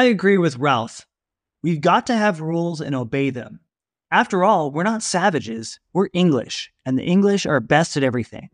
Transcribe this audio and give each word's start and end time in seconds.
I 0.00 0.04
agree 0.04 0.38
with 0.38 0.56
Ralph. 0.56 1.06
We've 1.62 1.82
got 1.82 2.06
to 2.06 2.16
have 2.16 2.40
rules 2.40 2.80
and 2.80 2.94
obey 2.94 3.28
them. 3.28 3.60
After 4.10 4.42
all, 4.42 4.70
we're 4.70 4.82
not 4.82 5.02
savages, 5.02 5.78
we're 5.92 6.08
English, 6.14 6.72
and 6.86 6.98
the 6.98 7.02
English 7.02 7.44
are 7.44 7.60
best 7.60 7.98
at 7.98 8.02
everything. 8.02 8.48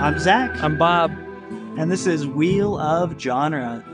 I'm 0.00 0.18
Zach, 0.18 0.60
I'm 0.60 0.76
Bob. 0.76 1.12
and 1.78 1.92
this 1.92 2.08
is 2.08 2.26
Wheel 2.26 2.76
of 2.76 3.20
Genre. 3.20 3.84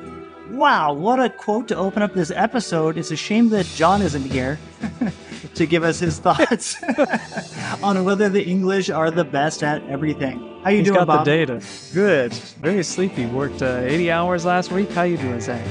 Wow, 0.53 0.95
what 0.95 1.21
a 1.23 1.29
quote 1.29 1.69
to 1.69 1.77
open 1.77 2.01
up 2.01 2.15
this 2.15 2.31
episode. 2.31 2.97
It's 2.97 3.11
a 3.11 3.17
shame 3.17 3.51
that 3.51 3.67
John 3.67 4.01
isn't 4.01 4.25
here 4.25 4.59
to 5.55 5.67
give 5.67 5.83
us 5.85 5.99
his 5.99 6.19
thoughts 6.19 6.77
on 7.83 8.05
whether 8.05 8.29
the 8.29 8.43
English 8.45 8.91
are 8.91 9.11
the 9.11 9.25
best 9.25 9.63
at 9.63 9.83
everything. 9.89 10.45
How 10.65 10.71
you 10.71 10.79
He's 10.79 10.87
doing, 10.89 10.99
got 10.99 11.07
Bob? 11.07 11.25
the 11.25 11.31
data. 11.31 11.63
Good. 11.95 12.33
Very 12.33 12.83
sleepy. 12.83 13.27
Worked 13.27 13.63
uh, 13.63 13.81
80 13.85 14.11
hours 14.11 14.45
last 14.45 14.73
week. 14.73 14.91
How 14.91 15.03
you 15.03 15.17
doing, 15.17 15.41
Zach? 15.41 15.65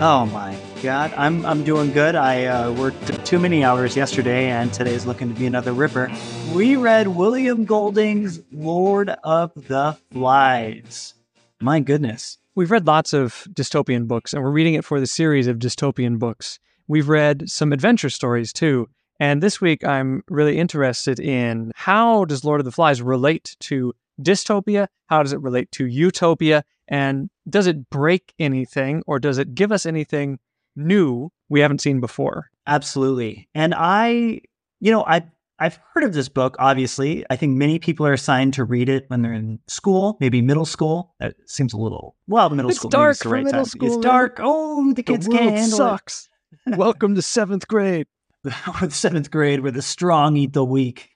Oh 0.00 0.26
my 0.26 0.56
god, 0.82 1.14
I'm 1.16 1.46
I'm 1.46 1.64
doing 1.64 1.92
good. 1.92 2.14
I 2.14 2.44
uh, 2.46 2.72
worked 2.72 3.24
too 3.24 3.38
many 3.38 3.64
hours 3.64 3.96
yesterday, 3.96 4.50
and 4.50 4.72
today's 4.72 5.06
looking 5.06 5.32
to 5.32 5.38
be 5.38 5.46
another 5.46 5.72
ripper. 5.72 6.10
We 6.52 6.76
read 6.76 7.08
William 7.08 7.64
Golding's 7.64 8.40
Lord 8.52 9.08
of 9.24 9.52
the 9.54 9.96
Flies. 10.12 11.14
My 11.60 11.80
goodness. 11.80 12.38
We've 12.54 12.70
read 12.70 12.86
lots 12.86 13.12
of 13.12 13.46
dystopian 13.52 14.06
books, 14.06 14.32
and 14.32 14.42
we're 14.42 14.50
reading 14.50 14.74
it 14.74 14.84
for 14.84 15.00
the 15.00 15.06
series 15.06 15.46
of 15.46 15.58
dystopian 15.58 16.18
books. 16.18 16.58
We've 16.86 17.08
read 17.08 17.48
some 17.48 17.72
adventure 17.72 18.10
stories 18.10 18.52
too. 18.52 18.88
And 19.20 19.42
this 19.42 19.60
week, 19.60 19.84
I'm 19.84 20.22
really 20.28 20.58
interested 20.58 21.20
in 21.20 21.72
how 21.76 22.24
does 22.24 22.44
Lord 22.44 22.60
of 22.60 22.64
the 22.64 22.72
Flies 22.72 23.00
relate 23.00 23.56
to 23.60 23.94
dystopia? 24.20 24.88
How 25.06 25.22
does 25.22 25.32
it 25.32 25.40
relate 25.40 25.70
to 25.72 25.86
utopia? 25.86 26.64
And 26.88 27.30
does 27.48 27.66
it 27.66 27.88
break 27.90 28.34
anything, 28.38 29.02
or 29.06 29.18
does 29.18 29.38
it 29.38 29.54
give 29.54 29.72
us 29.72 29.86
anything 29.86 30.38
new 30.76 31.30
we 31.48 31.60
haven't 31.60 31.80
seen 31.80 32.00
before? 32.00 32.50
Absolutely. 32.66 33.48
And 33.54 33.74
I, 33.76 34.40
you 34.80 34.90
know, 34.90 35.04
I 35.06 35.24
I've 35.58 35.78
heard 35.94 36.02
of 36.04 36.12
this 36.12 36.28
book, 36.28 36.56
obviously. 36.58 37.24
I 37.30 37.36
think 37.36 37.56
many 37.56 37.78
people 37.78 38.06
are 38.06 38.12
assigned 38.12 38.54
to 38.54 38.64
read 38.64 38.88
it 38.88 39.04
when 39.08 39.22
they're 39.22 39.32
in 39.32 39.60
school, 39.68 40.16
maybe 40.20 40.42
middle 40.42 40.66
school. 40.66 41.14
That 41.20 41.36
seems 41.46 41.72
a 41.72 41.76
little 41.78 42.16
well, 42.26 42.50
middle 42.50 42.70
It's 42.70 42.80
school. 42.80 42.90
maybe 42.90 42.98
dark 43.02 43.18
the 43.18 43.22
for 43.22 43.28
right 43.30 43.44
middle 43.44 43.60
time. 43.60 43.66
school, 43.66 43.94
It's 43.94 44.04
dark. 44.04 44.40
Oh, 44.42 44.92
the 44.92 45.02
kids 45.02 45.26
the 45.26 45.32
can't 45.32 45.44
world 45.46 45.58
handle 45.58 45.76
sucks. 45.78 46.28
Welcome 46.66 47.14
to 47.14 47.22
seventh 47.22 47.68
grade. 47.68 48.06
It. 48.44 48.54
With 48.80 48.94
seventh 48.94 49.30
grade, 49.30 49.60
where 49.60 49.72
the 49.72 49.82
strong 49.82 50.36
eat 50.36 50.52
the 50.52 50.64
weak. 50.64 51.10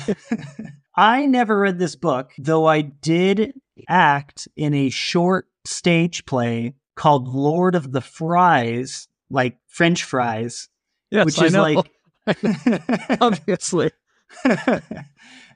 I 0.96 1.26
never 1.26 1.58
read 1.58 1.78
this 1.78 1.96
book, 1.96 2.32
though 2.38 2.66
I 2.66 2.80
did 2.80 3.52
act 3.88 4.48
in 4.56 4.72
a 4.74 4.88
short 4.88 5.46
stage 5.64 6.24
play 6.24 6.74
called 6.96 7.28
Lord 7.28 7.74
of 7.74 7.92
the 7.92 8.00
Fries, 8.00 9.08
like 9.30 9.58
French 9.68 10.04
fries, 10.04 10.68
Yes, 11.10 11.26
which 11.26 11.38
I 11.38 11.46
is 11.46 11.52
know. 11.52 11.62
like 11.62 11.90
obviously. 13.20 13.90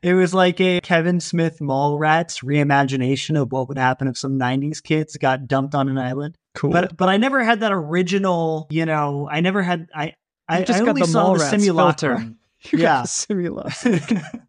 it 0.02 0.14
was 0.14 0.32
like 0.34 0.60
a 0.60 0.80
Kevin 0.80 1.20
Smith 1.20 1.58
Mallrats 1.60 2.44
reimagination 2.44 3.40
of 3.40 3.50
what 3.50 3.68
would 3.68 3.78
happen 3.78 4.06
if 4.08 4.16
some 4.16 4.38
90s 4.38 4.82
kids 4.82 5.16
got 5.16 5.48
dumped 5.48 5.74
on 5.74 5.88
an 5.88 5.98
island. 5.98 6.36
Cool. 6.54 6.70
But 6.70 6.96
but 6.96 7.08
I 7.08 7.16
never 7.16 7.42
had 7.42 7.60
that 7.60 7.72
original, 7.72 8.66
you 8.70 8.86
know, 8.86 9.28
I 9.30 9.40
never 9.40 9.62
had 9.62 9.88
I 9.94 10.14
I, 10.50 10.62
just 10.62 10.80
I 10.80 10.84
got 10.84 10.88
only 10.90 11.02
the 11.02 11.06
saw 11.06 11.34
the 11.34 11.38
Mallrats 11.38 11.50
simulacrum. 11.50 12.36
You 12.70 12.78
got 12.78 12.82
Yeah. 12.82 13.02
simulacrum. 13.04 14.00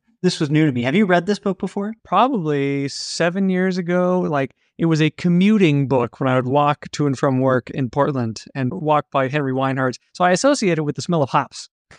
this 0.21 0.41
was 0.41 0.49
new 0.49 0.65
to 0.65 0.71
me. 0.73 0.83
Have 0.83 0.95
you 0.95 1.05
read 1.05 1.27
this 1.27 1.39
book 1.39 1.59
before? 1.59 1.93
Probably 2.03 2.89
seven 2.89 3.49
years 3.49 3.77
ago, 3.77 4.19
like 4.19 4.53
it 4.77 4.85
was 4.85 5.01
a 5.01 5.11
commuting 5.11 5.87
book 5.87 6.19
when 6.19 6.27
I 6.27 6.35
would 6.35 6.47
walk 6.47 6.91
to 6.91 7.07
and 7.07 7.17
from 7.17 7.39
work 7.39 7.69
in 7.69 7.89
Portland 7.89 8.43
and 8.53 8.73
oh. 8.73 8.79
walk 8.79 9.05
by 9.11 9.29
Henry 9.29 9.53
Weinhard's. 9.53 9.99
So 10.13 10.25
I 10.25 10.31
associated 10.31 10.83
with 10.83 10.95
the 10.95 11.01
smell 11.01 11.23
of 11.23 11.29
hops. 11.29 11.69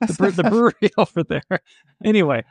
the, 0.00 0.14
bre- 0.16 0.30
the 0.30 0.44
brewery 0.44 0.90
over 0.96 1.24
there. 1.24 1.60
Anyway, 2.04 2.44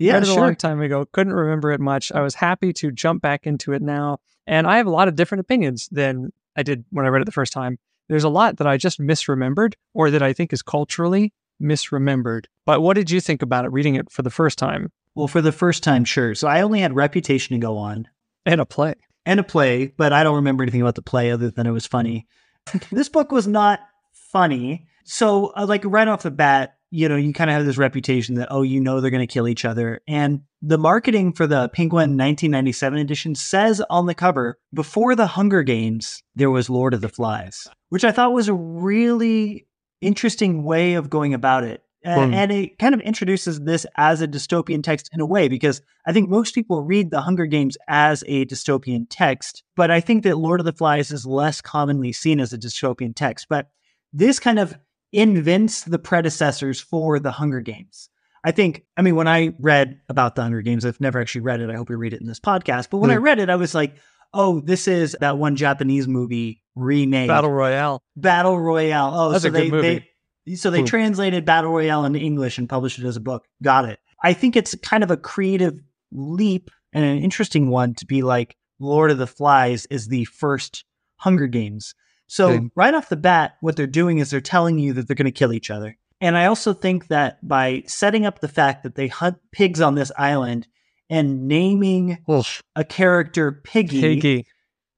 read 0.00 0.22
it 0.22 0.28
a 0.28 0.34
long 0.34 0.56
time 0.56 0.80
ago. 0.80 1.06
Couldn't 1.12 1.34
remember 1.34 1.72
it 1.72 1.80
much. 1.80 2.10
I 2.12 2.20
was 2.20 2.34
happy 2.34 2.72
to 2.74 2.90
jump 2.90 3.20
back 3.20 3.46
into 3.46 3.72
it 3.72 3.82
now, 3.82 4.18
and 4.46 4.66
I 4.66 4.78
have 4.78 4.86
a 4.86 4.90
lot 4.90 5.08
of 5.08 5.16
different 5.16 5.40
opinions 5.40 5.88
than 5.92 6.32
I 6.56 6.62
did 6.62 6.84
when 6.90 7.04
I 7.04 7.08
read 7.08 7.22
it 7.22 7.26
the 7.26 7.32
first 7.32 7.52
time. 7.52 7.78
There's 8.08 8.24
a 8.24 8.28
lot 8.28 8.56
that 8.58 8.66
I 8.66 8.76
just 8.76 9.00
misremembered, 9.00 9.74
or 9.94 10.10
that 10.10 10.22
I 10.22 10.32
think 10.32 10.52
is 10.52 10.62
culturally 10.62 11.32
misremembered. 11.60 12.46
But 12.64 12.80
what 12.82 12.94
did 12.94 13.10
you 13.10 13.20
think 13.20 13.42
about 13.42 13.64
it 13.64 13.72
reading 13.72 13.94
it 13.94 14.10
for 14.10 14.22
the 14.22 14.30
first 14.30 14.58
time 14.58 14.92
Well, 15.14 15.28
for 15.28 15.40
the 15.40 15.52
first 15.52 15.82
time, 15.82 16.04
sure. 16.04 16.34
So 16.34 16.48
I 16.48 16.60
only 16.62 16.80
had 16.80 16.94
Reputation 16.94 17.54
to 17.54 17.60
go 17.60 17.76
on 17.78 18.08
and 18.44 18.60
a 18.60 18.66
play? 18.66 18.94
and 19.24 19.40
a 19.40 19.42
play, 19.44 19.88
but 19.96 20.12
I 20.12 20.22
don't 20.22 20.36
remember 20.36 20.62
anything 20.62 20.82
about 20.82 20.94
the 20.94 21.02
play 21.02 21.32
other 21.32 21.50
than 21.50 21.66
it 21.66 21.72
was 21.72 21.84
funny. 21.86 22.28
this 22.92 23.08
book 23.08 23.32
was 23.32 23.48
not 23.48 23.80
funny. 24.12 24.86
So, 25.02 25.46
uh, 25.56 25.66
like 25.66 25.82
right 25.84 26.06
off 26.06 26.22
the 26.22 26.30
bat, 26.30 26.75
you 26.90 27.08
know, 27.08 27.16
you 27.16 27.32
kind 27.32 27.50
of 27.50 27.56
have 27.56 27.66
this 27.66 27.78
reputation 27.78 28.36
that, 28.36 28.48
oh, 28.50 28.62
you 28.62 28.80
know, 28.80 29.00
they're 29.00 29.10
going 29.10 29.26
to 29.26 29.32
kill 29.32 29.48
each 29.48 29.64
other. 29.64 30.00
And 30.06 30.42
the 30.62 30.78
marketing 30.78 31.32
for 31.32 31.46
the 31.46 31.68
Penguin 31.70 32.10
1997 32.10 32.98
edition 32.98 33.34
says 33.34 33.82
on 33.90 34.06
the 34.06 34.14
cover, 34.14 34.58
before 34.72 35.14
the 35.14 35.26
Hunger 35.26 35.62
Games, 35.62 36.22
there 36.34 36.50
was 36.50 36.70
Lord 36.70 36.94
of 36.94 37.00
the 37.00 37.08
Flies, 37.08 37.66
which 37.88 38.04
I 38.04 38.12
thought 38.12 38.32
was 38.32 38.48
a 38.48 38.54
really 38.54 39.66
interesting 40.00 40.62
way 40.64 40.94
of 40.94 41.10
going 41.10 41.34
about 41.34 41.64
it. 41.64 41.82
Hmm. 42.04 42.32
And 42.32 42.52
it 42.52 42.78
kind 42.78 42.94
of 42.94 43.00
introduces 43.00 43.58
this 43.60 43.84
as 43.96 44.22
a 44.22 44.28
dystopian 44.28 44.82
text 44.82 45.10
in 45.12 45.20
a 45.20 45.26
way, 45.26 45.48
because 45.48 45.82
I 46.06 46.12
think 46.12 46.28
most 46.28 46.54
people 46.54 46.84
read 46.84 47.10
The 47.10 47.22
Hunger 47.22 47.46
Games 47.46 47.76
as 47.88 48.22
a 48.28 48.44
dystopian 48.46 49.06
text, 49.10 49.64
but 49.74 49.90
I 49.90 49.98
think 50.00 50.22
that 50.22 50.38
Lord 50.38 50.60
of 50.60 50.66
the 50.66 50.72
Flies 50.72 51.10
is 51.10 51.26
less 51.26 51.60
commonly 51.60 52.12
seen 52.12 52.38
as 52.38 52.52
a 52.52 52.58
dystopian 52.58 53.12
text. 53.16 53.46
But 53.48 53.70
this 54.12 54.38
kind 54.38 54.60
of 54.60 54.78
invents 55.16 55.82
the 55.84 55.98
predecessors 55.98 56.80
for 56.80 57.18
The 57.18 57.30
Hunger 57.32 57.60
Games. 57.60 58.10
I 58.44 58.52
think, 58.52 58.84
I 58.96 59.02
mean, 59.02 59.16
when 59.16 59.26
I 59.26 59.54
read 59.58 60.00
about 60.08 60.36
The 60.36 60.42
Hunger 60.42 60.62
Games, 60.62 60.84
I've 60.84 61.00
never 61.00 61.20
actually 61.20 61.40
read 61.40 61.60
it. 61.60 61.70
I 61.70 61.74
hope 61.74 61.88
we 61.88 61.96
read 61.96 62.12
it 62.12 62.20
in 62.20 62.26
this 62.26 62.38
podcast. 62.38 62.90
But 62.90 62.98
when 62.98 63.10
I 63.10 63.16
Mm. 63.16 63.22
read 63.22 63.38
it, 63.40 63.50
I 63.50 63.56
was 63.56 63.74
like, 63.74 63.96
oh, 64.34 64.60
this 64.60 64.86
is 64.86 65.16
that 65.20 65.38
one 65.38 65.56
Japanese 65.56 66.06
movie 66.06 66.62
remade. 66.76 67.28
Battle 67.28 67.50
Royale. 67.50 68.02
Battle 68.14 68.60
Royale. 68.60 69.12
Oh, 69.14 69.32
That's 69.32 69.42
so 69.44 69.50
they, 69.50 69.70
they 69.70 70.06
so 70.54 70.70
they 70.70 70.80
Hmm. 70.80 70.84
translated 70.86 71.44
Battle 71.44 71.72
Royale 71.72 72.04
into 72.04 72.20
English 72.20 72.58
and 72.58 72.68
published 72.68 72.98
it 73.00 73.04
as 73.06 73.16
a 73.16 73.20
book. 73.20 73.46
Got 73.62 73.86
it. 73.86 73.98
I 74.22 74.32
think 74.32 74.54
it's 74.54 74.74
kind 74.76 75.02
of 75.02 75.10
a 75.10 75.16
creative 75.16 75.80
leap 76.12 76.70
and 76.92 77.04
an 77.04 77.18
interesting 77.18 77.68
one 77.68 77.94
to 77.94 78.06
be 78.06 78.22
like 78.22 78.56
Lord 78.78 79.10
of 79.10 79.18
the 79.18 79.26
Flies 79.26 79.86
is 79.86 80.06
the 80.08 80.24
first 80.26 80.84
Hunger 81.16 81.46
Games. 81.48 81.94
So 82.28 82.58
Good. 82.58 82.70
right 82.74 82.94
off 82.94 83.08
the 83.08 83.16
bat, 83.16 83.56
what 83.60 83.76
they're 83.76 83.86
doing 83.86 84.18
is 84.18 84.30
they're 84.30 84.40
telling 84.40 84.78
you 84.78 84.92
that 84.94 85.06
they're 85.06 85.14
going 85.16 85.26
to 85.26 85.30
kill 85.30 85.52
each 85.52 85.70
other. 85.70 85.96
And 86.20 86.36
I 86.36 86.46
also 86.46 86.72
think 86.72 87.08
that 87.08 87.46
by 87.46 87.82
setting 87.86 88.24
up 88.26 88.40
the 88.40 88.48
fact 88.48 88.82
that 88.82 88.94
they 88.94 89.06
hunt 89.08 89.36
pigs 89.52 89.80
on 89.80 89.94
this 89.94 90.10
island 90.18 90.66
and 91.10 91.46
naming 91.46 92.18
Oof. 92.30 92.62
a 92.74 92.84
character 92.84 93.52
Piggy, 93.64 94.00
Piggy. 94.00 94.46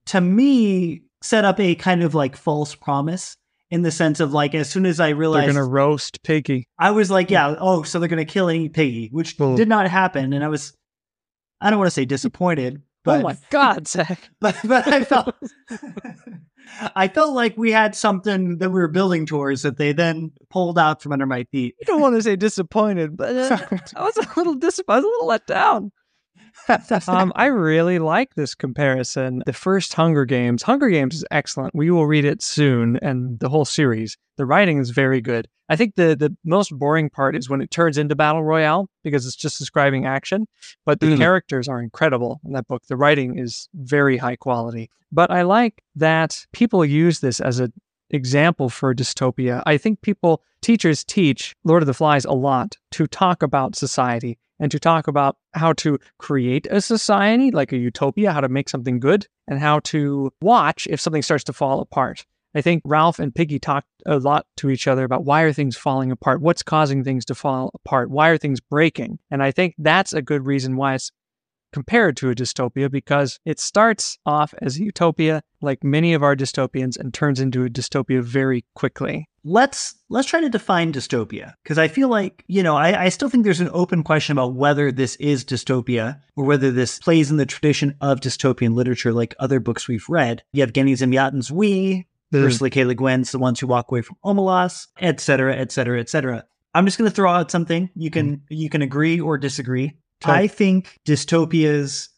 to 0.06 0.20
me 0.20 1.02
set 1.20 1.44
up 1.44 1.58
a 1.60 1.74
kind 1.74 2.02
of 2.02 2.14
like 2.14 2.36
false 2.36 2.74
promise 2.74 3.36
in 3.70 3.82
the 3.82 3.90
sense 3.90 4.20
of 4.20 4.32
like 4.32 4.54
as 4.54 4.70
soon 4.70 4.86
as 4.86 5.00
I 5.00 5.10
realized 5.10 5.48
They're 5.48 5.54
gonna 5.54 5.66
roast 5.68 6.22
Piggy. 6.22 6.66
I 6.78 6.92
was 6.92 7.10
like, 7.10 7.30
yeah, 7.30 7.56
oh, 7.58 7.82
so 7.82 7.98
they're 7.98 8.08
gonna 8.08 8.24
kill 8.24 8.48
and 8.48 8.62
eat 8.62 8.72
Piggy, 8.72 9.08
which 9.12 9.36
Hmm. 9.36 9.56
did 9.56 9.68
not 9.68 9.88
happen, 9.88 10.32
and 10.32 10.42
I 10.42 10.48
was 10.48 10.72
I 11.60 11.68
don't 11.70 11.78
want 11.80 11.88
to 11.88 11.94
say 11.94 12.04
disappointed, 12.04 12.80
but 13.04 13.20
oh 13.20 13.22
my 13.24 13.36
God, 13.50 13.86
Zach! 13.88 14.30
but 14.40 14.56
but 14.64 14.86
I 14.86 15.04
felt 15.04 15.34
I 16.94 17.08
felt 17.08 17.34
like 17.34 17.56
we 17.56 17.72
had 17.72 17.94
something 17.94 18.58
that 18.58 18.70
we 18.70 18.80
were 18.80 18.88
building 18.88 19.26
towards 19.26 19.62
that 19.62 19.76
they 19.76 19.92
then 19.92 20.32
pulled 20.50 20.78
out 20.78 21.02
from 21.02 21.12
under 21.12 21.26
my 21.26 21.44
feet. 21.44 21.74
You 21.80 21.86
don't 21.86 22.00
want 22.00 22.16
to 22.16 22.22
say 22.22 22.36
disappointed, 22.36 23.16
but 23.16 23.36
uh, 23.36 23.58
I 23.96 24.02
was 24.02 24.16
a 24.16 24.28
little 24.36 24.54
disappointed. 24.54 24.98
I 24.98 25.00
was 25.00 25.04
a 25.04 25.08
little 25.08 25.26
let 25.26 25.46
down. 25.46 25.92
Um, 27.06 27.32
I 27.36 27.46
really 27.46 27.98
like 27.98 28.34
this 28.34 28.54
comparison. 28.54 29.43
The 29.46 29.52
first 29.52 29.94
Hunger 29.94 30.25
Games. 30.25 30.62
Hunger 30.62 30.88
Games 30.88 31.14
is 31.14 31.25
excellent. 31.31 31.75
We 31.75 31.90
will 31.90 32.06
read 32.06 32.25
it 32.25 32.43
soon, 32.43 32.98
and 33.00 33.38
the 33.38 33.48
whole 33.48 33.64
series. 33.64 34.16
The 34.37 34.46
writing 34.46 34.78
is 34.78 34.90
very 34.90 35.20
good. 35.20 35.48
I 35.69 35.76
think 35.76 35.94
the 35.97 36.17
the 36.17 36.35
most 36.44 36.70
boring 36.76 37.11
part 37.11 37.37
is 37.37 37.49
when 37.49 37.61
it 37.61 37.70
turns 37.70 37.99
into 37.99 38.15
battle 38.17 38.43
royale 38.43 38.88
because 39.05 39.26
it's 39.26 39.37
just 39.37 39.59
describing 39.59 40.06
action. 40.06 40.47
But 40.87 41.00
the 41.00 41.06
Mhm. 41.09 41.19
characters 41.19 41.69
are 41.69 41.82
incredible 41.82 42.41
in 42.44 42.53
that 42.53 42.67
book. 42.69 42.82
The 42.88 42.97
writing 42.97 43.38
is 43.38 43.69
very 43.75 44.17
high 44.17 44.37
quality. 44.37 44.91
But 45.12 45.31
I 45.31 45.43
like 45.43 45.82
that 45.97 46.47
people 46.53 46.85
use 46.85 47.20
this 47.20 47.41
as 47.41 47.61
an 47.61 47.73
example 48.11 48.69
for 48.70 48.94
dystopia. 48.94 49.62
I 49.67 49.76
think 49.79 50.00
people, 50.00 50.43
teachers 50.62 51.05
teach 51.05 51.55
Lord 51.65 51.82
of 51.82 51.87
the 51.87 51.94
Flies 51.94 52.25
a 52.25 52.32
lot 52.32 52.76
to 52.93 53.06
talk 53.06 53.43
about 53.43 53.76
society 53.76 54.38
and 54.59 54.70
to 54.73 54.79
talk 54.81 55.06
about 55.06 55.37
how 55.55 55.73
to 55.75 55.99
create 56.19 56.67
a 56.70 56.81
society, 56.81 57.50
like 57.50 57.73
a 57.73 57.76
utopia, 57.76 58.32
how 58.32 58.41
to 58.41 58.49
make 58.49 58.69
something 58.69 58.99
good, 58.99 59.26
and 59.47 59.61
how 59.61 59.79
to 59.81 60.32
watch 60.43 60.87
if 60.91 61.00
something 61.00 61.23
starts 61.23 61.44
to 61.44 61.53
fall 61.53 61.81
apart. 61.81 62.26
I 62.58 62.60
think 62.60 62.82
Ralph 62.84 63.20
and 63.20 63.32
Piggy 63.32 63.60
talked 63.60 63.87
a 64.05 64.19
lot 64.19 64.44
to 64.56 64.69
each 64.69 64.88
other 64.88 65.05
about 65.05 65.25
why 65.25 65.43
are 65.43 65.52
things 65.52 65.76
falling 65.76 66.10
apart? 66.10 66.40
What's 66.40 66.64
causing 66.64 67.05
things 67.05 67.25
to 67.26 67.37
fall 67.37 67.70
apart? 67.72 68.10
Why 68.10 68.31
are 68.31 68.37
things 68.37 68.58
breaking? 68.58 69.20
And 69.31 69.44
I 69.44 69.52
think 69.52 69.76
that's 69.78 70.12
a 70.12 70.22
good 70.22 70.44
reason 70.44 70.75
why 70.75 70.94
it's 70.94 71.12
compared 71.72 72.16
to 72.16 72.31
a 72.31 72.34
dystopia 72.34 72.90
because 72.90 73.38
it 73.44 73.60
starts 73.60 74.19
off 74.26 74.55
as 74.60 74.76
a 74.76 74.82
utopia, 74.82 75.40
like 75.62 75.84
many 75.84 76.14
of 76.14 76.25
our 76.25 76.34
dystopians, 76.34 76.99
and 76.99 77.14
turns 77.14 77.38
into 77.38 77.64
a 77.64 77.69
dystopia 77.69 78.22
very 78.22 78.64
quickly. 78.75 79.28
Let's 79.44 79.94
let's 80.08 80.26
try 80.26 80.40
to 80.40 80.49
define 80.49 80.93
dystopia 80.93 81.55
because 81.62 81.78
I 81.78 81.87
feel 81.87 82.08
like 82.08 82.43
you 82.49 82.64
know 82.64 82.76
I, 82.76 83.05
I 83.05 83.08
still 83.08 83.28
think 83.28 83.44
there's 83.44 83.60
an 83.60 83.70
open 83.72 84.02
question 84.02 84.32
about 84.32 84.55
whether 84.55 84.90
this 84.90 85.14
is 85.16 85.44
dystopia 85.44 86.20
or 86.34 86.44
whether 86.44 86.72
this 86.72 86.99
plays 86.99 87.31
in 87.31 87.37
the 87.37 87.46
tradition 87.46 87.94
of 88.00 88.19
dystopian 88.19 88.75
literature, 88.75 89.12
like 89.12 89.37
other 89.38 89.60
books 89.60 89.87
we've 89.87 90.08
read. 90.08 90.43
Yevgeny 90.52 90.94
Zamyatin's 90.94 91.52
We, 91.52 92.08
Mm. 92.32 92.44
Ursula 92.44 92.70
K. 92.70 92.84
Le 92.84 92.94
Guin's 92.94 93.30
The 93.32 93.38
Ones 93.38 93.58
Who 93.60 93.66
Walk 93.66 93.90
Away 93.90 94.02
from 94.02 94.16
Omelas, 94.25 94.86
et 95.00 95.20
cetera, 95.20 95.54
et 95.56 95.72
cetera, 95.72 95.98
et 95.98 96.08
cetera. 96.10 96.44
I'm 96.75 96.84
just 96.84 96.98
going 96.98 97.10
to 97.10 97.14
throw 97.14 97.30
out 97.30 97.50
something. 97.50 97.88
You 97.94 98.10
can 98.10 98.42
you 98.50 98.69
can 98.69 98.82
agree 98.82 99.19
or 99.20 99.38
disagree. 99.38 99.96
I 100.25 100.46
think 100.46 100.98
dystopias 101.06 102.08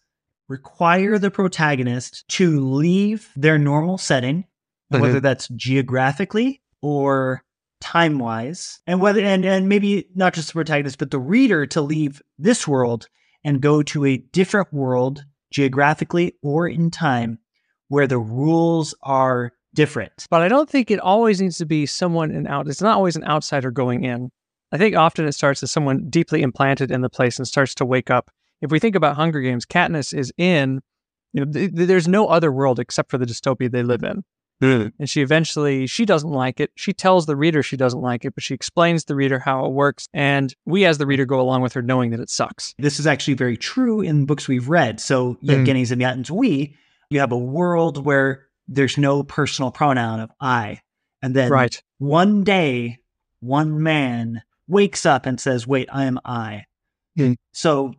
require 0.48 1.18
the 1.18 1.30
protagonist 1.30 2.26
to 2.28 2.60
leave 2.60 3.30
their 3.36 3.58
normal 3.58 3.98
setting, 3.98 4.44
Mhm. 4.92 5.00
whether 5.00 5.20
that's 5.20 5.46
geographically 5.48 6.60
or 6.82 7.44
time 7.80 8.18
wise, 8.18 8.80
and 8.86 9.00
whether 9.00 9.20
and 9.20 9.44
and 9.44 9.68
maybe 9.68 10.08
not 10.14 10.34
just 10.34 10.48
the 10.48 10.52
protagonist, 10.54 10.98
but 10.98 11.10
the 11.12 11.18
reader 11.20 11.66
to 11.66 11.80
leave 11.80 12.20
this 12.38 12.66
world 12.66 13.06
and 13.44 13.62
go 13.62 13.82
to 13.82 14.04
a 14.04 14.16
different 14.16 14.72
world 14.72 15.24
geographically 15.52 16.34
or 16.42 16.68
in 16.68 16.90
time 16.90 17.38
where 17.88 18.06
the 18.06 18.18
rules 18.18 18.94
are 19.02 19.52
different. 19.74 20.26
But 20.30 20.42
I 20.42 20.48
don't 20.48 20.68
think 20.68 20.90
it 20.90 21.00
always 21.00 21.40
needs 21.40 21.58
to 21.58 21.66
be 21.66 21.86
someone 21.86 22.30
an 22.30 22.46
out. 22.46 22.68
It's 22.68 22.82
not 22.82 22.96
always 22.96 23.16
an 23.16 23.24
outsider 23.24 23.70
going 23.70 24.04
in. 24.04 24.30
I 24.72 24.78
think 24.78 24.96
often 24.96 25.26
it 25.26 25.32
starts 25.32 25.62
as 25.62 25.70
someone 25.70 26.08
deeply 26.10 26.42
implanted 26.42 26.90
in 26.90 27.00
the 27.00 27.10
place 27.10 27.38
and 27.38 27.46
starts 27.46 27.74
to 27.76 27.84
wake 27.84 28.10
up. 28.10 28.30
If 28.60 28.70
we 28.70 28.78
think 28.78 28.94
about 28.94 29.16
Hunger 29.16 29.40
Games, 29.40 29.66
Katniss 29.66 30.16
is 30.16 30.32
in. 30.36 30.80
You 31.32 31.44
know, 31.44 31.52
th- 31.52 31.74
th- 31.74 31.88
there's 31.88 32.08
no 32.08 32.26
other 32.26 32.52
world 32.52 32.78
except 32.78 33.10
for 33.10 33.18
the 33.18 33.26
dystopia 33.26 33.70
they 33.70 33.82
live 33.82 34.02
in. 34.02 34.24
And 34.62 35.08
she 35.08 35.22
eventually 35.22 35.86
she 35.86 36.04
doesn't 36.04 36.28
like 36.28 36.60
it. 36.60 36.70
She 36.74 36.92
tells 36.92 37.24
the 37.24 37.34
reader 37.36 37.62
she 37.62 37.78
doesn't 37.78 38.02
like 38.02 38.26
it, 38.26 38.34
but 38.34 38.44
she 38.44 38.52
explains 38.52 39.02
to 39.04 39.06
the 39.08 39.14
reader 39.16 39.38
how 39.38 39.64
it 39.64 39.72
works, 39.72 40.06
and 40.12 40.54
we 40.66 40.84
as 40.84 40.98
the 40.98 41.06
reader 41.06 41.24
go 41.24 41.40
along 41.40 41.62
with 41.62 41.72
her 41.72 41.80
knowing 41.80 42.10
that 42.10 42.20
it 42.20 42.28
sucks. 42.28 42.74
This 42.78 43.00
is 43.00 43.06
actually 43.06 43.34
very 43.34 43.56
true 43.56 44.02
in 44.02 44.26
books 44.26 44.48
we've 44.48 44.68
read. 44.68 45.00
So 45.00 45.34
Mm. 45.36 45.38
Yevgeny 45.40 45.82
Zamyatin's 45.84 46.30
We, 46.30 46.76
you 47.08 47.20
have 47.20 47.32
a 47.32 47.38
world 47.38 48.04
where 48.04 48.44
there's 48.70 48.96
no 48.96 49.22
personal 49.22 49.70
pronoun 49.70 50.20
of 50.20 50.30
I. 50.40 50.80
And 51.20 51.34
then 51.34 51.50
Right. 51.50 51.82
one 51.98 52.44
day, 52.44 52.98
one 53.40 53.82
man 53.82 54.42
wakes 54.68 55.04
up 55.04 55.26
and 55.26 55.38
says, 55.38 55.66
Wait, 55.66 55.88
I 55.92 56.04
am 56.04 56.18
I. 56.24 56.64
Hmm. 57.16 57.32
So 57.52 57.92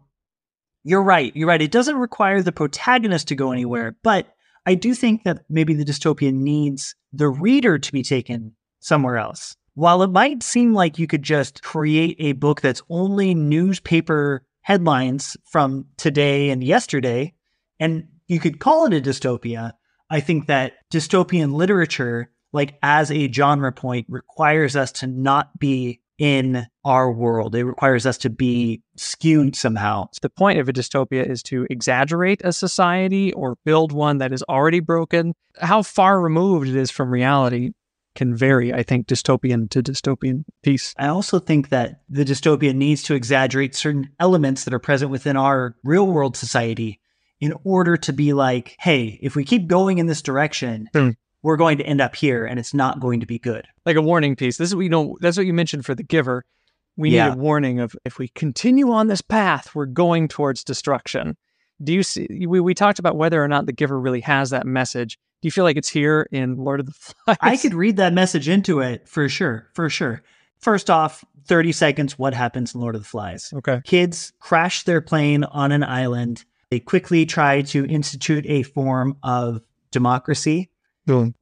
you're 0.83 1.03
right. 1.03 1.35
You're 1.35 1.47
right. 1.47 1.61
It 1.61 1.71
doesn't 1.71 1.97
require 1.97 2.41
the 2.41 2.51
protagonist 2.51 3.27
to 3.27 3.35
go 3.35 3.51
anywhere, 3.51 3.95
but 4.01 4.33
I 4.65 4.75
do 4.75 4.95
think 4.95 5.23
that 5.23 5.43
maybe 5.49 5.73
the 5.73 5.85
dystopia 5.85 6.33
needs 6.33 6.95
the 7.13 7.27
reader 7.29 7.77
to 7.77 7.91
be 7.91 8.01
taken 8.01 8.55
somewhere 8.79 9.17
else. 9.17 9.55
While 9.73 10.03
it 10.03 10.11
might 10.11 10.41
seem 10.43 10.73
like 10.73 10.97
you 10.97 11.07
could 11.07 11.23
just 11.23 11.61
create 11.63 12.15
a 12.19 12.33
book 12.33 12.61
that's 12.61 12.81
only 12.89 13.33
newspaper 13.33 14.43
headlines 14.61 15.37
from 15.49 15.85
today 15.97 16.49
and 16.49 16.63
yesterday, 16.63 17.33
and 17.79 18.07
you 18.27 18.39
could 18.39 18.59
call 18.59 18.85
it 18.85 18.93
a 18.93 19.01
dystopia, 19.01 19.73
I 20.11 20.19
think 20.19 20.47
that 20.47 20.73
dystopian 20.91 21.53
literature, 21.53 22.29
like 22.51 22.77
as 22.83 23.09
a 23.09 23.31
genre 23.31 23.71
point, 23.71 24.05
requires 24.09 24.75
us 24.75 24.91
to 24.93 25.07
not 25.07 25.57
be 25.57 26.01
in 26.17 26.67
our 26.83 27.11
world. 27.11 27.55
It 27.55 27.63
requires 27.63 28.05
us 28.05 28.17
to 28.19 28.29
be 28.29 28.83
skewed 28.97 29.55
somehow. 29.55 30.09
The 30.21 30.29
point 30.29 30.59
of 30.59 30.67
a 30.67 30.73
dystopia 30.73 31.27
is 31.27 31.41
to 31.43 31.65
exaggerate 31.69 32.41
a 32.43 32.51
society 32.51 33.31
or 33.33 33.57
build 33.63 33.93
one 33.93 34.17
that 34.17 34.33
is 34.33 34.43
already 34.43 34.81
broken. 34.81 35.33
How 35.59 35.81
far 35.81 36.21
removed 36.21 36.67
it 36.67 36.75
is 36.75 36.91
from 36.91 37.09
reality 37.09 37.71
can 38.13 38.35
vary, 38.35 38.73
I 38.73 38.83
think, 38.83 39.07
dystopian 39.07 39.69
to 39.69 39.81
dystopian 39.81 40.43
piece. 40.61 40.93
I 40.97 41.07
also 41.07 41.39
think 41.39 41.69
that 41.69 42.01
the 42.09 42.25
dystopia 42.25 42.75
needs 42.75 43.01
to 43.03 43.15
exaggerate 43.15 43.75
certain 43.75 44.09
elements 44.19 44.65
that 44.65 44.73
are 44.73 44.79
present 44.79 45.09
within 45.09 45.37
our 45.37 45.77
real 45.83 46.05
world 46.05 46.35
society 46.35 46.99
in 47.41 47.53
order 47.65 47.97
to 47.97 48.13
be 48.13 48.31
like, 48.33 48.75
hey, 48.79 49.19
if 49.21 49.35
we 49.35 49.43
keep 49.43 49.67
going 49.67 49.97
in 49.97 50.05
this 50.05 50.21
direction, 50.21 50.87
Hmm. 50.93 51.09
we're 51.43 51.57
going 51.57 51.77
to 51.79 51.83
end 51.83 51.99
up 51.99 52.15
here 52.15 52.45
and 52.45 52.59
it's 52.59 52.73
not 52.73 52.99
going 53.01 53.19
to 53.19 53.25
be 53.25 53.39
good. 53.39 53.67
Like 53.85 53.97
a 53.97 54.01
warning 54.01 54.35
piece. 54.35 54.57
This 54.57 54.69
is 54.69 54.75
what 54.75 54.83
you 54.83 54.89
know 54.89 55.17
that's 55.21 55.35
what 55.37 55.45
you 55.47 55.53
mentioned 55.53 55.85
for 55.85 55.95
the 55.95 56.03
giver. 56.03 56.45
We 56.97 57.09
Yeah. 57.09 57.29
need 57.29 57.33
a 57.33 57.41
warning 57.41 57.79
of 57.79 57.95
if 58.05 58.19
we 58.19 58.27
continue 58.29 58.91
on 58.91 59.07
this 59.07 59.21
path, 59.21 59.73
we're 59.73 59.87
going 59.87 60.27
towards 60.27 60.63
destruction. 60.63 61.35
Do 61.83 61.91
you 61.93 62.03
see 62.03 62.27
we, 62.47 62.59
we 62.59 62.73
talked 62.75 62.99
about 62.99 63.17
whether 63.17 63.43
or 63.43 63.47
not 63.47 63.65
the 63.65 63.73
giver 63.73 63.99
really 63.99 64.21
has 64.21 64.51
that 64.51 64.67
message. 64.67 65.17
Do 65.41 65.47
you 65.47 65.51
feel 65.51 65.63
like 65.63 65.77
it's 65.77 65.89
here 65.89 66.27
in 66.31 66.57
Lord 66.57 66.79
of 66.79 66.85
the 66.85 66.91
Flies? 66.91 67.37
I 67.41 67.57
could 67.57 67.73
read 67.73 67.97
that 67.97 68.13
message 68.13 68.47
into 68.47 68.79
it 68.81 69.07
for 69.09 69.27
sure, 69.27 69.67
for 69.73 69.89
sure. 69.89 70.21
First 70.59 70.91
off, 70.91 71.25
30 71.47 71.71
seconds, 71.71 72.19
what 72.19 72.35
happens 72.35 72.75
in 72.75 72.81
Lord 72.81 72.93
of 72.93 73.01
the 73.01 73.07
Flies? 73.07 73.51
Okay. 73.51 73.81
Kids 73.83 74.31
crash 74.39 74.83
their 74.83 75.01
plane 75.01 75.43
on 75.45 75.71
an 75.71 75.83
island. 75.83 76.45
They 76.71 76.79
quickly 76.79 77.25
try 77.25 77.61
to 77.63 77.85
institute 77.85 78.45
a 78.47 78.63
form 78.63 79.17
of 79.21 79.61
democracy 79.91 80.71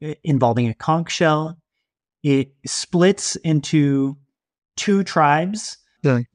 i- 0.02 0.16
involving 0.24 0.68
a 0.68 0.74
conch 0.74 1.12
shell. 1.12 1.58
It 2.24 2.52
splits 2.66 3.36
into 3.38 4.18
two 4.76 5.04
tribes. 5.04 5.78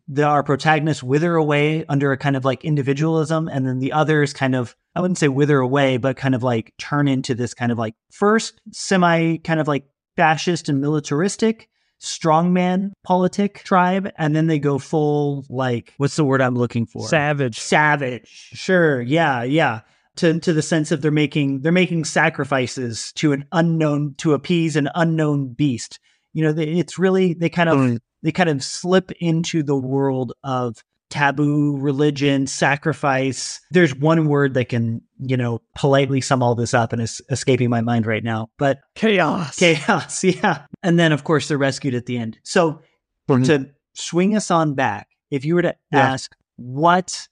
The, 0.07 0.23
our 0.25 0.43
protagonists 0.43 1.03
wither 1.03 1.35
away 1.35 1.85
under 1.89 2.13
a 2.13 2.17
kind 2.19 2.37
of 2.37 2.45
like 2.45 2.65
individualism, 2.65 3.49
and 3.49 3.67
then 3.67 3.79
the 3.81 3.93
others 3.93 4.33
kind 4.33 4.55
of, 4.55 4.77
I 4.95 5.01
wouldn't 5.01 5.19
say 5.19 5.29
wither 5.29 5.59
away, 5.59 5.97
but 5.97 6.17
kind 6.17 6.35
of 6.35 6.43
like 6.43 6.73
turn 6.79 7.09
into 7.09 7.35
this 7.35 7.53
kind 7.55 7.73
of 7.73 7.79
like 7.79 7.95
first 8.13 8.61
semi 8.73 9.39
kind 9.39 9.59
of 9.59 9.67
like 9.67 9.85
fascist 10.17 10.69
and 10.69 10.81
militaristic 10.81 11.69
strongman 12.05 12.93
politic 13.03 13.63
tribe, 13.65 14.11
and 14.19 14.37
then 14.37 14.47
they 14.47 14.59
go 14.59 14.79
full 14.79 15.45
like, 15.49 15.95
what's 15.97 16.17
the 16.17 16.25
word 16.25 16.41
I'm 16.41 16.55
looking 16.55 16.87
for? 16.87 17.09
Savage. 17.09 17.59
savage 17.59 18.51
sure 18.55 19.01
yeah 19.03 19.43
yeah 19.43 19.81
to 20.17 20.39
to 20.41 20.53
the 20.53 20.63
sense 20.63 20.93
of 20.93 21.03
they're 21.03 21.11
making 21.11 21.63
they're 21.63 21.73
making 21.73 22.05
sacrifices 22.05 23.13
to 23.15 23.33
an 23.33 23.45
unknown 23.53 24.15
to 24.19 24.33
appease 24.35 24.77
an 24.77 24.89
unknown 24.95 25.49
beast 25.53 25.99
you 26.33 26.43
know 26.45 26.53
they, 26.53 26.65
it's 26.65 26.99
really 26.99 27.35
they 27.35 27.49
kind 27.49 27.69
of 27.69 27.77
Mm. 27.79 27.99
they 28.23 28.33
kind 28.33 28.49
of 28.49 28.63
slip 28.63 29.11
into 29.21 29.63
the 29.63 29.77
world 29.77 30.33
of 30.45 30.83
taboo 31.15 31.77
religion 31.79 32.45
sacrifice 32.47 33.61
there's 33.71 33.95
one 33.95 34.27
word 34.29 34.55
that 34.55 34.69
can 34.69 35.01
you 35.21 35.37
know 35.37 35.61
politely 35.77 36.21
sum 36.21 36.43
all 36.43 36.57
this 36.57 36.75
up 36.75 36.93
and 36.93 37.01
is 37.01 37.23
escaping 37.31 37.71
my 37.71 37.81
mind 37.81 38.05
right 38.05 38.25
now 38.25 38.49
but 38.59 38.81
Chaos. 38.97 39.57
chaos 39.57 40.25
yeah 40.25 40.63
and 40.83 40.99
then 40.99 41.13
of 41.13 41.23
course 41.23 41.47
they're 41.47 41.57
rescued 41.57 41.95
at 41.95 42.07
the 42.07 42.19
end 42.19 42.39
so 42.43 42.81
Mhm. 43.29 43.47
to 43.47 43.71
swing 43.95 44.37
us 44.37 44.51
on 44.51 44.75
back, 44.75 45.07
if 45.31 45.45
you 45.45 45.55
were 45.55 45.63
to 45.63 45.75
Yeah. 45.93 46.01
ask 46.13 46.35
what 46.57 47.27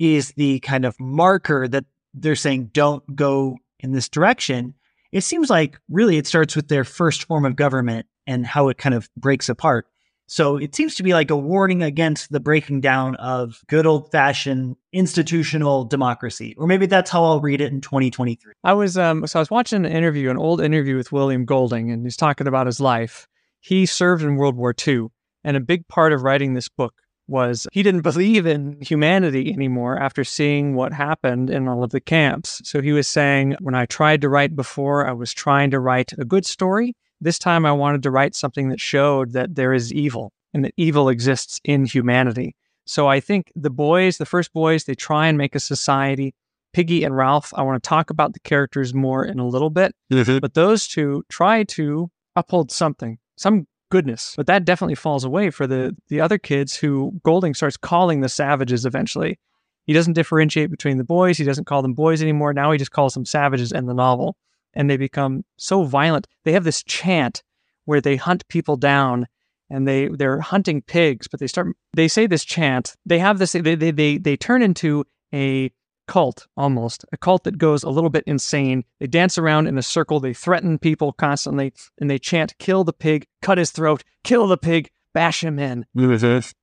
is 0.00 0.32
the 0.36 0.58
kind 0.60 0.84
of 0.84 0.94
marker 1.00 1.68
that 1.68 1.84
they're 2.12 2.34
saying 2.36 2.70
don't 2.74 3.04
go 3.16 3.56
in 3.80 3.92
this 3.92 4.08
direction, 4.10 4.74
it 5.12 5.22
seems 5.22 5.48
like 5.48 5.78
really 5.88 6.16
it 6.18 6.26
starts 6.26 6.54
with 6.56 6.68
their 6.68 6.84
first 6.84 7.24
form 7.24 7.44
of 7.46 7.54
government 7.56 8.06
and 8.26 8.44
how 8.46 8.68
it 8.68 8.78
kind 8.78 8.94
of 8.94 9.08
breaks 9.16 9.48
apart. 9.48 9.86
So 10.32 10.56
it 10.56 10.74
seems 10.74 10.94
to 10.94 11.02
be 11.02 11.12
like 11.12 11.30
a 11.30 11.36
warning 11.36 11.82
against 11.82 12.32
the 12.32 12.40
breaking 12.40 12.80
down 12.80 13.16
of 13.16 13.62
good 13.66 13.84
old 13.84 14.10
fashioned 14.10 14.76
institutional 14.90 15.84
democracy. 15.84 16.54
Or 16.56 16.66
maybe 16.66 16.86
that's 16.86 17.10
how 17.10 17.22
I'll 17.22 17.42
read 17.42 17.60
it 17.60 17.70
in 17.70 17.82
2023. 17.82 18.54
I 18.64 18.72
was 18.72 18.96
um 18.96 19.26
so 19.26 19.38
I 19.38 19.42
was 19.42 19.50
watching 19.50 19.84
an 19.84 19.92
interview, 19.92 20.30
an 20.30 20.38
old 20.38 20.62
interview 20.62 20.96
with 20.96 21.12
William 21.12 21.44
Golding, 21.44 21.90
and 21.90 22.06
he's 22.06 22.16
talking 22.16 22.46
about 22.46 22.64
his 22.64 22.80
life. 22.80 23.28
He 23.60 23.84
served 23.84 24.24
in 24.24 24.36
World 24.36 24.56
War 24.56 24.74
II, 24.88 25.08
and 25.44 25.54
a 25.54 25.60
big 25.60 25.86
part 25.88 26.14
of 26.14 26.22
writing 26.22 26.54
this 26.54 26.70
book 26.70 26.94
was 27.28 27.66
he 27.70 27.82
didn't 27.82 28.00
believe 28.10 28.46
in 28.46 28.80
humanity 28.80 29.52
anymore 29.52 29.98
after 29.98 30.24
seeing 30.24 30.74
what 30.74 30.94
happened 30.94 31.50
in 31.50 31.68
all 31.68 31.84
of 31.84 31.90
the 31.90 32.00
camps. 32.00 32.62
So 32.64 32.80
he 32.80 32.92
was 32.92 33.06
saying, 33.06 33.56
when 33.60 33.74
I 33.74 33.84
tried 33.84 34.22
to 34.22 34.30
write 34.30 34.56
before, 34.56 35.06
I 35.06 35.12
was 35.12 35.34
trying 35.34 35.72
to 35.72 35.78
write 35.78 36.14
a 36.14 36.24
good 36.24 36.46
story. 36.46 36.96
This 37.22 37.38
time 37.38 37.64
I 37.64 37.72
wanted 37.72 38.02
to 38.02 38.10
write 38.10 38.34
something 38.34 38.68
that 38.68 38.80
showed 38.80 39.32
that 39.32 39.54
there 39.54 39.72
is 39.72 39.92
evil 39.92 40.32
and 40.52 40.64
that 40.64 40.74
evil 40.76 41.08
exists 41.08 41.60
in 41.64 41.86
humanity. 41.86 42.54
So 42.84 43.08
I 43.08 43.20
think 43.20 43.52
the 43.54 43.70
boys, 43.70 44.18
the 44.18 44.26
first 44.26 44.52
boys, 44.52 44.84
they 44.84 44.94
try 44.94 45.28
and 45.28 45.38
make 45.38 45.54
a 45.54 45.60
society 45.60 46.34
Piggy 46.72 47.04
and 47.04 47.16
Ralph, 47.16 47.52
I 47.54 47.62
want 47.62 47.82
to 47.82 47.88
talk 47.88 48.10
about 48.10 48.32
the 48.32 48.40
characters 48.40 48.94
more 48.94 49.24
in 49.24 49.38
a 49.38 49.46
little 49.46 49.70
bit, 49.70 49.94
mm-hmm. 50.12 50.38
but 50.38 50.54
those 50.54 50.88
two 50.88 51.22
try 51.28 51.64
to 51.64 52.10
uphold 52.34 52.70
something, 52.70 53.18
some 53.36 53.66
goodness. 53.90 54.34
But 54.36 54.46
that 54.46 54.64
definitely 54.64 54.94
falls 54.94 55.24
away 55.24 55.50
for 55.50 55.66
the 55.66 55.94
the 56.08 56.20
other 56.20 56.38
kids 56.38 56.74
who 56.74 57.20
Golding 57.24 57.54
starts 57.54 57.76
calling 57.76 58.20
the 58.20 58.28
savages 58.28 58.86
eventually. 58.86 59.38
He 59.84 59.92
doesn't 59.92 60.14
differentiate 60.14 60.70
between 60.70 60.96
the 60.96 61.04
boys, 61.04 61.36
he 61.36 61.44
doesn't 61.44 61.66
call 61.66 61.82
them 61.82 61.94
boys 61.94 62.22
anymore. 62.22 62.54
Now 62.54 62.72
he 62.72 62.78
just 62.78 62.92
calls 62.92 63.14
them 63.14 63.26
savages 63.26 63.72
in 63.72 63.86
the 63.86 63.94
novel. 63.94 64.36
And 64.74 64.88
they 64.88 64.96
become 64.96 65.44
so 65.56 65.84
violent. 65.84 66.26
They 66.44 66.52
have 66.52 66.64
this 66.64 66.82
chant 66.82 67.42
where 67.84 68.00
they 68.00 68.16
hunt 68.16 68.46
people 68.48 68.76
down 68.76 69.26
and 69.70 69.88
they 69.88 70.08
they're 70.08 70.40
hunting 70.40 70.82
pigs, 70.82 71.26
but 71.28 71.40
they 71.40 71.46
start 71.46 71.68
they 71.94 72.08
say 72.08 72.26
this 72.26 72.44
chant. 72.44 72.94
They 73.06 73.18
have 73.18 73.38
this 73.38 73.52
they 73.52 73.74
they 73.74 73.90
they, 73.90 74.18
they 74.18 74.36
turn 74.36 74.62
into 74.62 75.04
a 75.32 75.72
cult 76.06 76.46
almost, 76.56 77.04
a 77.12 77.16
cult 77.16 77.44
that 77.44 77.58
goes 77.58 77.82
a 77.82 77.90
little 77.90 78.10
bit 78.10 78.24
insane. 78.26 78.84
They 79.00 79.06
dance 79.06 79.38
around 79.38 79.66
in 79.66 79.78
a 79.78 79.82
circle, 79.82 80.20
they 80.20 80.34
threaten 80.34 80.78
people 80.78 81.12
constantly, 81.12 81.72
and 81.98 82.10
they 82.10 82.18
chant, 82.18 82.58
kill 82.58 82.84
the 82.84 82.92
pig, 82.92 83.26
cut 83.40 83.58
his 83.58 83.70
throat, 83.70 84.04
kill 84.24 84.46
the 84.46 84.58
pig, 84.58 84.90
bash 85.14 85.42
him 85.42 85.58
in. 85.58 85.86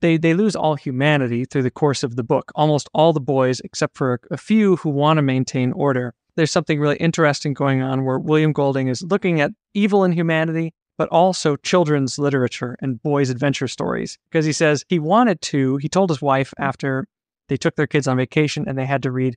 They, 0.01 0.17
they 0.17 0.33
lose 0.33 0.55
all 0.55 0.75
humanity 0.75 1.45
through 1.45 1.63
the 1.63 1.71
course 1.71 2.03
of 2.03 2.15
the 2.15 2.23
book. 2.23 2.51
Almost 2.55 2.89
all 2.93 3.13
the 3.13 3.19
boys, 3.19 3.59
except 3.61 3.97
for 3.97 4.15
a, 4.15 4.33
a 4.35 4.37
few 4.37 4.77
who 4.77 4.89
want 4.89 5.17
to 5.17 5.21
maintain 5.21 5.71
order. 5.71 6.13
There's 6.39 6.51
something 6.51 6.79
really 6.79 6.95
interesting 6.95 7.53
going 7.53 7.81
on 7.81 8.05
where 8.05 8.17
William 8.17 8.53
Golding 8.53 8.87
is 8.87 9.03
looking 9.03 9.41
at 9.41 9.51
evil 9.73 10.05
in 10.05 10.13
humanity, 10.13 10.73
but 10.97 11.09
also 11.09 11.57
children's 11.57 12.17
literature 12.17 12.77
and 12.79 13.03
boys' 13.03 13.29
adventure 13.29 13.67
stories. 13.67 14.17
Because 14.31 14.45
he 14.45 14.53
says 14.53 14.85
he 14.87 14.99
wanted 14.99 15.41
to, 15.41 15.75
he 15.77 15.89
told 15.89 16.09
his 16.09 16.21
wife 16.21 16.53
after 16.57 17.07
they 17.49 17.57
took 17.57 17.75
their 17.75 17.87
kids 17.87 18.07
on 18.07 18.15
vacation 18.15 18.63
and 18.69 18.77
they 18.77 18.85
had 18.85 19.03
to 19.03 19.11
read 19.11 19.35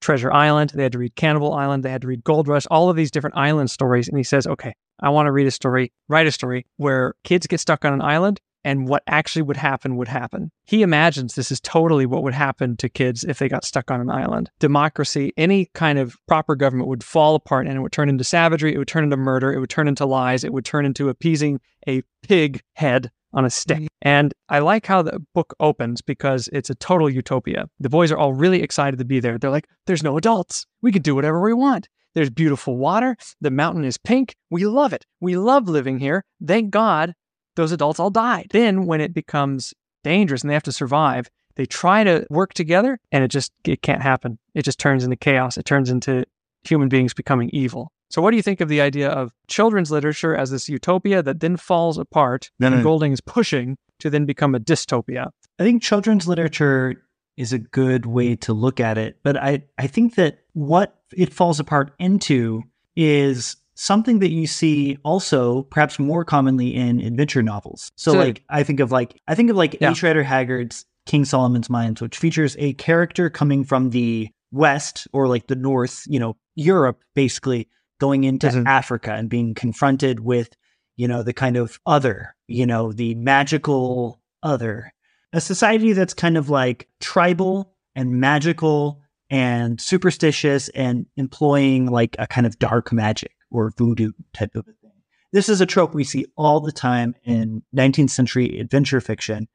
Treasure 0.00 0.32
Island, 0.32 0.72
they 0.74 0.82
had 0.82 0.90
to 0.90 0.98
read 0.98 1.14
Cannibal 1.14 1.54
Island, 1.54 1.84
they 1.84 1.90
had 1.92 2.02
to 2.02 2.08
read 2.08 2.24
Gold 2.24 2.48
Rush, 2.48 2.66
all 2.72 2.90
of 2.90 2.96
these 2.96 3.12
different 3.12 3.36
island 3.36 3.70
stories. 3.70 4.08
And 4.08 4.18
he 4.18 4.24
says, 4.24 4.48
okay, 4.48 4.74
I 4.98 5.10
want 5.10 5.28
to 5.28 5.32
read 5.32 5.46
a 5.46 5.52
story, 5.52 5.92
write 6.08 6.26
a 6.26 6.32
story 6.32 6.66
where 6.76 7.14
kids 7.22 7.46
get 7.46 7.60
stuck 7.60 7.84
on 7.84 7.92
an 7.92 8.02
island 8.02 8.40
and 8.64 8.88
what 8.88 9.02
actually 9.06 9.42
would 9.42 9.56
happen 9.56 9.96
would 9.96 10.08
happen. 10.08 10.50
He 10.64 10.82
imagines 10.82 11.34
this 11.34 11.50
is 11.50 11.60
totally 11.60 12.06
what 12.06 12.22
would 12.22 12.34
happen 12.34 12.76
to 12.78 12.88
kids 12.88 13.24
if 13.24 13.38
they 13.38 13.48
got 13.48 13.64
stuck 13.64 13.90
on 13.90 14.00
an 14.00 14.10
island. 14.10 14.50
Democracy, 14.60 15.32
any 15.36 15.66
kind 15.74 15.98
of 15.98 16.16
proper 16.26 16.54
government 16.54 16.88
would 16.88 17.04
fall 17.04 17.34
apart 17.34 17.66
and 17.66 17.76
it 17.76 17.80
would 17.80 17.92
turn 17.92 18.08
into 18.08 18.24
savagery, 18.24 18.74
it 18.74 18.78
would 18.78 18.88
turn 18.88 19.04
into 19.04 19.16
murder, 19.16 19.52
it 19.52 19.60
would 19.60 19.70
turn 19.70 19.88
into 19.88 20.06
lies, 20.06 20.44
it 20.44 20.52
would 20.52 20.64
turn 20.64 20.86
into 20.86 21.08
appeasing 21.08 21.60
a 21.88 22.02
pig 22.22 22.62
head 22.74 23.10
on 23.34 23.44
a 23.44 23.50
stick. 23.50 23.78
Mm-hmm. 23.78 23.86
And 24.02 24.34
I 24.48 24.58
like 24.58 24.86
how 24.86 25.02
the 25.02 25.20
book 25.34 25.54
opens 25.58 26.02
because 26.02 26.48
it's 26.52 26.70
a 26.70 26.74
total 26.74 27.08
utopia. 27.08 27.68
The 27.80 27.88
boys 27.88 28.12
are 28.12 28.18
all 28.18 28.34
really 28.34 28.62
excited 28.62 28.98
to 28.98 29.04
be 29.04 29.20
there. 29.20 29.38
They're 29.38 29.50
like, 29.50 29.68
there's 29.86 30.02
no 30.02 30.16
adults. 30.18 30.66
We 30.82 30.92
can 30.92 31.02
do 31.02 31.14
whatever 31.14 31.40
we 31.40 31.54
want. 31.54 31.88
There's 32.14 32.30
beautiful 32.30 32.76
water. 32.76 33.16
The 33.40 33.50
mountain 33.50 33.84
is 33.84 33.96
pink. 33.96 34.36
We 34.50 34.66
love 34.66 34.92
it. 34.92 35.06
We 35.20 35.36
love 35.36 35.68
living 35.68 35.98
here. 35.98 36.24
Thank 36.46 36.70
God 36.70 37.14
those 37.56 37.72
adults 37.72 38.00
all 38.00 38.10
died. 38.10 38.48
Then 38.50 38.86
when 38.86 39.00
it 39.00 39.14
becomes 39.14 39.74
dangerous 40.04 40.42
and 40.42 40.50
they 40.50 40.54
have 40.54 40.62
to 40.64 40.72
survive, 40.72 41.30
they 41.56 41.66
try 41.66 42.04
to 42.04 42.26
work 42.30 42.54
together 42.54 42.98
and 43.10 43.22
it 43.22 43.28
just 43.28 43.52
it 43.64 43.82
can't 43.82 44.02
happen. 44.02 44.38
It 44.54 44.62
just 44.62 44.78
turns 44.78 45.04
into 45.04 45.16
chaos. 45.16 45.56
It 45.56 45.64
turns 45.64 45.90
into 45.90 46.24
human 46.64 46.88
beings 46.88 47.14
becoming 47.14 47.50
evil. 47.50 47.92
So 48.10 48.20
what 48.20 48.30
do 48.30 48.36
you 48.36 48.42
think 48.42 48.60
of 48.60 48.68
the 48.68 48.80
idea 48.80 49.08
of 49.08 49.32
children's 49.48 49.90
literature 49.90 50.36
as 50.36 50.50
this 50.50 50.68
utopia 50.68 51.22
that 51.22 51.40
then 51.40 51.56
falls 51.56 51.96
apart 51.96 52.50
then 52.58 52.74
and 52.74 52.82
Golding 52.82 53.12
is 53.12 53.22
pushing 53.22 53.78
to 54.00 54.10
then 54.10 54.26
become 54.26 54.54
a 54.54 54.60
dystopia? 54.60 55.30
I 55.58 55.62
think 55.62 55.82
children's 55.82 56.28
literature 56.28 57.02
is 57.36 57.52
a 57.52 57.58
good 57.58 58.04
way 58.04 58.36
to 58.36 58.52
look 58.52 58.80
at 58.80 58.98
it, 58.98 59.18
but 59.22 59.36
I 59.36 59.62
I 59.78 59.86
think 59.86 60.16
that 60.16 60.40
what 60.52 61.00
it 61.16 61.32
falls 61.32 61.58
apart 61.58 61.94
into 61.98 62.62
is 62.94 63.56
something 63.74 64.18
that 64.20 64.30
you 64.30 64.46
see 64.46 64.98
also 65.02 65.62
perhaps 65.62 65.98
more 65.98 66.24
commonly 66.24 66.74
in 66.74 67.00
adventure 67.00 67.42
novels. 67.42 67.90
So, 67.96 68.12
like 68.12 68.42
I 68.48 68.62
think 68.62 68.80
of 68.80 68.92
like 68.92 69.20
I 69.28 69.34
think 69.34 69.50
of 69.50 69.56
like 69.56 69.78
yeah. 69.80 69.90
H. 69.90 70.02
Rider 70.02 70.22
Haggard's 70.22 70.84
King 71.06 71.24
Solomon's 71.24 71.70
Mines, 71.70 72.00
which 72.00 72.18
features 72.18 72.56
a 72.58 72.74
character 72.74 73.30
coming 73.30 73.64
from 73.64 73.90
the 73.90 74.30
west 74.52 75.08
or 75.12 75.28
like 75.28 75.46
the 75.46 75.56
north, 75.56 76.04
you 76.06 76.18
know, 76.18 76.36
Europe 76.54 77.02
basically 77.14 77.68
going 77.98 78.24
into 78.24 78.48
mm-hmm. 78.48 78.66
Africa 78.66 79.12
and 79.12 79.28
being 79.28 79.54
confronted 79.54 80.20
with, 80.20 80.56
you 80.96 81.08
know, 81.08 81.22
the 81.22 81.32
kind 81.32 81.56
of 81.56 81.80
other, 81.86 82.34
you 82.46 82.66
know, 82.66 82.92
the 82.92 83.14
magical 83.14 84.20
other. 84.42 84.92
A 85.32 85.40
society 85.40 85.92
that's 85.94 86.14
kind 86.14 86.36
of 86.36 86.50
like 86.50 86.88
tribal 87.00 87.74
and 87.94 88.20
magical 88.20 89.00
and 89.30 89.80
superstitious 89.80 90.68
and 90.70 91.06
employing 91.16 91.86
like 91.86 92.14
a 92.18 92.26
kind 92.26 92.46
of 92.46 92.58
dark 92.58 92.92
magic 92.92 93.32
or 93.52 93.72
voodoo 93.76 94.12
type 94.32 94.54
of 94.54 94.66
a 94.68 94.72
thing. 94.72 94.92
This 95.32 95.48
is 95.48 95.60
a 95.60 95.66
trope 95.66 95.94
we 95.94 96.04
see 96.04 96.26
all 96.36 96.60
the 96.60 96.72
time 96.72 97.14
in 97.24 97.62
19th 97.74 98.10
century 98.10 98.58
adventure 98.58 99.00
fiction. 99.00 99.48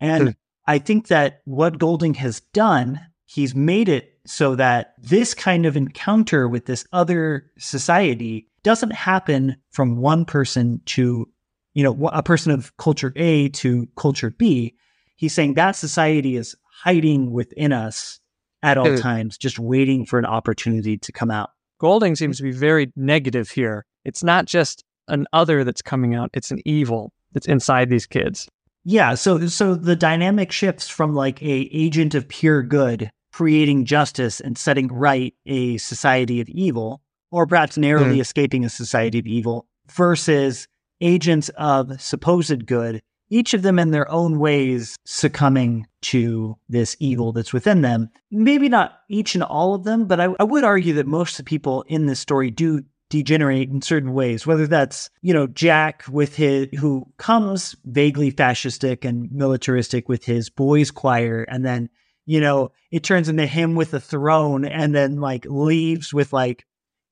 And 0.00 0.28
hmm. 0.28 0.30
I 0.66 0.78
think 0.78 1.08
that 1.08 1.40
what 1.44 1.78
Golding 1.78 2.14
has 2.14 2.40
done, 2.52 3.00
he's 3.24 3.54
made 3.54 3.88
it 3.88 4.18
so 4.26 4.54
that 4.54 4.94
this 4.98 5.34
kind 5.34 5.66
of 5.66 5.76
encounter 5.76 6.46
with 6.48 6.66
this 6.66 6.86
other 6.92 7.50
society 7.58 8.48
doesn't 8.62 8.92
happen 8.92 9.56
from 9.70 9.96
one 9.96 10.24
person 10.24 10.80
to, 10.86 11.28
you 11.74 11.82
know, 11.82 12.08
a 12.08 12.22
person 12.22 12.52
of 12.52 12.76
culture 12.76 13.12
A 13.16 13.48
to 13.50 13.88
culture 13.96 14.30
B. 14.30 14.76
He's 15.16 15.32
saying 15.32 15.54
that 15.54 15.72
society 15.72 16.36
is 16.36 16.54
hiding 16.82 17.32
within 17.32 17.72
us 17.72 18.20
at 18.62 18.78
all 18.78 18.90
hmm. 18.90 18.96
times, 18.96 19.38
just 19.38 19.58
waiting 19.58 20.04
for 20.06 20.18
an 20.18 20.26
opportunity 20.26 20.98
to 20.98 21.12
come 21.12 21.30
out. 21.30 21.50
Golding 21.78 22.16
seems 22.16 22.38
to 22.38 22.42
be 22.42 22.52
very 22.52 22.92
negative 22.96 23.50
here. 23.50 23.84
It's 24.04 24.24
not 24.24 24.46
just 24.46 24.84
an 25.08 25.26
other 25.32 25.64
that's 25.64 25.82
coming 25.82 26.14
out, 26.14 26.30
it's 26.34 26.50
an 26.50 26.60
evil 26.64 27.12
that's 27.32 27.46
inside 27.46 27.88
these 27.88 28.06
kids. 28.06 28.48
Yeah, 28.84 29.14
so 29.14 29.46
so 29.48 29.74
the 29.74 29.96
dynamic 29.96 30.50
shifts 30.50 30.88
from 30.88 31.14
like 31.14 31.42
a 31.42 31.68
agent 31.72 32.14
of 32.14 32.28
pure 32.28 32.62
good 32.62 33.10
creating 33.32 33.84
justice 33.84 34.40
and 34.40 34.58
setting 34.58 34.88
right 34.88 35.34
a 35.46 35.76
society 35.76 36.40
of 36.40 36.48
evil, 36.48 37.00
or 37.30 37.46
perhaps 37.46 37.76
narrowly 37.76 38.16
mm. 38.16 38.20
escaping 38.20 38.64
a 38.64 38.70
society 38.70 39.18
of 39.18 39.26
evil, 39.26 39.66
versus 39.92 40.66
agents 41.00 41.48
of 41.50 42.00
supposed 42.00 42.66
good 42.66 43.00
each 43.30 43.54
of 43.54 43.62
them 43.62 43.78
in 43.78 43.90
their 43.90 44.10
own 44.10 44.38
ways 44.38 44.96
succumbing 45.04 45.86
to 46.00 46.56
this 46.68 46.96
evil 47.00 47.32
that's 47.32 47.52
within 47.52 47.82
them. 47.82 48.10
Maybe 48.30 48.68
not 48.68 49.00
each 49.08 49.34
and 49.34 49.44
all 49.44 49.74
of 49.74 49.84
them, 49.84 50.06
but 50.06 50.20
I, 50.20 50.28
I, 50.38 50.44
would 50.44 50.64
argue 50.64 50.94
that 50.94 51.06
most 51.06 51.32
of 51.32 51.44
the 51.44 51.48
people 51.48 51.84
in 51.88 52.06
this 52.06 52.20
story 52.20 52.50
do 52.50 52.82
degenerate 53.10 53.70
in 53.70 53.82
certain 53.82 54.12
ways, 54.12 54.46
whether 54.46 54.66
that's, 54.66 55.10
you 55.22 55.32
know, 55.32 55.46
Jack 55.46 56.04
with 56.10 56.36
his, 56.36 56.68
who 56.78 57.06
comes 57.16 57.74
vaguely 57.84 58.30
fascistic 58.30 59.04
and 59.04 59.30
militaristic 59.32 60.08
with 60.08 60.24
his 60.24 60.50
boys 60.50 60.90
choir, 60.90 61.42
and 61.44 61.64
then, 61.64 61.88
you 62.26 62.40
know, 62.40 62.70
it 62.90 63.04
turns 63.04 63.28
into 63.28 63.46
him 63.46 63.74
with 63.74 63.94
a 63.94 64.00
throne 64.00 64.64
and 64.64 64.94
then 64.94 65.20
like 65.20 65.46
leaves 65.48 66.12
with 66.12 66.32
like 66.32 66.66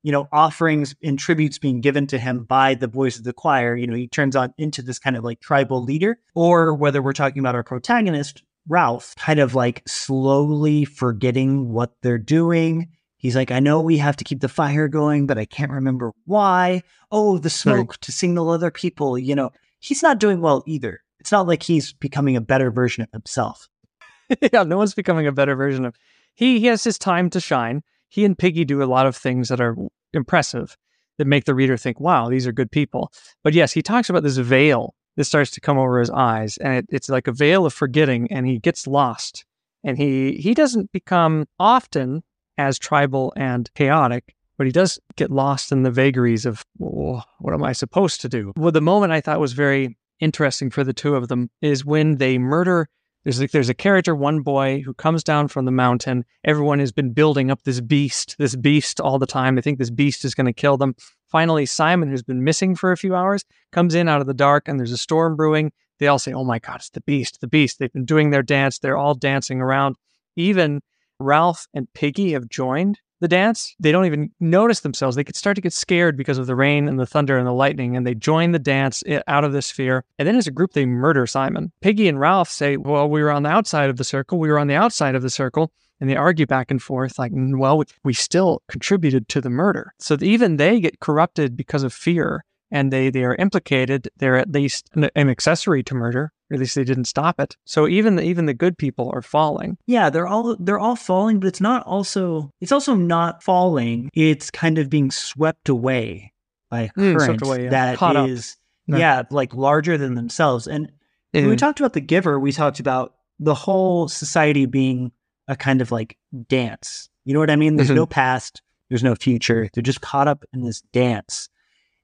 you 0.07 0.13
know, 0.13 0.29
offerings 0.31 0.95
and 1.03 1.19
tributes 1.19 1.57
being 1.57 1.81
given 1.81 2.07
to 2.07 2.17
him 2.17 2.45
by 2.45 2.73
the 2.73 2.87
boys 2.87 3.17
of 3.17 3.25
the 3.25 3.33
choir, 3.33 3.75
you 3.75 3.85
know, 3.85 3.93
he 3.93 4.07
turns 4.07 4.37
on 4.37 4.53
into 4.57 4.81
this 4.81 4.99
kind 4.99 5.17
of 5.17 5.25
like 5.25 5.41
tribal 5.41 5.83
leader, 5.83 6.17
or 6.33 6.73
whether 6.73 7.01
we're 7.01 7.11
talking 7.11 7.41
about 7.41 7.55
our 7.55 7.63
protagonist, 7.63 8.41
Ralph, 8.69 9.13
kind 9.17 9.41
of 9.41 9.53
like 9.53 9.83
slowly 9.85 10.85
forgetting 10.85 11.73
what 11.73 11.91
they're 12.03 12.17
doing. 12.17 12.87
He's 13.17 13.35
like, 13.35 13.51
I 13.51 13.59
know 13.59 13.81
we 13.81 13.97
have 13.97 14.15
to 14.15 14.23
keep 14.23 14.39
the 14.39 14.47
fire 14.47 14.87
going, 14.87 15.27
but 15.27 15.37
I 15.37 15.43
can't 15.43 15.73
remember 15.73 16.13
why. 16.23 16.83
Oh, 17.11 17.37
the 17.37 17.49
smoke 17.49 17.89
right. 17.89 18.01
to 18.03 18.13
signal 18.13 18.49
other 18.49 18.71
people. 18.71 19.17
You 19.17 19.35
know, 19.35 19.51
he's 19.81 20.03
not 20.03 20.21
doing 20.21 20.39
well 20.39 20.63
either. 20.65 21.01
It's 21.19 21.33
not 21.33 21.47
like 21.47 21.63
he's 21.63 21.91
becoming 21.91 22.37
a 22.37 22.41
better 22.41 22.71
version 22.71 23.03
of 23.03 23.09
himself. 23.11 23.67
yeah, 24.53 24.63
no 24.63 24.77
one's 24.77 24.93
becoming 24.93 25.27
a 25.27 25.33
better 25.33 25.57
version 25.57 25.83
of. 25.83 25.97
He 26.33 26.59
he 26.59 26.67
has 26.67 26.85
his 26.85 26.97
time 26.97 27.29
to 27.31 27.41
shine. 27.41 27.83
He 28.07 28.23
and 28.23 28.37
Piggy 28.37 28.63
do 28.63 28.81
a 28.81 28.85
lot 28.85 29.05
of 29.05 29.17
things 29.17 29.49
that 29.49 29.59
are 29.59 29.75
impressive 30.13 30.77
that 31.17 31.27
make 31.27 31.45
the 31.45 31.55
reader 31.55 31.77
think, 31.77 31.99
wow, 31.99 32.29
these 32.29 32.47
are 32.47 32.51
good 32.51 32.71
people. 32.71 33.11
But 33.43 33.53
yes, 33.53 33.71
he 33.71 33.81
talks 33.81 34.09
about 34.09 34.23
this 34.23 34.37
veil 34.37 34.93
that 35.15 35.25
starts 35.25 35.51
to 35.51 35.61
come 35.61 35.77
over 35.77 35.99
his 35.99 36.11
eyes, 36.11 36.57
and 36.57 36.75
it, 36.75 36.85
it's 36.89 37.09
like 37.09 37.27
a 37.27 37.31
veil 37.31 37.65
of 37.65 37.73
forgetting, 37.73 38.31
and 38.31 38.45
he 38.45 38.59
gets 38.59 38.87
lost. 38.87 39.45
And 39.83 39.97
he 39.97 40.33
he 40.33 40.53
doesn't 40.53 40.91
become 40.91 41.45
often 41.59 42.23
as 42.57 42.79
tribal 42.79 43.33
and 43.35 43.69
chaotic, 43.73 44.35
but 44.57 44.67
he 44.67 44.73
does 44.73 44.99
get 45.15 45.31
lost 45.31 45.71
in 45.71 45.83
the 45.83 45.91
vagaries 45.91 46.45
of 46.45 46.63
what 46.77 47.53
am 47.53 47.63
I 47.63 47.73
supposed 47.73 48.21
to 48.21 48.29
do? 48.29 48.53
Well, 48.57 48.71
the 48.71 48.81
moment 48.81 49.11
I 49.11 49.21
thought 49.21 49.39
was 49.39 49.53
very 49.53 49.97
interesting 50.19 50.71
for 50.71 50.83
the 50.83 50.93
two 50.93 51.15
of 51.15 51.27
them 51.27 51.49
is 51.61 51.85
when 51.85 52.17
they 52.17 52.37
murder 52.37 52.89
there's 53.27 53.41
a, 53.41 53.47
there's 53.47 53.67
a 53.67 53.73
character, 53.73 54.15
one 54.15 54.39
boy 54.39 54.81
who 54.85 54.93
comes 54.93 55.21
down 55.21 55.49
from 55.49 55.65
the 55.65 55.71
mountain. 55.71 56.23
Everyone 56.45 56.79
has 56.79 56.93
been 56.93 57.11
building 57.11 57.51
up 57.51 57.61
this 57.63 57.81
beast, 57.81 58.37
this 58.39 58.55
beast 58.55 59.01
all 59.01 59.19
the 59.19 59.27
time. 59.27 59.55
They 59.55 59.61
think 59.61 59.79
this 59.79 59.89
beast 59.89 60.23
is 60.23 60.33
going 60.33 60.45
to 60.45 60.53
kill 60.53 60.77
them. 60.77 60.95
Finally, 61.29 61.65
Simon, 61.65 62.07
who's 62.07 62.23
been 62.23 62.45
missing 62.45 62.73
for 62.73 62.93
a 62.93 62.97
few 62.97 63.15
hours, 63.15 63.43
comes 63.73 63.95
in 63.95 64.07
out 64.07 64.21
of 64.21 64.27
the 64.27 64.33
dark, 64.33 64.69
and 64.69 64.79
there's 64.79 64.93
a 64.93 64.97
storm 64.97 65.35
brewing. 65.35 65.73
They 65.99 66.07
all 66.07 66.19
say, 66.19 66.31
"Oh 66.31 66.45
my 66.45 66.59
God, 66.59 66.77
it's 66.77 66.89
the 66.91 67.01
beast! 67.01 67.41
The 67.41 67.47
beast!" 67.47 67.79
They've 67.79 67.91
been 67.91 68.05
doing 68.05 68.29
their 68.29 68.43
dance. 68.43 68.79
They're 68.79 68.95
all 68.95 69.13
dancing 69.13 69.59
around. 69.59 69.97
Even 70.37 70.79
Ralph 71.19 71.67
and 71.73 71.91
Piggy 71.93 72.31
have 72.31 72.47
joined 72.47 72.97
the 73.19 73.27
dance, 73.27 73.75
they 73.79 73.91
don't 73.91 74.05
even 74.05 74.31
notice 74.39 74.81
themselves. 74.81 75.15
They 75.15 75.23
could 75.23 75.35
start 75.35 75.55
to 75.55 75.61
get 75.61 75.73
scared 75.73 76.17
because 76.17 76.37
of 76.37 76.47
the 76.47 76.55
rain 76.55 76.87
and 76.87 76.99
the 76.99 77.05
thunder 77.05 77.37
and 77.37 77.47
the 77.47 77.53
lightning, 77.53 77.95
and 77.95 78.05
they 78.05 78.13
join 78.13 78.51
the 78.51 78.59
dance 78.59 79.03
eh, 79.07 79.21
out 79.27 79.43
of 79.43 79.53
this 79.53 79.71
fear. 79.71 80.03
And 80.19 80.27
then 80.27 80.35
as 80.35 80.47
a 80.47 80.51
group, 80.51 80.73
they 80.73 80.85
murder 80.85 81.25
Simon. 81.25 81.71
Piggy 81.81 82.07
and 82.07 82.19
Ralph 82.19 82.49
say, 82.49 82.77
Well, 82.77 83.09
we 83.09 83.21
were 83.21 83.31
on 83.31 83.43
the 83.43 83.49
outside 83.49 83.89
of 83.89 83.97
the 83.97 84.03
circle. 84.03 84.39
We 84.39 84.49
were 84.49 84.59
on 84.59 84.67
the 84.67 84.75
outside 84.75 85.15
of 85.15 85.21
the 85.21 85.29
circle. 85.29 85.71
And 85.99 86.07
they 86.07 86.15
argue 86.15 86.45
back 86.45 86.69
and 86.69 86.81
forth, 86.81 87.17
like, 87.17 87.31
Well, 87.33 87.83
we 88.03 88.13
still 88.13 88.61
contributed 88.67 89.27
to 89.29 89.41
the 89.41 89.49
murder. 89.49 89.93
So 89.99 90.15
even 90.21 90.57
they 90.57 90.79
get 90.79 90.99
corrupted 90.99 91.57
because 91.57 91.83
of 91.83 91.91
fear 91.91 92.43
and 92.71 92.91
they, 92.91 93.09
they 93.09 93.23
are 93.23 93.35
implicated, 93.35 94.09
they're 94.17 94.37
at 94.37 94.51
least 94.51 94.89
an, 94.93 95.09
an 95.15 95.29
accessory 95.29 95.83
to 95.83 95.95
murder. 95.95 96.31
Or 96.49 96.53
at 96.53 96.59
least 96.61 96.75
they 96.75 96.85
didn't 96.85 97.05
stop 97.05 97.41
it. 97.41 97.57
So 97.65 97.89
even 97.89 98.15
the, 98.15 98.23
even 98.23 98.45
the 98.45 98.53
good 98.53 98.77
people 98.77 99.11
are 99.13 99.21
falling. 99.21 99.77
Yeah, 99.85 100.09
they're 100.09 100.27
all 100.27 100.55
they're 100.57 100.79
all 100.79 100.95
falling, 100.95 101.41
but 101.41 101.47
it's 101.47 101.59
not 101.59 101.85
also 101.85 102.49
it's 102.61 102.71
also 102.71 102.95
not 102.95 103.43
falling. 103.43 104.09
It's 104.13 104.49
kind 104.49 104.77
of 104.77 104.89
being 104.89 105.11
swept 105.11 105.67
away 105.67 106.31
by 106.69 106.83
a 106.83 106.89
Mm, 106.91 107.17
current 107.17 107.41
away, 107.41 107.63
yeah. 107.65 107.69
that 107.71 107.97
Caught 107.97 108.29
is 108.29 108.55
Yeah. 108.87 108.97
yeah, 108.97 109.23
like 109.29 109.53
larger 109.55 109.97
than 109.97 110.15
themselves. 110.15 110.67
And 110.67 110.89
when 111.31 111.49
we 111.49 111.55
Mm. 111.55 111.59
talked 111.59 111.81
about 111.81 111.91
the 111.91 111.99
giver, 111.99 112.39
we 112.39 112.53
talked 112.53 112.79
about 112.79 113.15
the 113.39 113.53
whole 113.53 114.07
society 114.07 114.65
being 114.65 115.11
a 115.49 115.55
kind 115.57 115.81
of 115.81 115.91
like 115.91 116.17
dance. 116.47 117.09
You 117.25 117.33
know 117.33 117.41
what 117.41 117.49
I 117.49 117.57
mean? 117.57 117.75
There's 117.75 117.89
Mhm. 117.89 117.95
no 117.95 118.05
past, 118.05 118.61
there's 118.87 119.03
no 119.03 119.15
future. 119.15 119.67
They're 119.73 119.83
just 119.83 119.99
caught 119.99 120.29
up 120.29 120.45
in 120.53 120.61
this 120.63 120.81
dance. 120.93 121.49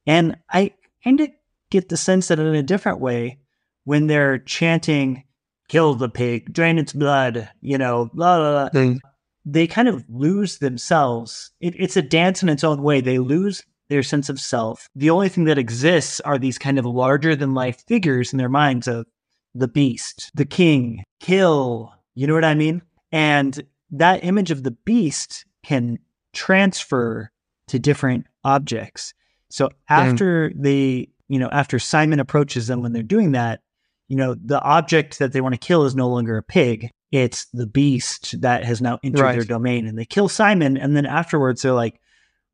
And 0.06 0.38
I 0.52 0.74
kind 1.04 1.20
of 1.22 1.30
get 1.72 1.90
the 1.90 1.98
sense 1.98 2.28
that 2.28 2.40
in 2.40 2.56
a 2.56 2.64
different 2.64 3.00
way, 3.00 3.40
when 3.86 4.08
they're 4.08 4.38
chanting, 4.38 5.24
kill 5.68 5.96
the 5.96 6.10
pig, 6.10 6.54
drain 6.54 6.78
its 6.78 6.94
blood, 6.94 7.50
you 7.62 7.78
know, 7.78 8.10
blah, 8.14 8.38
blah, 8.38 8.70
blah, 8.70 8.82
Mm. 8.82 9.00
they 9.46 9.68
kind 9.68 9.88
of 9.88 10.04
lose 10.10 10.60
themselves. 10.60 11.52
It, 11.60 11.74
it's 11.78 11.98
a 11.98 12.02
dance 12.02 12.44
in 12.44 12.50
its 12.50 12.64
own 12.64 12.82
way. 12.82 13.02
They 13.02 13.20
lose 13.20 13.64
their 13.90 14.04
sense 14.04 14.30
of 14.30 14.40
self. 14.40 14.90
The 14.96 15.10
only 15.10 15.30
thing 15.30 15.44
that 15.46 15.58
exists 15.58 16.20
are 16.22 16.38
these 16.38 16.58
kind 16.58 16.80
of 16.80 16.86
larger 16.86 17.36
than 17.36 17.54
life 17.54 17.84
figures 17.88 18.32
in 18.32 18.38
their 18.40 18.50
minds 18.50 18.88
of 18.88 19.06
the 19.54 19.68
beast, 19.68 20.32
the 20.34 20.46
king, 20.46 21.04
kill. 21.20 21.94
You 22.16 22.28
know 22.28 22.34
what 22.34 22.46
I 22.46 22.56
mean? 22.56 22.82
And 23.12 23.62
that 23.92 24.24
image 24.24 24.50
of 24.52 24.64
the 24.64 24.72
beast 24.72 25.46
can 25.64 26.00
transfer 26.34 27.32
to 27.68 27.80
different 27.80 28.26
objects. 28.44 29.14
So 29.54 29.68
mm-hmm. 29.68 29.94
after 29.94 30.52
they, 30.56 31.10
you 31.28 31.38
know, 31.38 31.50
after 31.52 31.78
Simon 31.78 32.20
approaches 32.20 32.66
them 32.66 32.82
when 32.82 32.92
they're 32.92 33.04
doing 33.04 33.34
that, 33.34 33.62
you 34.08 34.18
know, 34.18 34.34
the 34.34 34.60
object 34.62 35.20
that 35.20 35.32
they 35.32 35.42
want 35.42 35.54
to 35.54 35.60
kill 35.60 35.86
is 35.86 35.96
no 35.96 36.10
longer 36.10 36.38
a 36.38 36.44
pig. 36.44 36.90
It's 37.12 37.46
the 37.54 37.68
beast 37.68 38.42
that 38.42 38.66
has 38.66 38.82
now 38.82 38.98
entered 39.04 39.22
Right. 39.22 39.36
their 39.36 39.46
domain. 39.46 39.86
And 39.86 39.96
they 39.98 40.06
kill 40.06 40.28
Simon. 40.28 40.76
And 40.76 40.98
then 40.98 41.06
afterwards, 41.06 41.62
they're 41.62 41.72
like, 41.72 42.02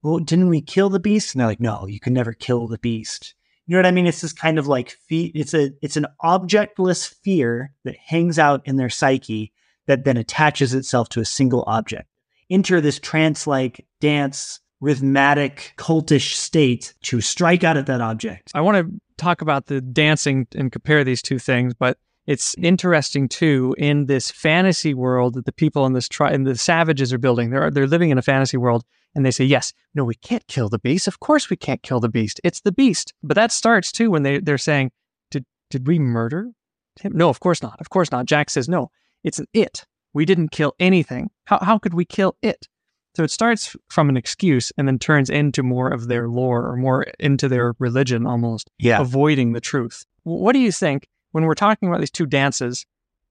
well, 0.04 0.20
didn't 0.20 0.50
we 0.50 0.62
kill 0.62 0.90
the 0.90 1.00
beast? 1.00 1.34
And 1.34 1.40
they're 1.40 1.48
like, 1.48 1.62
no, 1.62 1.88
you 1.88 2.02
can 2.02 2.14
never 2.14 2.34
kill 2.34 2.68
the 2.68 2.78
beast. 2.78 3.34
You 3.66 3.74
know 3.74 3.80
what 3.80 3.86
I 3.86 3.92
mean? 3.92 4.06
It's 4.06 4.22
this 4.22 4.34
kind 4.34 4.60
of 4.60 4.68
like 4.68 4.98
fe- 5.08 5.32
it's 5.34 5.54
a 5.54 5.72
it's 5.82 5.96
an 5.96 6.08
objectless 6.22 7.08
fear 7.08 7.72
that 7.86 7.96
hangs 7.96 8.38
out 8.38 8.62
in 8.66 8.76
their 8.76 8.90
psyche 8.90 9.54
that 9.88 10.04
then 10.04 10.18
attaches 10.18 10.74
itself 10.74 11.08
to 11.10 11.22
a 11.22 11.26
single 11.26 11.64
object. 11.66 12.10
Enter 12.50 12.82
this 12.82 13.00
trance-like 13.00 13.86
dance, 14.02 14.60
rhythmic, 14.82 15.74
cultish 15.78 16.34
state 16.34 16.94
to 17.04 17.22
strike 17.22 17.64
out 17.64 17.78
at 17.78 17.86
that 17.88 18.02
object. 18.02 18.52
I 18.54 18.62
want 18.62 18.78
to 18.78 19.02
talk 19.18 19.42
about 19.42 19.68
the 19.68 19.82
dancing 19.82 20.48
and 20.56 20.72
compare 20.72 21.04
these 21.04 21.22
two 21.22 21.40
things, 21.40 21.74
but 21.74 21.98
it's 22.30 22.56
interesting 22.60 23.28
too 23.28 23.76
in 23.80 24.06
this 24.06 24.30
fantasy 24.30 24.94
world 24.94 25.34
that 25.34 25.46
the 25.46 25.52
people 25.52 25.88
in 25.88 25.94
this 25.94 26.08
tri- 26.08 26.32
and 26.32 26.46
the 26.46 26.56
savages 26.56 27.12
are 27.12 27.18
building. 27.18 27.50
They're 27.50 27.72
they're 27.72 27.88
living 27.88 28.12
in 28.12 28.20
a 28.20 28.22
fantasy 28.22 28.56
world, 28.56 28.84
and 29.16 29.26
they 29.26 29.32
say, 29.32 29.46
"Yes, 29.46 29.74
no, 29.96 30.04
we 30.06 30.14
can't 30.14 30.46
kill 30.48 30.70
the 30.70 30.78
beast. 30.78 31.08
Of 31.08 31.20
course, 31.20 31.50
we 31.50 31.58
can't 31.58 31.82
kill 31.82 32.00
the 32.00 32.08
beast. 32.08 32.40
It's 32.44 32.62
the 32.62 32.72
beast." 32.72 33.16
But 33.24 33.34
that 33.36 33.52
starts 33.52 33.92
too 33.92 34.12
when 34.12 34.22
they 34.22 34.40
they're 34.40 34.60
saying, 34.60 34.92
"Did 35.32 35.46
did 35.72 35.88
we 35.88 35.98
murder 35.98 36.52
him? 37.00 37.14
No, 37.16 37.30
of 37.30 37.40
course 37.40 37.64
not. 37.64 37.82
Of 37.82 37.90
course 37.90 38.12
not." 38.12 38.28
Jack 38.28 38.52
says, 38.52 38.70
"No, 38.70 38.92
it's 39.24 39.40
an 39.40 39.48
it. 39.52 39.88
We 40.14 40.26
didn't 40.26 40.50
kill 40.52 40.76
anything. 40.80 41.32
How 41.46 41.58
how 41.64 41.80
could 41.80 41.96
we 41.96 42.06
kill 42.06 42.38
it?" 42.44 42.68
So 43.16 43.24
it 43.24 43.32
starts 43.32 43.76
from 43.90 44.10
an 44.10 44.18
excuse 44.18 44.72
and 44.78 44.88
then 44.88 45.00
turns 45.00 45.30
into 45.30 45.64
more 45.64 45.90
of 45.90 46.08
their 46.08 46.28
lore 46.30 46.66
or 46.68 46.76
more 46.76 47.04
into 47.20 47.48
their 47.48 47.74
religion 47.80 48.26
almost 48.26 48.70
Yeah. 48.80 49.02
avoiding 49.02 49.54
the 49.54 49.62
truth. 49.62 50.06
What 50.24 50.54
do 50.54 50.60
you 50.60 50.72
think 50.72 51.08
when 51.32 51.44
we're 51.46 51.56
talking 51.56 51.90
about 51.90 52.00
these 52.00 52.12
two 52.12 52.26
dances? 52.28 52.86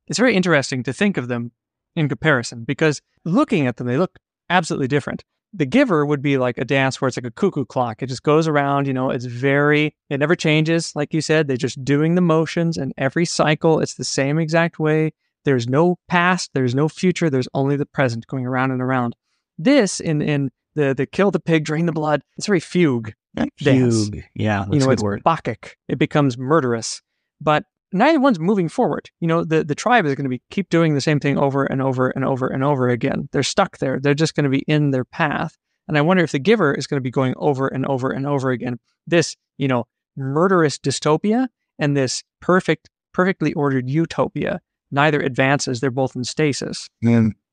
It's 0.08 0.18
very 0.18 0.34
interesting 0.34 0.82
to 0.84 0.92
think 0.92 1.16
of 1.16 1.28
them 1.28 1.52
in 1.94 2.08
comparison 2.08 2.64
because 2.64 3.00
looking 3.24 3.66
at 3.66 3.76
them, 3.76 3.86
they 3.86 3.96
look 3.96 4.18
absolutely 4.50 4.88
different. 4.88 5.22
The 5.54 5.64
giver 5.66 6.04
would 6.04 6.20
be 6.22 6.36
like 6.38 6.58
a 6.58 6.64
dance 6.64 7.00
where 7.00 7.08
it's 7.08 7.16
like 7.16 7.24
a 7.24 7.30
cuckoo 7.30 7.64
clock. 7.64 8.02
It 8.02 8.08
just 8.08 8.22
goes 8.22 8.46
around, 8.48 8.86
you 8.86 8.92
know, 8.92 9.10
it's 9.10 9.24
very, 9.24 9.94
it 10.10 10.18
never 10.18 10.34
changes. 10.34 10.92
Like 10.94 11.14
you 11.14 11.20
said, 11.22 11.46
they're 11.48 11.56
just 11.56 11.82
doing 11.84 12.16
the 12.16 12.20
motions 12.20 12.76
and 12.76 12.92
every 12.98 13.24
cycle, 13.24 13.80
it's 13.80 13.94
the 13.94 14.04
same 14.04 14.38
exact 14.38 14.78
way. 14.78 15.12
There's 15.44 15.66
no 15.68 15.96
past, 16.08 16.50
there's 16.52 16.74
no 16.74 16.88
future, 16.88 17.30
there's 17.30 17.48
only 17.54 17.76
the 17.76 17.86
present 17.86 18.26
going 18.26 18.44
around 18.44 18.72
and 18.72 18.82
around. 18.82 19.16
This 19.58 20.00
in, 20.00 20.22
in 20.22 20.50
the, 20.74 20.94
the 20.94 21.06
kill 21.06 21.30
the 21.30 21.40
pig, 21.40 21.64
drain 21.64 21.86
the 21.86 21.92
blood, 21.92 22.22
it's 22.36 22.46
very 22.46 22.60
fugue 22.60 23.12
dance 23.58 24.08
Fugue. 24.08 24.24
Yeah, 24.34 24.64
that's 24.64 24.74
you 24.74 24.80
know, 24.80 24.86
a 24.86 24.92
it's 24.92 25.02
good 25.02 25.04
word. 25.04 25.24
Bacchic. 25.24 25.76
It 25.88 25.98
becomes 25.98 26.36
murderous. 26.38 27.02
But 27.40 27.64
neither 27.92 28.20
one's 28.20 28.38
moving 28.38 28.68
forward. 28.68 29.10
You 29.20 29.28
know, 29.28 29.44
the, 29.44 29.64
the 29.64 29.74
tribe 29.74 30.06
is 30.06 30.14
going 30.14 30.24
to 30.24 30.30
be 30.30 30.42
keep 30.50 30.68
doing 30.68 30.94
the 30.94 31.00
same 31.00 31.20
thing 31.20 31.38
over 31.38 31.64
and 31.64 31.80
over 31.80 32.10
and 32.10 32.24
over 32.24 32.48
and 32.48 32.64
over 32.64 32.88
again. 32.88 33.28
They're 33.32 33.42
stuck 33.42 33.78
there. 33.78 33.98
They're 34.00 34.14
just 34.14 34.34
going 34.34 34.44
to 34.44 34.50
be 34.50 34.64
in 34.66 34.90
their 34.90 35.04
path. 35.04 35.56
And 35.86 35.96
I 35.96 36.02
wonder 36.02 36.22
if 36.22 36.32
the 36.32 36.38
giver 36.38 36.74
is 36.74 36.86
going 36.86 36.98
to 36.98 37.04
be 37.04 37.10
going 37.10 37.34
over 37.36 37.68
and 37.68 37.86
over 37.86 38.10
and 38.10 38.26
over 38.26 38.50
again. 38.50 38.78
This, 39.06 39.36
you 39.56 39.68
know, 39.68 39.86
murderous 40.16 40.78
dystopia 40.78 41.48
and 41.78 41.96
this 41.96 42.22
perfect, 42.40 42.90
perfectly 43.14 43.52
ordered 43.54 43.88
utopia. 43.88 44.60
Neither 44.90 45.20
advances. 45.20 45.80
They're 45.80 45.90
both 45.90 46.16
in 46.16 46.24
stasis. 46.24 46.88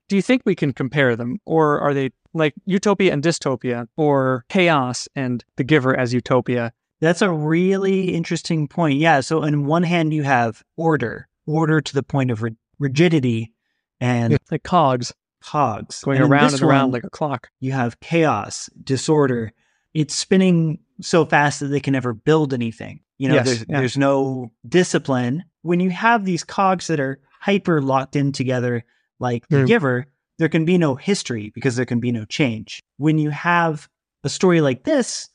Do 0.08 0.16
you 0.16 0.22
think 0.22 0.44
we 0.46 0.56
can 0.56 0.72
compare 0.74 1.16
them, 1.16 1.40
or 1.46 1.80
are 1.80 1.94
they 1.94 2.12
like 2.34 2.54
utopia 2.66 3.12
and 3.14 3.24
dystopia, 3.24 3.88
or 3.98 4.46
chaos 4.50 5.08
and 5.16 5.44
the 5.56 5.64
giver 5.64 5.98
as 5.98 6.14
utopia? 6.14 6.74
That's 7.02 7.22
a 7.22 7.32
really 7.32 8.14
interesting 8.14 8.68
point. 8.68 9.00
Yeah. 9.00 9.22
So, 9.22 9.44
on 9.44 9.66
one 9.66 9.84
hand, 9.84 10.14
you 10.14 10.24
have 10.24 10.64
order, 10.78 11.28
order 11.46 11.82
to 11.82 11.94
the 11.94 12.04
point 12.04 12.32
of 12.32 12.44
rigidity 12.80 13.52
and 14.00 14.38
like 14.52 14.64
cogs 14.64 15.14
cogs 15.42 16.04
going 16.04 16.20
And 16.22 16.30
around 16.32 16.54
and 16.54 16.64
around 16.64 16.82
one, 16.86 16.92
like 16.92 17.04
a 17.04 17.10
clock. 17.10 17.50
you 17.60 17.72
have 17.72 18.00
chaos, 18.00 18.70
disorder. 18.84 19.54
It's 19.94 20.14
spinning 20.16 20.80
so 21.02 21.26
fast 21.26 21.60
that 21.60 21.68
they 21.68 21.80
can 21.80 21.94
never 21.94 22.14
build 22.14 22.54
anything. 22.54 23.02
You 23.18 23.30
know, 23.30 23.36
Yes, 23.36 23.46
there's, 23.46 23.66
yeah. 23.70 23.80
there's 23.80 23.98
no 23.98 24.52
discipline. 24.68 25.44
When 25.62 25.80
you 25.80 25.90
have 25.92 26.26
these 26.26 26.44
cogs 26.44 26.88
that 26.88 27.00
are 27.00 27.20
hyper 27.40 27.82
locked 27.82 28.16
in 28.16 28.32
together, 28.32 28.84
like 29.20 29.48
the 29.50 29.58
Mm. 29.58 29.68
giver, 29.68 30.06
there 30.38 30.50
can 30.50 30.66
be 30.66 30.78
no 30.78 30.96
history 30.96 31.52
because 31.54 31.76
there 31.76 31.86
can 31.86 32.00
be 32.00 32.12
no 32.12 32.26
change. 32.26 32.82
When 32.98 33.18
you 33.18 33.30
have 33.30 33.88
a 34.24 34.30
story 34.30 34.62
like 34.62 34.84
this, 34.84 35.30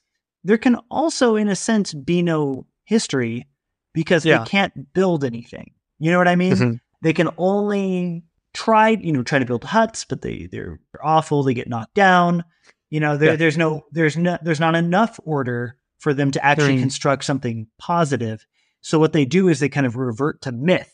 there 0.44 0.58
can 0.58 0.76
also, 0.90 1.36
in 1.36 1.48
a 1.48 1.56
sense, 1.56 1.94
be 1.94 2.22
no 2.22 2.66
history 2.84 3.46
because 3.94 4.24
Yeah. 4.24 4.38
they 4.38 4.44
can't 4.44 4.92
build 4.92 5.24
anything. 5.24 5.72
You 5.98 6.10
know 6.10 6.18
what 6.18 6.28
I 6.28 6.36
mean? 6.36 6.54
Mhm. 6.54 6.80
They 7.02 7.12
can 7.12 7.28
only 7.38 8.24
try, 8.52 8.90
you 8.90 9.12
know, 9.12 9.22
try 9.22 9.38
to 9.38 9.44
build 9.44 9.64
huts, 9.64 10.04
but 10.04 10.22
they 10.22 10.48
they're 10.50 10.80
awful. 11.02 11.42
They 11.42 11.54
get 11.54 11.68
knocked 11.68 11.94
down. 11.94 12.44
You 12.90 13.00
know, 13.00 13.16
there, 13.16 13.30
Yeah. 13.30 13.36
there's 13.36 13.56
no 13.56 13.84
there's 13.92 14.16
no 14.16 14.38
there's 14.42 14.60
not 14.60 14.74
enough 14.74 15.20
order 15.24 15.76
for 15.98 16.12
them 16.14 16.30
to 16.32 16.44
actually 16.44 16.72
They're- 16.74 16.80
construct 16.80 17.24
something 17.24 17.68
positive. 17.78 18.44
So 18.80 18.98
what 18.98 19.12
they 19.12 19.24
do 19.24 19.48
is 19.48 19.60
they 19.60 19.68
kind 19.68 19.86
of 19.86 19.96
revert 19.96 20.40
to 20.42 20.52
myth, 20.52 20.92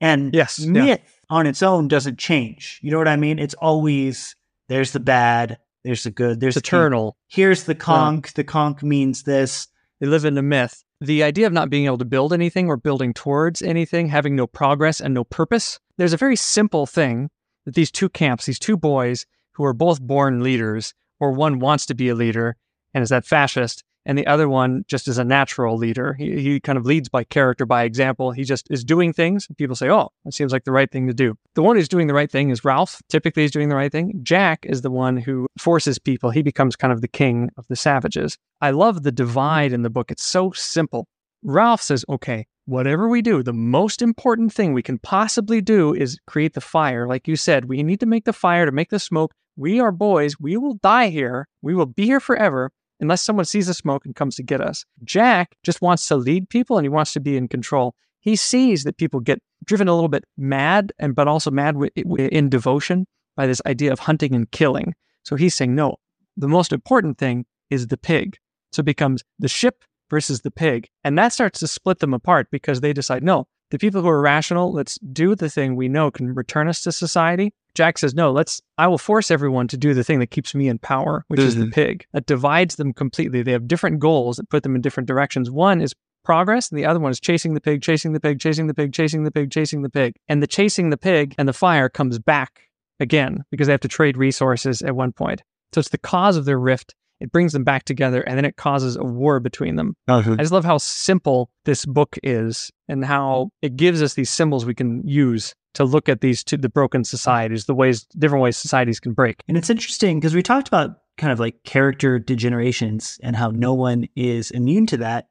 and 0.00 0.32
Yes, 0.34 0.58
yeah. 0.58 0.98
On 1.30 1.46
its 1.46 1.62
own 1.62 1.88
doesn't 1.88 2.18
change. 2.18 2.80
You 2.82 2.90
know 2.90 2.98
what 2.98 3.08
I 3.08 3.16
mean? 3.16 3.38
It's 3.38 3.54
always 3.54 4.34
there's 4.68 4.92
the 4.92 5.00
bad, 5.00 5.58
there's 5.84 6.04
the 6.04 6.10
good, 6.10 6.40
there's 6.40 6.56
It's 6.56 6.68
the 6.68 6.76
eternal. 6.76 7.16
Here's 7.28 7.64
the 7.64 7.74
conch. 7.74 8.34
The 8.34 8.44
conch 8.44 8.82
means 8.82 9.22
this. 9.22 9.68
They 10.00 10.06
live 10.06 10.24
in 10.24 10.38
a 10.38 10.42
myth. 10.42 10.84
The 11.00 11.22
idea 11.22 11.46
of 11.46 11.52
not 11.52 11.70
being 11.70 11.86
able 11.86 11.98
to 11.98 12.04
build 12.04 12.32
anything 12.32 12.68
or 12.68 12.76
building 12.76 13.14
towards 13.14 13.62
anything, 13.62 14.08
having 14.08 14.34
no 14.34 14.46
progress 14.46 15.00
and 15.00 15.14
no 15.14 15.24
purpose. 15.24 15.78
There's 15.96 16.12
a 16.12 16.18
very 16.18 16.36
simple 16.36 16.86
thing 16.86 17.30
that 17.64 17.74
these 17.74 17.90
two 17.90 18.08
camps, 18.08 18.46
these 18.46 18.58
two 18.58 18.76
boys 18.76 19.26
who 19.52 19.64
are 19.64 19.72
both 19.72 20.00
born 20.00 20.42
leaders, 20.42 20.94
or 21.20 21.32
one 21.32 21.58
wants 21.58 21.86
to 21.86 21.94
be 21.94 22.08
a 22.08 22.14
leader 22.14 22.56
and 22.94 23.02
is 23.02 23.10
that 23.10 23.26
fascist, 23.26 23.84
and 24.08 24.16
the 24.16 24.26
other 24.26 24.48
one 24.48 24.86
just 24.88 25.06
is 25.06 25.18
a 25.18 25.24
natural 25.24 25.76
leader. 25.76 26.14
He, 26.14 26.40
he 26.40 26.60
kind 26.60 26.78
of 26.78 26.86
leads 26.86 27.10
by 27.10 27.24
character, 27.24 27.66
by 27.66 27.84
example. 27.84 28.32
He 28.32 28.42
just 28.42 28.66
is 28.70 28.82
doing 28.82 29.12
things. 29.12 29.46
People 29.58 29.76
say, 29.76 29.90
oh, 29.90 30.08
that 30.24 30.32
seems 30.32 30.50
like 30.50 30.64
the 30.64 30.72
right 30.72 30.90
thing 30.90 31.06
to 31.08 31.12
do. 31.12 31.36
The 31.54 31.62
one 31.62 31.76
who's 31.76 31.90
doing 31.90 32.06
the 32.06 32.14
right 32.14 32.30
thing 32.30 32.48
is 32.48 32.64
Ralph. 32.64 33.02
Typically, 33.10 33.42
he's 33.42 33.50
doing 33.50 33.68
the 33.68 33.76
right 33.76 33.92
thing. 33.92 34.18
Jack 34.22 34.64
is 34.64 34.80
the 34.80 34.90
one 34.90 35.18
who 35.18 35.46
forces 35.58 35.98
people. 35.98 36.30
He 36.30 36.40
becomes 36.40 36.74
kind 36.74 36.90
of 36.90 37.02
the 37.02 37.08
king 37.08 37.50
of 37.58 37.66
the 37.68 37.76
savages. 37.76 38.38
I 38.62 38.70
love 38.70 39.02
the 39.02 39.12
divide 39.12 39.74
in 39.74 39.82
the 39.82 39.90
book. 39.90 40.10
It's 40.10 40.24
so 40.24 40.52
simple. 40.52 41.06
Ralph 41.42 41.82
says, 41.82 42.06
okay, 42.08 42.46
whatever 42.64 43.10
we 43.10 43.20
do, 43.20 43.42
the 43.42 43.52
most 43.52 44.00
important 44.00 44.54
thing 44.54 44.72
we 44.72 44.82
can 44.82 44.98
possibly 45.00 45.60
do 45.60 45.92
is 45.92 46.18
create 46.26 46.54
the 46.54 46.62
fire. 46.62 47.06
Like 47.06 47.28
you 47.28 47.36
said, 47.36 47.66
we 47.66 47.82
need 47.82 48.00
to 48.00 48.06
make 48.06 48.24
the 48.24 48.32
fire 48.32 48.64
to 48.64 48.72
make 48.72 48.88
the 48.88 48.98
smoke. 48.98 49.34
We 49.56 49.80
are 49.80 49.92
boys. 49.92 50.40
We 50.40 50.56
will 50.56 50.74
die 50.74 51.08
here. 51.08 51.46
We 51.60 51.74
will 51.74 51.86
be 51.86 52.06
here 52.06 52.20
forever 52.20 52.70
unless 53.00 53.22
someone 53.22 53.44
sees 53.44 53.66
the 53.66 53.74
smoke 53.74 54.04
and 54.04 54.14
comes 54.14 54.36
to 54.36 54.42
get 54.42 54.60
us. 54.60 54.84
Jack 55.04 55.56
just 55.62 55.82
wants 55.82 56.06
to 56.08 56.16
lead 56.16 56.48
people 56.48 56.78
and 56.78 56.84
he 56.84 56.88
wants 56.88 57.12
to 57.12 57.20
be 57.20 57.36
in 57.36 57.48
control. 57.48 57.94
He 58.20 58.36
sees 58.36 58.84
that 58.84 58.96
people 58.96 59.20
get 59.20 59.40
driven 59.64 59.88
a 59.88 59.94
little 59.94 60.08
bit 60.08 60.24
mad 60.36 60.92
and 60.98 61.14
but 61.14 61.28
also 61.28 61.50
mad 61.50 61.76
in 61.94 62.48
devotion 62.48 63.06
by 63.36 63.46
this 63.46 63.62
idea 63.66 63.92
of 63.92 64.00
hunting 64.00 64.34
and 64.34 64.50
killing. 64.50 64.94
So 65.22 65.36
he's 65.36 65.54
saying, 65.54 65.74
no, 65.74 65.96
the 66.36 66.48
most 66.48 66.72
important 66.72 67.18
thing 67.18 67.46
is 67.70 67.86
the 67.86 67.96
pig. 67.96 68.36
So 68.72 68.80
it 68.80 68.86
becomes 68.86 69.22
the 69.38 69.48
ship 69.48 69.84
versus 70.10 70.40
the 70.40 70.50
pig. 70.50 70.88
And 71.04 71.16
that 71.18 71.32
starts 71.32 71.60
to 71.60 71.66
split 71.66 72.00
them 72.00 72.14
apart 72.14 72.48
because 72.50 72.80
they 72.80 72.92
decide, 72.92 73.22
no, 73.22 73.46
the 73.70 73.78
people 73.78 74.02
who 74.02 74.08
are 74.08 74.20
rational, 74.20 74.72
let's 74.72 74.98
do 75.12 75.34
the 75.34 75.50
thing 75.50 75.76
we 75.76 75.88
know 75.88 76.10
can 76.10 76.34
return 76.34 76.68
us 76.68 76.82
to 76.82 76.92
society. 76.92 77.52
Jack 77.74 77.98
says, 77.98 78.14
no, 78.14 78.32
let's, 78.32 78.60
I 78.78 78.86
will 78.88 78.98
force 78.98 79.30
everyone 79.30 79.68
to 79.68 79.76
do 79.76 79.94
the 79.94 80.02
thing 80.02 80.18
that 80.20 80.30
keeps 80.30 80.54
me 80.54 80.68
in 80.68 80.78
power, 80.78 81.24
which 81.28 81.40
is 81.40 81.56
the 81.56 81.66
Mhm. 81.66 81.72
pig. 81.72 82.06
That 82.12 82.26
divides 82.26 82.76
them 82.76 82.92
completely. 82.92 83.42
They 83.42 83.52
have 83.52 83.68
different 83.68 84.00
goals 84.00 84.36
that 84.38 84.48
put 84.48 84.62
them 84.62 84.74
in 84.74 84.80
different 84.80 85.06
directions. 85.06 85.50
One 85.50 85.80
is 85.80 85.94
progress, 86.24 86.70
and 86.70 86.78
the 86.78 86.84
other 86.86 86.98
one 86.98 87.10
is 87.10 87.20
chasing 87.20 87.54
the 87.54 87.60
pig, 87.60 87.80
chasing 87.82 88.12
the 88.12 88.20
pig, 88.20 88.40
chasing 88.40 88.66
the 88.66 88.74
pig, 88.74 88.92
chasing 88.92 89.22
the 89.24 89.30
pig, 89.30 89.50
chasing 89.50 89.82
the 89.82 89.90
pig. 89.90 90.16
And 90.28 90.42
the 90.42 90.46
chasing 90.46 90.90
the 90.90 90.96
pig 90.96 91.34
and 91.38 91.48
the 91.48 91.52
fire 91.52 91.88
comes 91.88 92.18
back 92.18 92.62
again 93.00 93.44
because 93.50 93.66
they 93.68 93.72
have 93.72 93.80
to 93.80 93.88
trade 93.88 94.16
resources 94.16 94.82
at 94.82 94.96
one 94.96 95.12
point. 95.12 95.42
So 95.72 95.78
it's 95.78 95.90
the 95.90 95.98
cause 95.98 96.36
of 96.36 96.46
their 96.46 96.58
rift. 96.58 96.94
It 97.20 97.32
brings 97.32 97.52
them 97.52 97.64
back 97.64 97.84
together 97.84 98.22
and 98.22 98.36
then 98.36 98.44
it 98.44 98.56
causes 98.56 98.96
a 98.96 99.04
war 99.04 99.40
between 99.40 99.76
them. 99.76 99.96
Uh-huh. 100.06 100.32
I 100.32 100.36
just 100.36 100.52
love 100.52 100.64
how 100.64 100.78
simple 100.78 101.50
this 101.64 101.84
book 101.84 102.16
is 102.22 102.70
and 102.88 103.04
how 103.04 103.50
it 103.62 103.76
gives 103.76 104.02
us 104.02 104.14
these 104.14 104.30
symbols 104.30 104.64
we 104.64 104.74
can 104.74 105.06
use 105.06 105.54
to 105.74 105.84
look 105.84 106.08
at 106.08 106.20
these 106.20 106.42
two, 106.42 106.56
the 106.56 106.68
broken 106.68 107.04
societies, 107.04 107.66
the 107.66 107.74
ways, 107.74 108.04
different 108.16 108.42
ways 108.42 108.56
societies 108.56 109.00
can 109.00 109.12
break. 109.12 109.42
And 109.48 109.56
it's 109.56 109.70
interesting 109.70 110.18
because 110.18 110.34
we 110.34 110.42
talked 110.42 110.68
about 110.68 110.98
kind 111.16 111.32
of 111.32 111.40
like 111.40 111.62
character 111.64 112.18
degenerations 112.18 113.18
and 113.22 113.36
how 113.36 113.50
no 113.50 113.74
one 113.74 114.08
is 114.16 114.50
immune 114.50 114.86
to 114.86 114.96
that. 114.98 115.28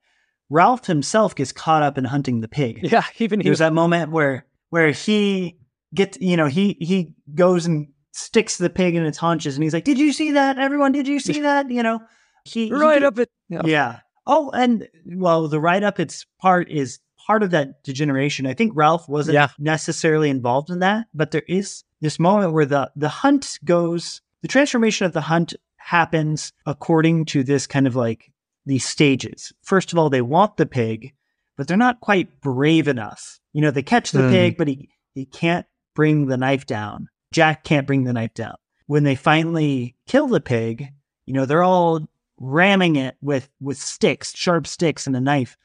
Ralph 0.50 0.86
himself 0.86 1.36
gets 1.36 1.52
caught 1.52 1.84
up 1.84 1.97
in 1.97 2.06
hunting 2.06 2.41
the 2.41 2.47
pig. 2.47 2.80
Yeah, 2.84 3.04
even 3.19 3.39
he 3.39 3.45
There's 3.45 3.54
was 3.54 3.60
that 3.60 3.73
moment 3.73 4.12
where 4.12 4.45
where 4.69 4.91
he 4.91 5.58
gets 5.93 6.17
you 6.19 6.38
know 6.38 6.47
he 6.47 6.78
he 6.80 7.13
goes 7.34 7.65
and 7.65 7.88
sticks 8.17 8.58
the 8.58 8.69
pig 8.69 8.95
in 8.95 9.06
its 9.06 9.17
haunches 9.17 9.56
and 9.56 9.63
he's 9.63 9.73
like, 9.73 9.84
"Did 9.86 9.97
you 9.99 10.12
see 10.12 10.32
that? 10.32 10.58
Everyone, 10.58 10.91
did 10.91 11.08
you 11.08 11.19
see 11.19 11.41
that?" 11.49 11.69
You 11.69 11.84
know, 11.84 11.99
he 12.43 12.67
he 12.67 12.73
right 12.73 12.95
get- 12.99 13.03
up 13.03 13.19
it. 13.19 13.30
Yeah. 13.49 13.62
Yeah. 13.65 13.99
Oh, 14.25 14.49
and 14.51 14.88
well, 15.06 15.47
the 15.47 15.60
right 15.60 15.84
up 15.84 15.99
its 15.99 16.25
part 16.41 16.69
is 16.69 16.99
part 17.25 17.43
of 17.43 17.51
that 17.51 17.84
degeneration. 17.84 18.45
I 18.45 18.53
think 18.53 18.73
Ralph 18.75 19.08
wasn't 19.08 19.36
Yeah. 19.36 19.47
necessarily 19.60 20.30
involved 20.30 20.69
in 20.69 20.80
that, 20.80 21.08
but 21.13 21.32
there 21.32 21.43
is 21.47 21.84
this 22.01 22.19
moment 22.19 22.53
where 22.53 22.65
the 22.65 22.91
the 22.95 23.10
hunt 23.10 23.58
goes 23.63 24.21
the 24.41 24.47
transformation 24.47 25.06
of 25.06 25.13
the 25.13 25.21
hunt 25.21 25.53
happens 25.77 26.51
according 26.65 27.25
to 27.25 27.43
this 27.43 27.65
kind 27.67 27.88
of 27.88 27.95
like 27.95 28.32
these 28.65 28.86
stages. 28.86 29.53
First 29.63 29.93
of 29.93 29.97
all, 29.97 30.10
they 30.10 30.21
want 30.21 30.58
the 30.58 30.65
pig, 30.65 31.13
but 31.56 31.67
they're 31.67 31.77
not 31.77 32.01
quite 32.01 32.41
brave 32.41 32.88
enough. 32.89 33.39
You 33.53 33.62
know, 33.62 33.71
they 33.71 33.82
catch 33.84 34.12
the 34.12 34.23
Hmm. 34.23 34.30
pig, 34.32 34.58
but 34.58 34.67
he 34.67 34.89
he 35.15 35.25
can't 35.25 35.65
bring 35.95 36.27
the 36.27 36.38
knife 36.38 36.65
down. 36.65 37.08
Jack 37.32 37.63
can't 37.63 37.88
bring 37.88 38.04
the 38.04 38.13
knife 38.13 38.34
down. 38.34 38.56
When 38.86 39.04
they 39.04 39.16
finally 39.16 39.96
kill 40.08 40.28
the 40.28 40.40
pig, 40.40 40.88
you 41.26 41.34
know, 41.34 41.46
they're 41.46 41.63
all 41.63 42.08
ramming 42.40 42.96
it 42.96 43.16
with 43.22 43.50
with 43.60 43.78
sticks, 43.78 44.34
sharp 44.36 44.68
sticks 44.68 45.08
and 45.08 45.16
a 45.16 45.22
knife. 45.22 45.58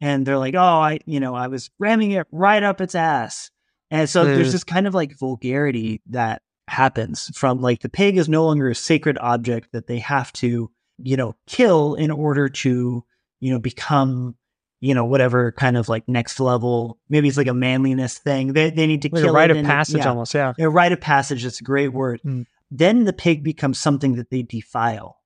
And 0.00 0.24
they're 0.24 0.38
like, 0.38 0.54
"Oh, 0.54 0.58
I, 0.60 1.00
you 1.06 1.18
know, 1.18 1.34
I 1.34 1.48
was 1.48 1.70
ramming 1.78 2.12
it 2.12 2.26
right 2.30 2.62
up 2.62 2.80
its 2.80 2.94
ass." 2.94 3.50
And 3.90 4.08
so 4.08 4.24
there's 4.26 4.50
Mm. 4.50 4.52
this 4.52 4.64
kind 4.64 4.86
of 4.86 4.94
like 4.94 5.18
vulgarity 5.18 6.02
that 6.10 6.42
happens 6.68 7.30
from 7.36 7.60
like 7.60 7.80
the 7.80 7.88
pig 7.88 8.16
is 8.18 8.28
no 8.28 8.44
longer 8.44 8.68
a 8.68 8.74
sacred 8.74 9.16
object 9.20 9.72
that 9.72 9.86
they 9.86 9.98
have 9.98 10.32
to, 10.34 10.70
you 10.98 11.16
know, 11.16 11.34
kill 11.46 11.94
in 11.94 12.10
order 12.10 12.48
to, 12.50 13.04
you 13.40 13.50
know, 13.50 13.58
become, 13.58 14.36
you 14.80 14.94
know, 14.94 15.04
whatever 15.04 15.52
kind 15.52 15.76
of 15.76 15.88
like 15.88 16.08
next 16.08 16.38
level. 16.40 16.98
Maybe 17.08 17.28
it's 17.28 17.36
like 17.36 17.46
a 17.48 17.54
manliness 17.54 18.18
thing. 18.18 18.52
They 18.52 18.70
they 18.70 18.86
need 18.86 19.02
to 19.02 19.08
Like 19.12 19.22
kill 19.22 19.30
a 19.30 19.34
rite 19.34 19.50
it 19.50 19.56
of 19.58 19.64
passage 19.66 19.98
yeah. 19.98 20.08
almost. 20.08 20.34
Yeah. 20.34 20.52
A 20.58 20.68
rite 20.68 20.92
of 20.92 21.00
passage. 21.00 21.42
That's 21.42 21.60
a 21.60 21.64
great 21.64 21.88
word. 21.92 22.20
Mm. 22.24 22.46
Then 22.70 23.04
the 23.04 23.12
pig 23.12 23.42
becomes 23.42 23.78
something 23.78 24.16
that 24.16 24.30
they 24.30 24.42
defile. 24.42 25.16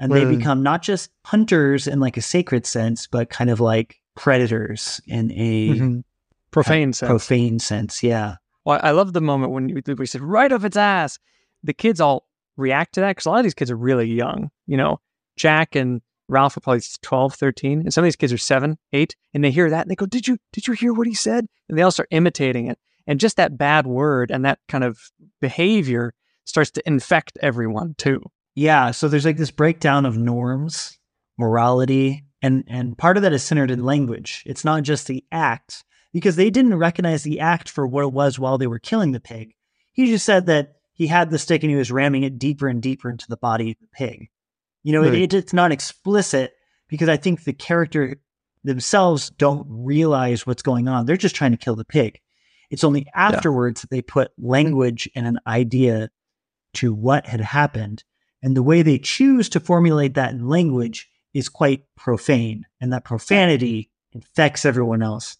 And 0.00 0.10
they 0.12 0.24
Mm. 0.24 0.38
become 0.38 0.62
not 0.62 0.82
just 0.82 1.10
hunters 1.24 1.86
in 1.86 2.00
like 2.00 2.16
a 2.16 2.22
sacred 2.22 2.66
sense, 2.66 3.06
but 3.06 3.30
kind 3.30 3.48
of 3.50 3.60
like 3.60 4.00
predators 4.16 5.00
in 5.06 5.30
a 5.32 5.68
Mhm. 5.70 6.04
Profane 6.50 6.92
sense. 6.92 7.08
profane 7.08 7.58
sense. 7.58 8.02
Yeah. 8.02 8.36
Well, 8.64 8.80
I 8.82 8.90
love 8.92 9.12
the 9.12 9.20
moment 9.20 9.52
when 9.52 9.68
you- 9.68 9.82
we 9.98 10.06
said 10.06 10.20
right 10.22 10.50
off 10.52 10.64
its 10.64 10.76
ass. 10.76 11.18
The 11.62 11.72
kids 11.72 12.00
all 12.00 12.26
react 12.56 12.94
to 12.94 13.00
that 13.00 13.10
because 13.10 13.26
a 13.26 13.30
lot 13.30 13.38
of 13.38 13.44
these 13.44 13.54
kids 13.54 13.70
are 13.70 13.76
really 13.76 14.06
young. 14.10 14.50
You 14.66 14.76
know, 14.76 15.00
Jack 15.36 15.74
and 15.76 16.00
Ralph 16.28 16.56
probably 16.62 16.82
12, 17.02 17.34
13, 17.34 17.80
and 17.80 17.92
some 17.92 18.02
of 18.02 18.06
these 18.06 18.16
kids 18.16 18.32
are 18.32 18.38
seven, 18.38 18.78
eight, 18.92 19.14
and 19.32 19.44
they 19.44 19.50
hear 19.50 19.70
that 19.70 19.82
and 19.82 19.90
they 19.90 19.94
go, 19.94 20.06
"Did 20.06 20.26
you 20.26 20.38
did 20.52 20.66
you 20.66 20.74
hear 20.74 20.92
what 20.92 21.06
he 21.06 21.14
said?" 21.14 21.46
And 21.68 21.76
they 21.76 21.82
all 21.82 21.90
start 21.90 22.08
imitating 22.10 22.66
it. 22.66 22.78
And 23.06 23.20
just 23.20 23.36
that 23.36 23.58
bad 23.58 23.86
word 23.86 24.30
and 24.30 24.44
that 24.44 24.58
kind 24.68 24.84
of 24.84 24.98
behavior 25.40 26.14
starts 26.44 26.70
to 26.72 26.82
infect 26.86 27.38
everyone 27.42 27.94
too. 27.98 28.22
Yeah. 28.54 28.92
So 28.92 29.08
there's 29.08 29.24
like 29.24 29.36
this 29.36 29.50
breakdown 29.50 30.06
of 30.06 30.16
norms, 30.16 30.98
morality, 31.36 32.24
and 32.42 32.64
and 32.68 32.96
part 32.96 33.16
of 33.16 33.22
that 33.22 33.32
is 33.32 33.42
centered 33.42 33.70
in 33.70 33.84
language. 33.84 34.42
It's 34.46 34.64
not 34.64 34.82
just 34.82 35.06
the 35.06 35.24
act 35.32 35.84
because 36.12 36.36
they 36.36 36.50
didn't 36.50 36.76
recognize 36.76 37.22
the 37.22 37.40
act 37.40 37.68
for 37.68 37.86
what 37.86 38.04
it 38.04 38.12
was 38.12 38.38
while 38.38 38.56
they 38.56 38.66
were 38.66 38.78
killing 38.78 39.12
the 39.12 39.20
pig. 39.20 39.54
He 39.92 40.06
just 40.06 40.24
said 40.24 40.46
that 40.46 40.74
he 40.92 41.08
had 41.08 41.30
the 41.30 41.38
stick 41.38 41.62
and 41.62 41.70
he 41.70 41.76
was 41.76 41.90
ramming 41.90 42.22
it 42.22 42.38
deeper 42.38 42.68
and 42.68 42.80
deeper 42.80 43.10
into 43.10 43.26
the 43.28 43.36
body 43.36 43.72
of 43.72 43.76
the 43.80 43.88
pig. 43.92 44.28
You 44.84 44.92
know, 44.92 45.02
Right. 45.02 45.14
it, 45.14 45.34
it's 45.34 45.52
not 45.52 45.72
explicit 45.72 46.52
because 46.88 47.08
I 47.08 47.16
think 47.16 47.42
the 47.44 47.52
character 47.52 48.16
themselves 48.62 49.30
don't 49.30 49.66
realize 49.68 50.46
what's 50.46 50.62
going 50.62 50.86
on. 50.88 51.06
They're 51.06 51.16
just 51.16 51.34
trying 51.34 51.50
to 51.50 51.56
kill 51.56 51.74
the 51.76 51.84
pig. 51.84 52.20
It's 52.70 52.84
only 52.84 53.06
afterwards 53.14 53.80
that 53.80 53.90
they 53.90 54.02
put 54.02 54.30
language 54.38 55.08
and 55.16 55.26
an 55.26 55.38
idea 55.46 56.10
to 56.74 56.94
what 56.94 57.26
had 57.26 57.40
happened. 57.40 58.04
And 58.42 58.56
the 58.56 58.62
way 58.62 58.82
they 58.82 58.98
choose 58.98 59.48
to 59.50 59.60
formulate 59.60 60.14
that 60.14 60.32
in 60.32 60.48
language 60.48 61.08
is 61.32 61.48
quite 61.48 61.84
profane. 61.96 62.64
And 62.80 62.92
that 62.92 63.04
profanity 63.04 63.90
infects 64.12 64.64
everyone 64.64 65.02
else. 65.02 65.36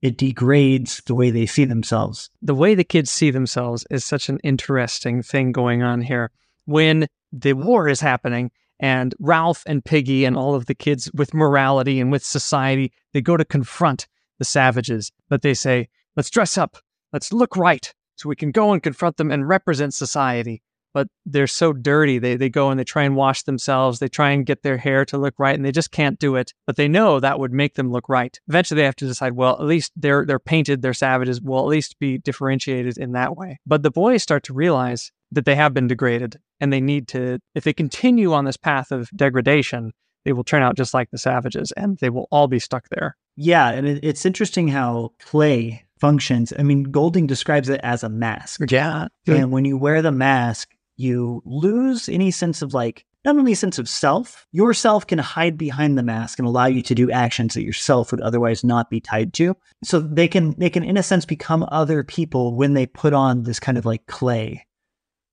It 0.00 0.16
degrades 0.16 1.02
the 1.06 1.14
way 1.14 1.30
they 1.30 1.46
see 1.46 1.64
themselves. 1.64 2.30
the 2.40 2.54
way 2.54 2.74
the 2.76 2.84
kids 2.84 3.10
see 3.10 3.30
themselves 3.32 3.84
is 3.90 4.04
such 4.04 4.28
an 4.28 4.38
interesting 4.44 5.22
thing 5.22 5.50
going 5.52 5.82
on 5.82 6.00
here. 6.02 6.30
When 6.66 7.08
the 7.32 7.54
war 7.54 7.88
is 7.88 8.00
happening 8.00 8.50
and 8.80 9.14
Ralph 9.18 9.62
and 9.66 9.84
Piggy 9.84 10.24
and 10.24 10.36
all 10.36 10.54
of 10.54 10.66
the 10.66 10.74
kids 10.74 11.10
with 11.12 11.34
morality 11.34 12.00
and 12.00 12.12
with 12.12 12.24
society, 12.24 12.92
they 13.12 13.20
go 13.20 13.36
to 13.36 13.44
confront 13.44 14.06
the 14.38 14.44
savages, 14.44 15.12
but 15.28 15.42
they 15.42 15.54
say, 15.54 15.88
let's 16.16 16.30
dress 16.30 16.56
up, 16.56 16.78
let's 17.12 17.32
look 17.32 17.56
right 17.56 17.92
so 18.16 18.28
we 18.28 18.36
can 18.36 18.50
go 18.50 18.72
and 18.72 18.82
confront 18.82 19.16
them 19.16 19.30
and 19.30 19.48
represent 19.48 19.94
society. 19.94 20.62
But 20.94 21.08
they're 21.26 21.46
so 21.46 21.72
dirty. 21.74 22.18
They, 22.18 22.36
they 22.36 22.48
go 22.48 22.70
and 22.70 22.80
they 22.80 22.84
try 22.84 23.04
and 23.04 23.14
wash 23.14 23.42
themselves. 23.42 23.98
They 23.98 24.08
try 24.08 24.30
and 24.30 24.46
get 24.46 24.62
their 24.62 24.78
hair 24.78 25.04
to 25.04 25.18
look 25.18 25.34
right 25.38 25.54
and 25.54 25.64
they 25.64 25.70
just 25.70 25.92
can't 25.92 26.18
do 26.18 26.34
it. 26.34 26.54
But 26.66 26.76
they 26.76 26.88
know 26.88 27.20
that 27.20 27.38
would 27.38 27.52
make 27.52 27.74
them 27.74 27.92
look 27.92 28.08
right. 28.08 28.36
Eventually 28.48 28.80
they 28.80 28.86
have 28.86 28.96
to 28.96 29.06
decide, 29.06 29.34
well, 29.34 29.52
at 29.60 29.66
least 29.66 29.92
they're 29.94 30.24
they're 30.24 30.38
painted, 30.38 30.80
they're 30.80 30.94
savages, 30.94 31.42
will 31.42 31.58
at 31.58 31.66
least 31.66 31.98
be 31.98 32.18
differentiated 32.18 32.96
in 32.96 33.12
that 33.12 33.36
way. 33.36 33.60
But 33.66 33.82
the 33.82 33.90
boys 33.90 34.22
start 34.22 34.44
to 34.44 34.54
realize 34.54 35.12
that 35.32 35.44
they 35.44 35.54
have 35.54 35.74
been 35.74 35.88
degraded 35.88 36.38
and 36.60 36.72
they 36.72 36.80
need 36.80 37.08
to 37.08 37.38
if 37.54 37.64
they 37.64 37.72
continue 37.72 38.32
on 38.32 38.44
this 38.44 38.56
path 38.56 38.90
of 38.90 39.10
degradation, 39.14 39.92
they 40.24 40.32
will 40.32 40.44
turn 40.44 40.62
out 40.62 40.76
just 40.76 40.94
like 40.94 41.10
the 41.10 41.18
savages 41.18 41.72
and 41.72 41.98
they 41.98 42.10
will 42.10 42.28
all 42.30 42.48
be 42.48 42.58
stuck 42.58 42.88
there. 42.90 43.16
Yeah. 43.36 43.70
And 43.70 43.86
it, 43.86 44.00
it's 44.02 44.26
interesting 44.26 44.68
how 44.68 45.12
clay 45.20 45.84
functions. 46.00 46.52
I 46.58 46.62
mean, 46.62 46.84
Golding 46.84 47.26
describes 47.26 47.68
it 47.68 47.80
as 47.82 48.02
a 48.02 48.08
mask. 48.08 48.60
Yeah. 48.70 49.08
And 49.26 49.52
when 49.52 49.64
you 49.64 49.76
wear 49.76 50.02
the 50.02 50.12
mask, 50.12 50.70
you 50.96 51.42
lose 51.44 52.08
any 52.08 52.30
sense 52.30 52.62
of 52.62 52.74
like, 52.74 53.04
not 53.24 53.36
only 53.36 53.54
sense 53.54 53.78
of 53.78 53.88
self, 53.88 54.46
yourself 54.52 55.06
can 55.06 55.18
hide 55.18 55.58
behind 55.58 55.98
the 55.98 56.02
mask 56.02 56.38
and 56.38 56.46
allow 56.46 56.66
you 56.66 56.82
to 56.82 56.94
do 56.94 57.10
actions 57.10 57.54
that 57.54 57.64
yourself 57.64 58.10
would 58.10 58.20
otherwise 58.20 58.64
not 58.64 58.90
be 58.90 59.00
tied 59.00 59.34
to. 59.34 59.56
So 59.84 60.00
they 60.00 60.28
can, 60.28 60.54
they 60.58 60.70
can 60.70 60.84
in 60.84 60.96
a 60.96 61.02
sense 61.02 61.24
become 61.24 61.66
other 61.70 62.04
people 62.04 62.54
when 62.54 62.74
they 62.74 62.86
put 62.86 63.12
on 63.12 63.42
this 63.42 63.60
kind 63.60 63.76
of 63.76 63.84
like 63.84 64.06
clay 64.06 64.64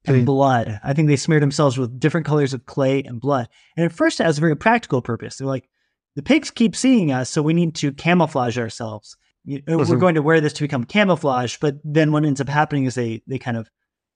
and 0.07 0.25
blood. 0.25 0.79
I 0.83 0.93
think 0.93 1.07
they 1.07 1.15
smeared 1.15 1.41
themselves 1.43 1.77
with 1.77 1.99
different 1.99 2.25
colors 2.25 2.53
of 2.53 2.65
clay 2.65 3.03
and 3.03 3.19
blood. 3.19 3.47
And 3.75 3.85
at 3.85 3.91
first, 3.91 4.19
it 4.19 4.23
has 4.25 4.37
a 4.37 4.41
very 4.41 4.55
practical 4.55 5.01
purpose. 5.01 5.37
They're 5.37 5.47
like, 5.47 5.67
the 6.15 6.21
pigs 6.23 6.49
keep 6.51 6.75
seeing 6.75 7.11
us, 7.11 7.29
so 7.29 7.41
we 7.41 7.53
need 7.53 7.75
to 7.75 7.91
camouflage 7.91 8.57
ourselves. 8.57 9.17
You- 9.43 9.61
We're 9.67 9.77
Mhm. 9.85 9.99
going 9.99 10.15
to 10.15 10.21
wear 10.21 10.39
this 10.41 10.53
to 10.53 10.63
become 10.63 10.85
camouflage. 10.85 11.57
But 11.59 11.77
then 11.83 12.11
what 12.11 12.25
ends 12.25 12.41
up 12.41 12.49
happening 12.49 12.85
is 12.85 12.95
they 12.95 13.21
they 13.27 13.37
kind 13.37 13.57
of 13.57 13.69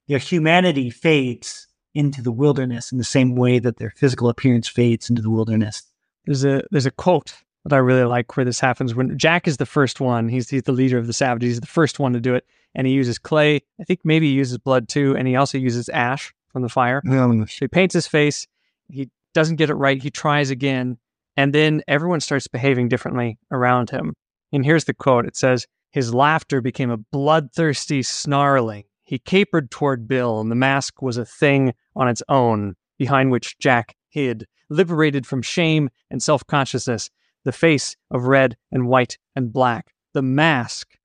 their 0.08 0.18
humanity 0.18 0.90
fades 0.90 1.66
into 1.94 2.22
the 2.22 2.32
wilderness 2.32 2.90
in 2.90 2.98
the 2.98 3.04
same 3.04 3.34
way 3.36 3.58
that 3.58 3.76
their 3.76 3.90
physical 3.90 4.28
appearance 4.28 4.66
fades 4.68 5.08
into 5.10 5.22
the 5.22 5.30
wilderness. 5.30 5.82
There's 6.24 6.44
a 6.44 6.62
there's 6.70 6.86
a 6.86 6.90
quote 6.90 7.34
that 7.64 7.74
I 7.74 7.78
really 7.78 8.04
like 8.04 8.36
where 8.36 8.44
this 8.46 8.58
happens 8.60 8.94
when 8.94 9.18
Jack 9.18 9.46
is 9.46 9.58
the 9.58 9.66
first 9.66 10.00
one. 10.00 10.28
He's 10.28 10.48
he's 10.48 10.62
the 10.62 10.72
leader 10.72 10.98
of 10.98 11.06
the 11.06 11.12
savages. 11.12 11.50
He's 11.50 11.60
the 11.60 11.66
first 11.66 11.98
one 12.00 12.12
to 12.14 12.20
do 12.20 12.34
it, 12.34 12.44
and 12.74 12.86
he 12.86 12.92
uses 12.92 13.18
clay. 13.18 13.60
I 13.80 13.84
think 13.84 14.00
maybe 14.04 14.28
he 14.28 14.34
uses 14.34 14.58
blood 14.58 14.88
too, 14.88 15.16
and 15.16 15.26
he 15.28 15.36
also 15.36 15.58
uses 15.58 15.88
ash 15.88 16.32
from 16.48 16.62
the 16.62 16.68
fire. 16.68 17.02
So 17.46 17.64
he 17.64 17.68
paints 17.68 17.94
his 17.94 18.06
face. 18.06 18.46
He 18.88 19.10
doesn't 19.34 19.56
get 19.56 19.70
it 19.70 19.74
right. 19.74 20.02
He 20.02 20.10
tries 20.10 20.50
again, 20.50 20.98
and 21.36 21.54
then 21.54 21.82
everyone 21.88 22.20
starts 22.20 22.48
behaving 22.48 22.88
differently 22.88 23.38
around 23.50 23.90
him. 23.90 24.14
And 24.52 24.64
here's 24.64 24.84
the 24.84 24.94
quote. 24.94 25.26
It 25.26 25.36
says, 25.36 25.66
"His 25.92 26.12
laughter 26.12 26.60
became 26.60 26.90
a 26.90 26.96
bloodthirsty 26.96 28.02
snarling. 28.02 28.84
He 29.04 29.18
capered 29.18 29.70
toward 29.70 30.06
Bill, 30.08 30.40
and 30.40 30.50
the 30.50 30.56
mask 30.56 31.02
was 31.02 31.16
a 31.16 31.24
thing 31.24 31.72
on 31.96 32.08
its 32.08 32.22
own, 32.28 32.74
behind 32.98 33.30
which 33.30 33.58
Jack 33.58 33.94
hid, 34.08 34.46
liberated 34.68 35.26
from 35.26 35.42
shame 35.42 35.90
and 36.10 36.22
self 36.22 36.46
consciousness. 36.46 37.10
the 37.44 37.52
face 37.52 37.96
of 38.10 38.24
red 38.24 38.54
and 38.70 38.86
white 38.86 39.16
and 39.34 39.50
black. 39.52 39.94
The 40.12 40.20
mask 40.20 40.98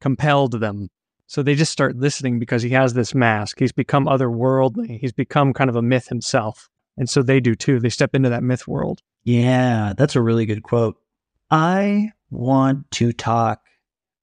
compelled 0.00 0.58
them. 0.58 0.88
So 1.32 1.42
they 1.42 1.54
just 1.54 1.72
start 1.72 1.96
listening 1.96 2.38
because 2.38 2.60
he 2.62 2.68
has 2.70 2.92
this 2.92 3.14
mask. 3.14 3.58
He's 3.58 3.72
become 3.72 4.04
otherworldly. 4.04 5.00
He's 5.00 5.14
become 5.14 5.54
kind 5.54 5.70
of 5.70 5.76
a 5.76 5.80
myth 5.80 6.08
himself. 6.08 6.68
And 6.98 7.08
so 7.08 7.22
they 7.22 7.40
do 7.40 7.54
too. 7.54 7.80
They 7.80 7.88
step 7.88 8.14
into 8.14 8.28
that 8.28 8.42
myth 8.42 8.68
world. 8.68 9.00
Yeah, 9.24 9.94
that's 9.96 10.14
a 10.14 10.20
really 10.20 10.44
good 10.44 10.62
quote. 10.62 10.96
I 11.50 12.10
want 12.30 12.90
to 12.90 13.14
talk 13.14 13.62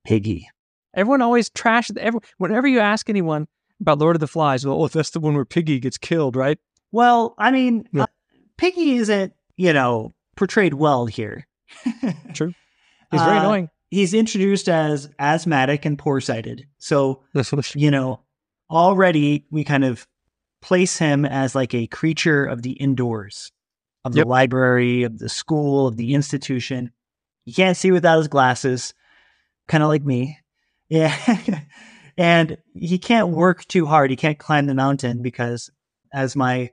Piggy. 0.05 0.47
Everyone 0.93 1.23
always 1.23 1.49
trashes. 1.49 1.97
Every, 1.97 2.19
whenever 2.37 2.67
you 2.67 2.79
ask 2.79 3.09
anyone 3.09 3.47
about 3.81 3.97
Lord 3.97 4.15
of 4.15 4.19
the 4.19 4.27
Flies, 4.27 4.63
well, 4.63 4.79
oh, 4.83 4.87
that's 4.87 5.09
the 5.09 5.19
one 5.19 5.33
where 5.33 5.45
Piggy 5.45 5.79
gets 5.79 5.97
killed, 5.97 6.35
right? 6.35 6.59
Well, 6.91 7.33
I 7.39 7.49
mean, 7.49 7.89
Yeah. 7.91 8.03
uh, 8.03 8.07
Piggy 8.57 8.97
isn't, 8.97 9.33
you 9.57 9.73
know, 9.73 10.13
portrayed 10.35 10.75
well 10.75 11.07
here. 11.07 11.47
True. 12.33 12.53
He's 13.09 13.21
very 13.23 13.37
Uh, 13.37 13.39
annoying. 13.39 13.69
He's 13.89 14.13
introduced 14.13 14.69
as 14.69 15.10
asthmatic 15.19 15.86
and 15.86 15.97
poor-sighted. 15.97 16.67
So, 16.78 17.23
you 17.75 17.89
know, 17.91 18.21
already 18.69 19.45
we 19.52 19.63
kind 19.63 19.84
of 19.84 20.08
place 20.62 20.97
him 20.97 21.25
as 21.25 21.56
like 21.56 21.73
a 21.73 21.88
creature 21.88 22.45
of 22.45 22.62
the 22.62 22.73
indoors, 22.73 23.52
of 24.06 24.12
the 24.13 24.19
Yep. 24.19 24.28
library, 24.28 25.04
of 25.04 25.17
the 25.19 25.30
school, 25.30 25.88
of 25.88 25.97
the 25.97 26.13
institution. 26.13 26.91
He 27.45 27.54
can't 27.54 27.78
see 27.78 27.91
without 27.91 28.17
his 28.19 28.28
glasses, 28.28 28.93
kind 29.67 29.82
of 29.82 29.89
like 29.89 30.04
me. 30.04 30.38
Yeah. 30.89 31.15
and 32.17 32.58
he 32.75 32.99
can't 32.99 33.30
work 33.30 33.65
too 33.65 33.86
hard. 33.88 34.10
He 34.12 34.15
can't 34.15 34.38
climb 34.38 34.67
the 34.67 34.75
mountain 34.75 35.21
because, 35.23 35.71
as 36.13 36.36
my 36.36 36.71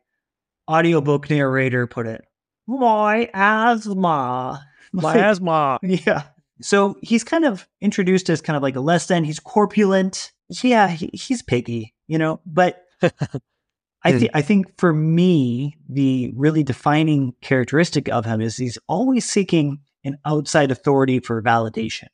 audiobook 0.69 1.31
narrator 1.31 1.87
put 1.87 2.07
it, 2.07 2.25
my 2.67 3.31
asthma. 3.33 4.67
My 4.93 5.17
asthma. 5.17 5.79
Yeah. 5.83 6.25
So 6.62 6.97
he's 7.03 7.23
kind 7.25 7.45
of 7.45 7.69
introduced 7.81 8.31
as 8.31 8.40
kind 8.40 8.57
of 8.57 8.62
like 8.62 8.77
a 8.77 8.81
less 8.81 9.07
than. 9.07 9.25
He's 9.25 9.40
corpulent. 9.40 10.33
Yeah, 10.62 10.88
he, 10.88 11.11
he's 11.12 11.42
piggy, 11.42 11.95
you 12.07 12.19
know. 12.19 12.40
But 12.47 12.83
I 14.03 14.12
think 14.19 14.31
I 14.35 14.42
think 14.42 14.79
for 14.79 14.92
me, 14.92 15.77
the 15.88 16.33
really 16.37 16.62
defining 16.62 17.35
characteristic 17.40 18.09
of 18.09 18.25
him 18.25 18.40
is 18.40 18.57
he's 18.57 18.79
always 18.88 19.29
seeking 19.29 19.81
an 20.05 20.19
outside 20.25 20.71
authority 20.71 21.19
for 21.19 21.42
validation. 21.42 22.07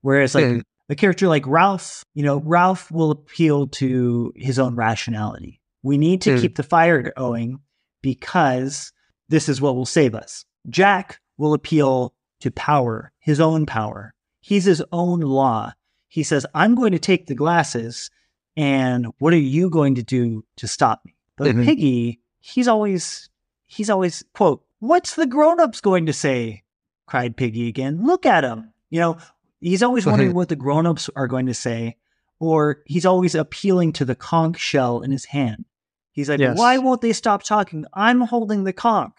Whereas 0.00 0.34
like 0.34 0.44
Yeah. 0.44 0.60
a 0.88 0.94
character 0.94 1.28
like 1.28 1.46
Ralph, 1.46 2.02
you 2.14 2.22
know, 2.22 2.38
Ralph 2.44 2.90
will 2.90 3.10
appeal 3.10 3.66
to 3.68 4.32
his 4.36 4.58
own 4.58 4.74
rationality. 4.74 5.60
We 5.82 5.98
need 5.98 6.22
to 6.22 6.30
Mm. 6.36 6.40
keep 6.40 6.56
the 6.56 6.62
fire 6.62 7.12
going 7.16 7.60
because 8.02 8.92
this 9.28 9.48
is 9.48 9.60
what 9.60 9.76
will 9.76 9.86
save 9.86 10.14
us. 10.14 10.44
Jack 10.70 11.20
will 11.36 11.52
appeal 11.54 12.14
to 12.40 12.50
power, 12.50 13.12
his 13.18 13.40
own 13.40 13.66
power. 13.66 14.14
He's 14.40 14.64
his 14.64 14.82
own 14.92 15.20
law. 15.20 15.72
He 16.08 16.22
says, 16.22 16.46
I'm 16.54 16.74
going 16.74 16.92
to 16.92 16.98
take 16.98 17.26
the 17.26 17.34
glasses, 17.34 18.10
and 18.56 19.06
what 19.18 19.32
are 19.34 19.38
you 19.38 19.68
going 19.70 19.96
to 19.96 20.02
do 20.02 20.44
to 20.56 20.68
stop 20.68 21.02
me? 21.04 21.14
But 21.36 21.48
Mhm. 21.54 21.64
Piggy, 21.64 22.20
he's 22.40 22.68
always, 22.68 23.28
he's 23.66 23.90
always, 23.90 24.24
quote, 24.34 24.64
what's 24.78 25.14
the 25.14 25.26
grown-ups 25.26 25.80
going 25.80 26.06
to 26.06 26.12
say? 26.12 26.62
cried 27.06 27.36
Piggy 27.36 27.68
again. 27.68 28.04
Look 28.04 28.26
at 28.26 28.42
him. 28.44 28.72
You 28.90 29.00
know, 29.00 29.18
he's 29.60 29.82
always 29.82 30.06
wondering 30.06 30.34
what 30.34 30.48
the 30.48 30.56
grown-ups 30.56 31.08
are 31.16 31.28
going 31.28 31.46
to 31.46 31.54
say, 31.54 31.96
or 32.40 32.82
he's 32.86 33.06
always 33.06 33.34
appealing 33.34 33.92
to 33.94 34.04
the 34.04 34.14
conch 34.14 34.58
shell 34.58 35.02
in 35.02 35.10
his 35.10 35.24
hand. 35.26 35.64
He's 36.12 36.28
like, 36.30 36.40
Yes. 36.40 36.56
why 36.58 36.78
won't 36.78 37.02
they 37.02 37.12
stop 37.12 37.42
talking? 37.42 37.84
I'm 37.92 38.22
holding 38.22 38.64
the 38.64 38.72
conch. 38.72 39.12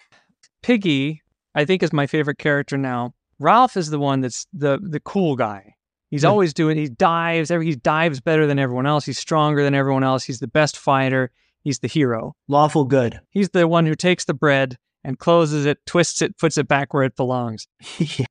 Piggy, 0.64 1.22
I 1.58 1.66
think, 1.66 1.84
is 1.84 1.92
my 1.92 2.08
favorite 2.08 2.38
character 2.38 2.78
now. 2.78 3.14
Ralph 3.40 3.76
is 3.78 3.90
the 3.90 4.00
one 4.00 4.22
that's 4.22 4.48
the 4.54 4.80
the 4.82 5.00
cool 5.00 5.36
guy. 5.36 5.74
He's 6.10 6.24
Yeah. 6.24 6.30
always 6.30 6.54
doing. 6.54 6.78
He 6.78 6.88
dives. 6.88 7.52
Every 7.52 7.66
he 7.66 7.76
dives 7.76 8.22
better 8.22 8.48
than 8.48 8.58
everyone 8.60 8.86
else. 8.86 9.06
He's 9.06 9.18
stronger 9.20 9.64
than 9.64 9.74
everyone 9.76 10.04
else. 10.04 10.24
He's 10.24 10.40
the 10.40 10.48
best 10.48 10.78
fighter. 10.78 11.32
He's 11.64 11.80
the 11.80 11.88
hero. 11.90 12.34
Lawful 12.48 12.86
good. 12.86 13.20
He's 13.30 13.50
the 13.50 13.68
one 13.68 13.86
who 13.86 13.96
takes 13.96 14.24
the 14.26 14.34
bread 14.34 14.78
and 15.04 15.20
closes 15.20 15.66
it, 15.66 15.86
twists 15.86 16.22
it, 16.22 16.38
puts 16.38 16.58
it 16.58 16.68
back 16.68 16.94
where 16.94 17.04
it 17.04 17.16
belongs. 17.18 17.68
yeah. 18.00 18.26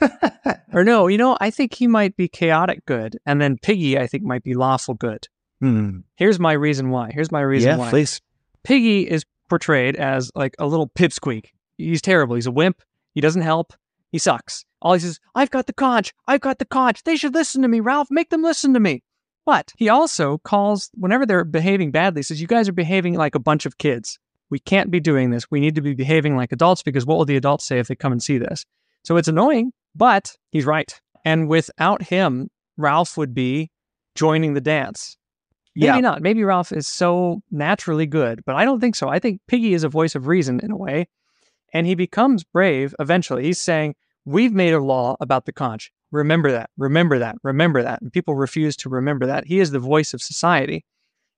Or 0.72 0.84
no, 0.84 1.06
you 1.08 1.16
know, 1.18 1.36
I 1.40 1.50
think 1.50 1.74
he 1.74 1.86
might 1.86 2.14
be 2.16 2.28
chaotic 2.28 2.84
good, 2.86 3.18
and 3.24 3.40
then 3.40 3.56
Piggy, 3.56 3.98
I 3.98 4.06
think, 4.06 4.22
might 4.22 4.44
be 4.44 4.54
lawful 4.54 4.94
good. 4.94 5.26
Hmm. 5.60 6.00
Here's 6.16 6.38
my 6.38 6.52
reason 6.52 6.90
why. 6.90 7.10
Here's 7.12 7.32
my 7.32 7.40
reason 7.40 7.70
Yeah, 7.70 7.76
why. 7.78 7.90
please. 7.90 8.20
Piggy 8.64 9.08
is 9.10 9.24
portrayed 9.48 9.96
as 9.96 10.30
like 10.34 10.54
a 10.58 10.66
little 10.66 10.86
pipsqueak. 10.88 11.46
He's 11.78 12.02
terrible. 12.02 12.34
He's 12.34 12.46
a 12.46 12.50
wimp. 12.52 12.82
He 13.14 13.20
doesn't 13.20 13.42
help. 13.42 13.72
He 14.12 14.18
sucks. 14.18 14.64
All 14.82 14.92
he 14.92 15.00
says, 15.00 15.18
I've 15.34 15.50
got 15.50 15.66
the 15.66 15.72
conch. 15.72 16.12
I've 16.26 16.40
got 16.40 16.58
the 16.58 16.64
conch. 16.64 17.02
They 17.04 17.16
should 17.16 17.34
listen 17.34 17.62
to 17.62 17.68
me, 17.68 17.80
Ralph. 17.80 18.08
Make 18.10 18.30
them 18.30 18.42
listen 18.42 18.74
to 18.74 18.80
me. 18.80 19.02
But 19.46 19.72
he 19.76 19.88
also 19.88 20.38
calls, 20.38 20.90
whenever 20.94 21.24
they're 21.24 21.44
behaving 21.44 21.90
badly, 21.90 22.22
says, 22.22 22.40
You 22.40 22.46
guys 22.46 22.68
are 22.68 22.72
behaving 22.72 23.14
like 23.14 23.34
a 23.34 23.38
bunch 23.40 23.64
of 23.64 23.78
kids. 23.78 24.18
We 24.50 24.58
can't 24.58 24.90
be 24.90 25.00
doing 25.00 25.30
this. 25.30 25.50
We 25.50 25.60
need 25.60 25.74
to 25.74 25.80
be 25.80 25.94
behaving 25.94 26.36
like 26.36 26.52
adults 26.52 26.82
because 26.82 27.06
what 27.06 27.18
will 27.18 27.24
the 27.24 27.36
adults 27.36 27.64
say 27.64 27.78
if 27.78 27.88
they 27.88 27.94
come 27.96 28.12
and 28.12 28.22
see 28.22 28.38
this? 28.38 28.64
So 29.04 29.16
it's 29.16 29.28
annoying, 29.28 29.72
but 29.94 30.36
he's 30.50 30.66
right. 30.66 31.00
And 31.24 31.48
without 31.48 32.02
him, 32.02 32.50
Ralph 32.76 33.16
would 33.16 33.34
be 33.34 33.70
joining 34.14 34.54
the 34.54 34.60
dance. 34.60 35.16
Maybe 35.74 35.86
Yeah. 35.86 36.00
not. 36.00 36.22
Maybe 36.22 36.44
Ralph 36.44 36.72
is 36.72 36.86
so 36.86 37.42
naturally 37.50 38.06
good, 38.06 38.42
but 38.46 38.54
I 38.56 38.64
don't 38.64 38.80
think 38.80 38.96
so. 38.96 39.08
I 39.08 39.18
think 39.18 39.40
Piggy 39.46 39.74
is 39.74 39.84
a 39.84 39.88
voice 39.88 40.14
of 40.14 40.26
reason 40.26 40.60
in 40.60 40.70
a 40.70 40.76
way, 40.76 41.08
and 41.72 41.86
he 41.86 41.94
becomes 41.94 42.44
brave 42.44 42.94
eventually. 42.98 43.44
He's 43.44 43.60
saying, 43.60 43.94
We've 44.24 44.52
made 44.52 44.74
a 44.74 44.80
law 44.80 45.16
about 45.20 45.46
the 45.46 45.52
conch. 45.52 45.90
Remember 46.10 46.52
that. 46.52 46.70
Remember 46.76 47.18
that. 47.18 47.36
Remember 47.42 47.82
that. 47.82 48.02
And 48.02 48.12
people 48.12 48.34
refuse 48.34 48.76
to 48.76 48.88
remember 48.88 49.26
that. 49.26 49.46
He 49.46 49.58
is 49.58 49.70
the 49.70 49.78
voice 49.78 50.12
of 50.12 50.22
society. 50.22 50.84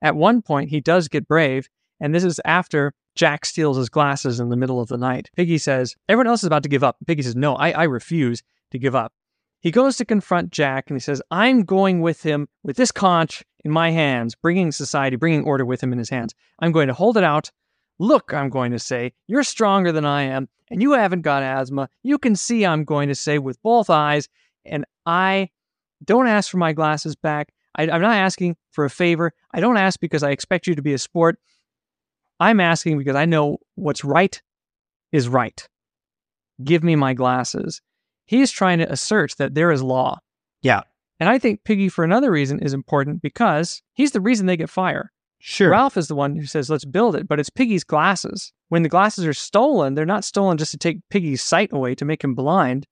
At 0.02 0.16
one 0.16 0.42
point, 0.42 0.70
he 0.70 0.80
does 0.80 1.08
get 1.08 1.28
brave, 1.28 1.68
and 2.00 2.14
this 2.14 2.24
is 2.24 2.40
after 2.44 2.92
Jack 3.14 3.44
steals 3.44 3.76
his 3.76 3.88
glasses 3.88 4.40
in 4.40 4.48
the 4.48 4.56
middle 4.56 4.80
of 4.80 4.88
the 4.88 4.96
night. 4.96 5.30
Piggy 5.36 5.58
says, 5.58 5.94
Everyone 6.08 6.26
else 6.26 6.40
is 6.40 6.46
about 6.46 6.62
to 6.62 6.68
give 6.68 6.84
up. 6.84 6.96
Piggy 7.06 7.22
says, 7.22 7.36
No, 7.36 7.54
I, 7.54 7.70
I 7.72 7.84
refuse 7.84 8.42
to 8.70 8.78
give 8.78 8.94
up. 8.94 9.12
He 9.60 9.70
goes 9.70 9.96
to 9.98 10.04
confront 10.06 10.50
Jack 10.50 10.88
and 10.88 10.96
he 10.96 11.00
says, 11.00 11.20
I'm 11.30 11.64
going 11.64 12.00
with 12.00 12.22
him 12.22 12.48
with 12.62 12.76
this 12.76 12.90
conch 12.90 13.44
in 13.62 13.70
my 13.70 13.90
hands, 13.90 14.34
bringing 14.34 14.72
society, 14.72 15.16
bringing 15.16 15.44
order 15.44 15.66
with 15.66 15.82
him 15.82 15.92
in 15.92 15.98
his 15.98 16.08
hands. 16.08 16.34
I'm 16.60 16.72
going 16.72 16.88
to 16.88 16.94
hold 16.94 17.18
it 17.18 17.24
out. 17.24 17.50
Look, 18.00 18.32
I'm 18.32 18.48
going 18.48 18.72
to 18.72 18.78
say, 18.78 19.12
you're 19.26 19.44
stronger 19.44 19.92
than 19.92 20.06
I 20.06 20.22
am, 20.22 20.48
and 20.70 20.80
you 20.80 20.92
haven't 20.92 21.20
got 21.20 21.42
asthma. 21.42 21.90
You 22.02 22.16
can 22.16 22.34
see, 22.34 22.64
I'm 22.64 22.82
going 22.82 23.08
to 23.10 23.14
say, 23.14 23.38
with 23.38 23.62
both 23.62 23.90
eyes, 23.90 24.26
and 24.64 24.86
I 25.04 25.50
don't 26.02 26.26
ask 26.26 26.50
for 26.50 26.56
my 26.56 26.72
glasses 26.72 27.14
back. 27.14 27.52
I, 27.76 27.82
I'm 27.82 28.00
not 28.00 28.16
asking 28.16 28.56
for 28.70 28.86
a 28.86 28.90
favor. 28.90 29.34
I 29.52 29.60
don't 29.60 29.76
ask 29.76 30.00
because 30.00 30.22
I 30.22 30.30
expect 30.30 30.66
you 30.66 30.74
to 30.74 30.80
be 30.80 30.94
a 30.94 30.98
sport. 30.98 31.38
I'm 32.40 32.58
asking 32.58 32.96
because 32.96 33.16
I 33.16 33.26
know 33.26 33.58
what's 33.74 34.02
right 34.02 34.40
is 35.12 35.28
right. 35.28 35.68
Give 36.64 36.82
me 36.82 36.96
my 36.96 37.12
glasses. 37.12 37.82
He's 38.24 38.50
trying 38.50 38.78
to 38.78 38.90
assert 38.90 39.34
that 39.36 39.54
there 39.54 39.70
is 39.72 39.82
law. 39.82 40.20
Yeah. 40.62 40.84
And 41.18 41.28
I 41.28 41.38
think 41.38 41.64
Piggy, 41.64 41.90
for 41.90 42.02
another 42.02 42.30
reason, 42.30 42.60
is 42.60 42.72
important 42.72 43.20
because 43.20 43.82
he's 43.92 44.12
the 44.12 44.22
reason 44.22 44.46
they 44.46 44.56
get 44.56 44.70
fire. 44.70 45.12
Sure. 45.42 45.70
Ralph 45.70 45.96
is 45.96 46.08
the 46.08 46.14
one 46.14 46.36
who 46.36 46.44
says, 46.44 46.68
let's 46.68 46.84
build 46.84 47.16
it, 47.16 47.26
but 47.26 47.40
it's 47.40 47.48
Piggy's 47.48 47.82
glasses. 47.82 48.52
When 48.68 48.82
the 48.82 48.90
glasses 48.90 49.26
are 49.26 49.32
stolen, 49.32 49.94
they're 49.94 50.04
not 50.04 50.24
stolen 50.24 50.58
just 50.58 50.70
to 50.72 50.78
take 50.78 50.98
Piggy's 51.08 51.42
sight 51.42 51.72
away 51.72 51.94
to 51.94 52.04
make 52.04 52.22
him 52.22 52.34
blind. 52.34 52.86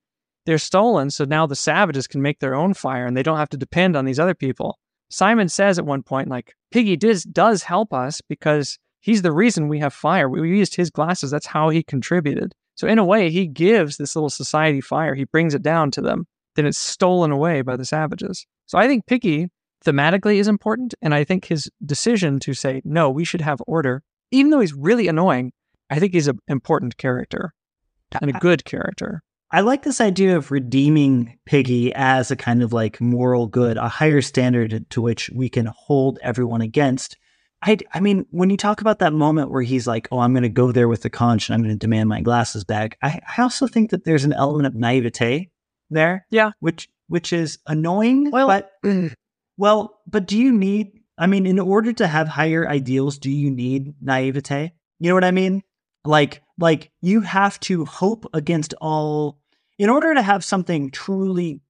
They're 0.46 0.56
stolen 0.56 1.10
so 1.10 1.24
now 1.24 1.46
the 1.46 1.54
savages 1.54 2.06
can 2.06 2.22
make 2.22 2.40
their 2.40 2.54
own 2.54 2.72
fire 2.72 3.06
and 3.06 3.14
they 3.14 3.22
don't 3.22 3.36
have 3.36 3.50
to 3.50 3.58
depend 3.58 3.96
on 3.96 4.06
these 4.06 4.18
other 4.18 4.34
people. 4.34 4.78
Simon 5.10 5.50
says 5.50 5.78
at 5.78 5.84
one 5.84 6.02
point, 6.02 6.28
like, 6.28 6.54
Piggy 6.70 6.96
does, 6.96 7.22
does 7.24 7.62
help 7.62 7.92
us 7.92 8.22
because 8.22 8.78
he's 9.00 9.22
the 9.22 9.32
reason 9.32 9.68
we 9.68 9.78
have 9.80 9.92
fire. 9.92 10.28
We 10.28 10.48
used 10.48 10.74
his 10.74 10.90
glasses. 10.90 11.30
That's 11.30 11.46
how 11.46 11.68
he 11.68 11.82
contributed. 11.82 12.54
So, 12.76 12.86
in 12.86 12.98
a 12.98 13.04
way, 13.04 13.30
he 13.30 13.46
gives 13.46 13.96
this 13.96 14.14
little 14.14 14.30
society 14.30 14.80
fire. 14.80 15.14
He 15.14 15.24
brings 15.24 15.54
it 15.54 15.62
down 15.62 15.90
to 15.92 16.00
them. 16.00 16.26
Then 16.54 16.66
it's 16.66 16.78
stolen 16.78 17.30
away 17.30 17.62
by 17.62 17.76
the 17.76 17.84
savages. 17.84 18.46
So, 18.66 18.78
I 18.78 18.86
think 18.86 19.06
Piggy 19.06 19.48
thematically 19.84 20.36
is 20.36 20.48
important. 20.48 20.94
And 21.02 21.14
I 21.14 21.24
think 21.24 21.46
his 21.46 21.70
decision 21.84 22.38
to 22.40 22.54
say, 22.54 22.82
no, 22.84 23.10
we 23.10 23.24
should 23.24 23.40
have 23.40 23.60
order, 23.66 24.02
even 24.30 24.50
though 24.50 24.60
he's 24.60 24.74
really 24.74 25.08
annoying, 25.08 25.52
I 25.90 25.98
think 25.98 26.12
he's 26.12 26.28
an 26.28 26.38
important 26.48 26.96
character 26.96 27.54
and 28.20 28.30
a 28.30 28.38
good 28.38 28.64
character. 28.64 29.22
I 29.50 29.62
like 29.62 29.82
this 29.82 30.00
idea 30.00 30.36
of 30.36 30.50
redeeming 30.50 31.38
Piggy 31.46 31.92
as 31.94 32.30
a 32.30 32.36
kind 32.36 32.62
of 32.62 32.72
like 32.74 33.00
moral 33.00 33.46
good, 33.46 33.78
a 33.78 33.88
higher 33.88 34.20
standard 34.20 34.88
to 34.90 35.00
which 35.00 35.30
we 35.34 35.48
can 35.48 35.66
hold 35.66 36.18
everyone 36.22 36.60
against. 36.60 37.16
I, 37.62 37.78
I 37.94 38.00
mean, 38.00 38.26
when 38.30 38.50
you 38.50 38.56
talk 38.58 38.82
about 38.82 38.98
that 38.98 39.14
moment 39.14 39.50
where 39.50 39.62
he's 39.62 39.86
like, 39.86 40.06
"Oh, 40.12 40.18
I'm 40.20 40.32
going 40.32 40.42
to 40.42 40.48
go 40.48 40.70
there 40.70 40.86
with 40.86 41.02
the 41.02 41.10
conch 41.10 41.48
and 41.48 41.54
I'm 41.54 41.62
going 41.62 41.74
to 41.74 41.78
demand 41.78 42.08
my 42.08 42.20
glasses 42.20 42.62
back," 42.62 42.98
I, 43.02 43.20
I 43.36 43.42
also 43.42 43.66
think 43.66 43.90
that 43.90 44.04
there's 44.04 44.24
an 44.24 44.34
element 44.34 44.66
of 44.66 44.74
naivete 44.74 45.50
there. 45.90 46.26
Yeah. 46.30 46.50
which 46.60 46.88
which 47.08 47.32
is 47.32 47.58
annoying. 47.66 48.30
Well- 48.30 48.46
but 48.48 48.70
well, 49.58 50.00
but 50.06 50.26
do 50.26 50.38
you 50.38 50.50
need? 50.52 50.92
I 51.18 51.26
mean, 51.26 51.44
in 51.44 51.58
order 51.58 51.92
to 51.92 52.06
have 52.06 52.28
higher 52.28 52.66
ideals, 52.68 53.18
do 53.18 53.30
you 53.30 53.50
need 53.50 53.94
naivete? 54.00 54.72
You 55.00 55.08
know 55.10 55.14
what 55.14 55.24
I 55.24 55.32
mean? 55.32 55.62
Like 56.04 56.42
like 56.58 56.90
you 57.02 57.20
have 57.20 57.60
to 57.60 57.84
hope 57.84 58.24
against 58.32 58.72
all 58.80 59.38
in 59.78 59.90
order 59.90 60.14
to 60.14 60.22
have 60.22 60.42
something 60.44 60.90
truly 60.90 61.60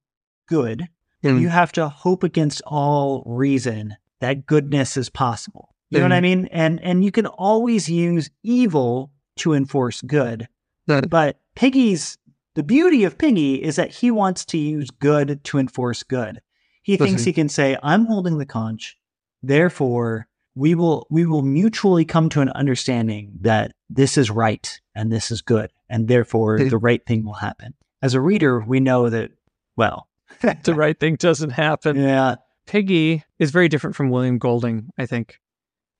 good 0.47 0.87
Mm. 1.21 1.41
you 1.41 1.49
have 1.49 1.73
to 1.73 1.89
hope 1.89 2.23
against 2.23 2.61
all 2.65 3.23
reason 3.25 3.97
that 4.21 4.45
goodness 4.45 4.95
is 4.95 5.09
possible 5.09 5.75
you 5.89 5.99
know 5.99 6.05
what 6.05 6.13
i 6.13 6.19
Mm. 6.19 6.21
mean 6.23 6.45
and 6.49 6.81
and 6.81 7.03
you 7.03 7.11
can 7.11 7.25
always 7.25 7.89
use 7.89 8.29
evil 8.41 9.11
to 9.35 9.53
enforce 9.53 10.01
good 10.01 10.47
That- 10.87 11.09
but 11.09 11.37
piggy's 11.55 12.17
the 12.55 12.63
beauty 12.63 13.03
of 13.03 13.17
piggy 13.17 13.61
is 13.61 13.75
that 13.75 13.91
he 13.95 14.11
wants 14.11 14.45
to 14.45 14.57
use 14.57 14.89
good 14.91 15.43
to 15.43 15.57
enforce 15.57 16.03
good 16.03 16.39
he 16.81 16.97
thinks 16.97 17.13
Listen. 17.13 17.25
he 17.25 17.33
can 17.33 17.49
say 17.49 17.77
i'm 17.83 18.05
holding 18.05 18.37
the 18.37 18.45
conch 18.45 18.97
therefore 19.43 20.27
we 20.55 20.75
will 20.75 21.07
we 21.09 21.25
will 21.25 21.41
mutually 21.41 22.05
come 22.05 22.29
to 22.29 22.41
an 22.41 22.49
understanding 22.49 23.31
that 23.41 23.71
this 23.89 24.17
is 24.17 24.29
right 24.29 24.79
and 24.95 25.11
this 25.11 25.31
is 25.31 25.41
good 25.41 25.71
and 25.89 26.07
therefore 26.07 26.59
the 26.59 26.77
right 26.77 27.05
thing 27.05 27.23
will 27.25 27.33
happen 27.33 27.73
as 28.01 28.13
a 28.13 28.21
reader 28.21 28.59
we 28.59 28.79
know 28.79 29.09
that 29.09 29.31
well 29.75 30.07
the 30.63 30.75
right 30.75 30.99
thing 30.99 31.15
doesn't 31.15 31.49
happen. 31.49 31.97
yeah 31.97 32.35
Piggy 32.69 33.23
is 33.39 33.49
very 33.49 33.67
different 33.67 33.95
from 33.95 34.11
William 34.11 34.37
Golding, 34.37 34.91
I 34.95 35.07
think. 35.07 35.39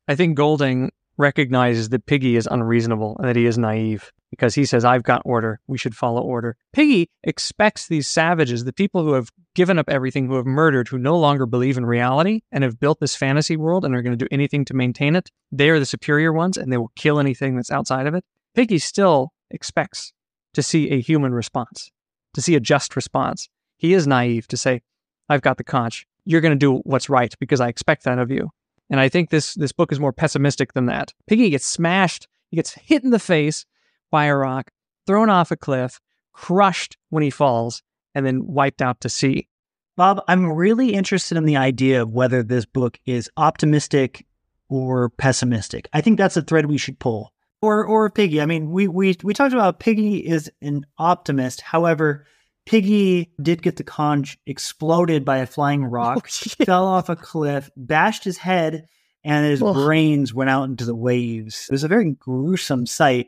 I 0.07 0.15
think 0.15 0.37
Golding 0.37 0.91
recognizes 1.17 1.89
that 1.89 2.05
Piggy 2.05 2.35
is 2.35 2.47
unreasonable 2.49 3.17
and 3.17 3.27
that 3.27 3.35
he 3.35 3.47
is 3.47 3.57
naive 3.57 4.11
because 4.29 4.55
he 4.55 4.65
says, 4.65 4.85
I've 4.85 5.03
got 5.03 5.21
order. 5.25 5.59
We 5.67 5.77
should 5.77 5.95
follow 5.95 6.21
order. 6.21 6.55
Piggy 6.73 7.09
expects 7.23 7.87
these 7.87 8.07
savages, 8.07 8.63
the 8.63 8.73
people 8.73 9.03
who 9.03 9.13
have 9.13 9.29
given 9.55 9.79
up 9.79 9.89
everything, 9.89 10.27
who 10.27 10.35
have 10.35 10.45
murdered, 10.45 10.87
who 10.87 10.97
no 10.97 11.17
longer 11.17 11.45
believe 11.45 11.77
in 11.77 11.85
reality 11.85 12.41
and 12.51 12.63
have 12.63 12.79
built 12.79 12.99
this 12.99 13.15
fantasy 13.15 13.57
world 13.57 13.83
and 13.83 13.95
are 13.95 14.01
going 14.01 14.17
to 14.17 14.25
do 14.25 14.29
anything 14.31 14.65
to 14.65 14.73
maintain 14.73 15.15
it. 15.15 15.29
They 15.51 15.69
are 15.69 15.79
the 15.79 15.85
superior 15.85 16.31
ones 16.31 16.57
and 16.57 16.71
they 16.71 16.77
will 16.77 16.91
kill 16.95 17.19
anything 17.19 17.55
that's 17.55 17.71
outside 17.71 18.07
of 18.07 18.13
it. 18.13 18.23
Piggy 18.55 18.77
still 18.77 19.33
expects 19.49 20.13
to 20.53 20.63
see 20.63 20.89
a 20.91 21.01
human 21.01 21.33
response, 21.33 21.91
to 22.33 22.41
see 22.41 22.55
a 22.55 22.59
just 22.59 22.95
response. 22.95 23.49
He 23.77 23.93
is 23.93 24.07
naive 24.07 24.47
to 24.49 24.57
say, 24.57 24.81
I've 25.27 25.41
got 25.41 25.57
the 25.57 25.63
conch 25.63 26.05
you're 26.29 26.41
going 26.41 26.53
to 26.53 26.55
do 26.55 26.81
what's 26.83 27.09
right 27.09 27.33
because 27.39 27.59
I 27.59 27.69
expect 27.69 28.03
that 28.03 28.19
of 28.19 28.29
you. 28.29 28.51
And 28.89 28.99
I 28.99 29.09
think 29.09 29.31
this 29.31 29.55
this 29.55 29.71
book 29.71 29.91
is 29.91 29.99
more 29.99 30.13
pessimistic 30.13 30.73
than 30.73 30.85
that. 30.85 31.13
Piggy 31.27 31.49
gets 31.49 31.65
smashed, 31.65 32.27
he 32.49 32.57
gets 32.57 32.73
hit 32.73 33.03
in 33.03 33.09
the 33.09 33.19
face 33.19 33.65
by 34.11 34.25
a 34.25 34.35
rock, 34.35 34.71
thrown 35.05 35.29
off 35.29 35.51
a 35.51 35.57
cliff, 35.57 35.99
crushed 36.33 36.97
when 37.09 37.23
he 37.23 37.29
falls, 37.29 37.81
and 38.15 38.25
then 38.25 38.45
wiped 38.45 38.81
out 38.81 39.01
to 39.01 39.09
sea. 39.09 39.47
Bob, 39.95 40.23
I'm 40.27 40.53
really 40.53 40.93
interested 40.93 41.37
in 41.37 41.45
the 41.45 41.57
idea 41.57 42.01
of 42.01 42.13
whether 42.13 42.41
this 42.41 42.65
book 42.65 42.97
is 43.05 43.29
optimistic 43.35 44.25
or 44.69 45.09
pessimistic. 45.09 45.89
I 45.91 46.01
think 46.01 46.17
that's 46.17 46.37
a 46.37 46.41
thread 46.41 46.67
we 46.67 46.77
should 46.77 46.99
pull. 46.99 47.33
Or 47.61 47.83
or 47.83 48.09
Piggy. 48.09 48.39
I 48.39 48.45
mean, 48.45 48.71
we 48.71 48.87
we 48.87 49.17
we 49.21 49.33
talked 49.33 49.53
about 49.53 49.81
Piggy 49.81 50.25
is 50.25 50.49
an 50.61 50.85
optimist. 50.97 51.59
However, 51.59 52.25
Piggy 52.65 53.33
did 53.41 53.61
get 53.61 53.75
the 53.75 53.83
conch 53.83 54.37
exploded 54.45 55.25
by 55.25 55.39
a 55.39 55.45
flying 55.45 55.83
oh, 55.85 55.89
rock, 55.89 56.29
fell 56.29 56.85
off 56.85 57.09
a 57.09 57.17
cliff, 57.17 57.69
bashed 57.75 58.23
his 58.23 58.37
head, 58.37 58.85
and 59.25 59.45
his 59.45 59.61
Ugh. 59.61 59.73
brains 59.73 60.33
went 60.33 60.49
out 60.49 60.69
into 60.69 60.85
the 60.85 60.95
waves. 60.95 61.67
It 61.69 61.73
was 61.73 61.83
a 61.83 61.89
very 61.89 62.13
gruesome 62.13 62.85
sight. 62.85 63.27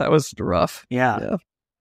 That 0.00 0.10
was 0.10 0.34
rough. 0.38 0.84
Yeah. 0.90 1.18
Yeah. 1.20 1.26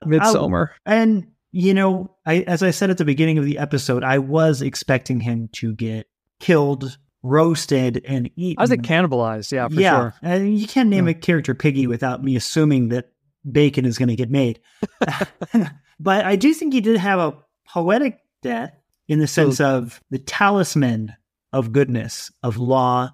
Uh, 0.01 0.05
Midsummer. 0.05 0.75
And 0.86 1.27
you 1.51 1.73
know, 1.73 2.15
I 2.25 2.41
as 2.41 2.62
I 2.62 2.71
said 2.71 2.89
at 2.89 2.97
the 2.97 3.05
beginning 3.05 3.38
of 3.38 3.45
the 3.45 3.58
episode, 3.58 4.03
I 4.03 4.19
was 4.19 4.62
expecting 4.62 5.19
him 5.19 5.49
to 5.53 5.73
get 5.73 6.08
killed, 6.39 6.97
roasted, 7.23 8.03
and 8.05 8.29
eaten. 8.36 8.60
I 8.60 8.63
was 8.63 8.69
like 8.69 8.82
cannibalized, 8.82 9.51
yeah, 9.51 9.67
for 9.67 9.73
yeah, 9.73 9.99
sure. 9.99 10.13
and 10.21 10.60
you 10.60 10.67
can't 10.67 10.89
name 10.89 11.05
Yeah. 11.05 11.12
a 11.12 11.15
character 11.15 11.55
Piggy 11.55 11.88
without 11.88 12.23
me 12.23 12.36
assuming 12.36 12.89
that 12.89 13.12
bacon 13.49 13.86
is 13.86 13.97
going 13.97 14.10
to 14.10 14.15
get 14.15 14.29
made. 14.29 14.60
but 15.99 16.25
I 16.25 16.36
do 16.36 16.53
think 16.53 16.73
he 16.73 16.82
did 16.82 16.97
have 16.97 17.19
a 17.19 17.38
poetic 17.67 18.19
death 18.41 18.73
in 19.08 19.19
the 19.19 19.27
sense 19.27 19.60
of 19.60 20.01
the 20.12 20.19
talisman 20.19 21.13
of 21.51 21.71
goodness, 21.71 22.32
of 22.43 22.58
law, 22.58 23.10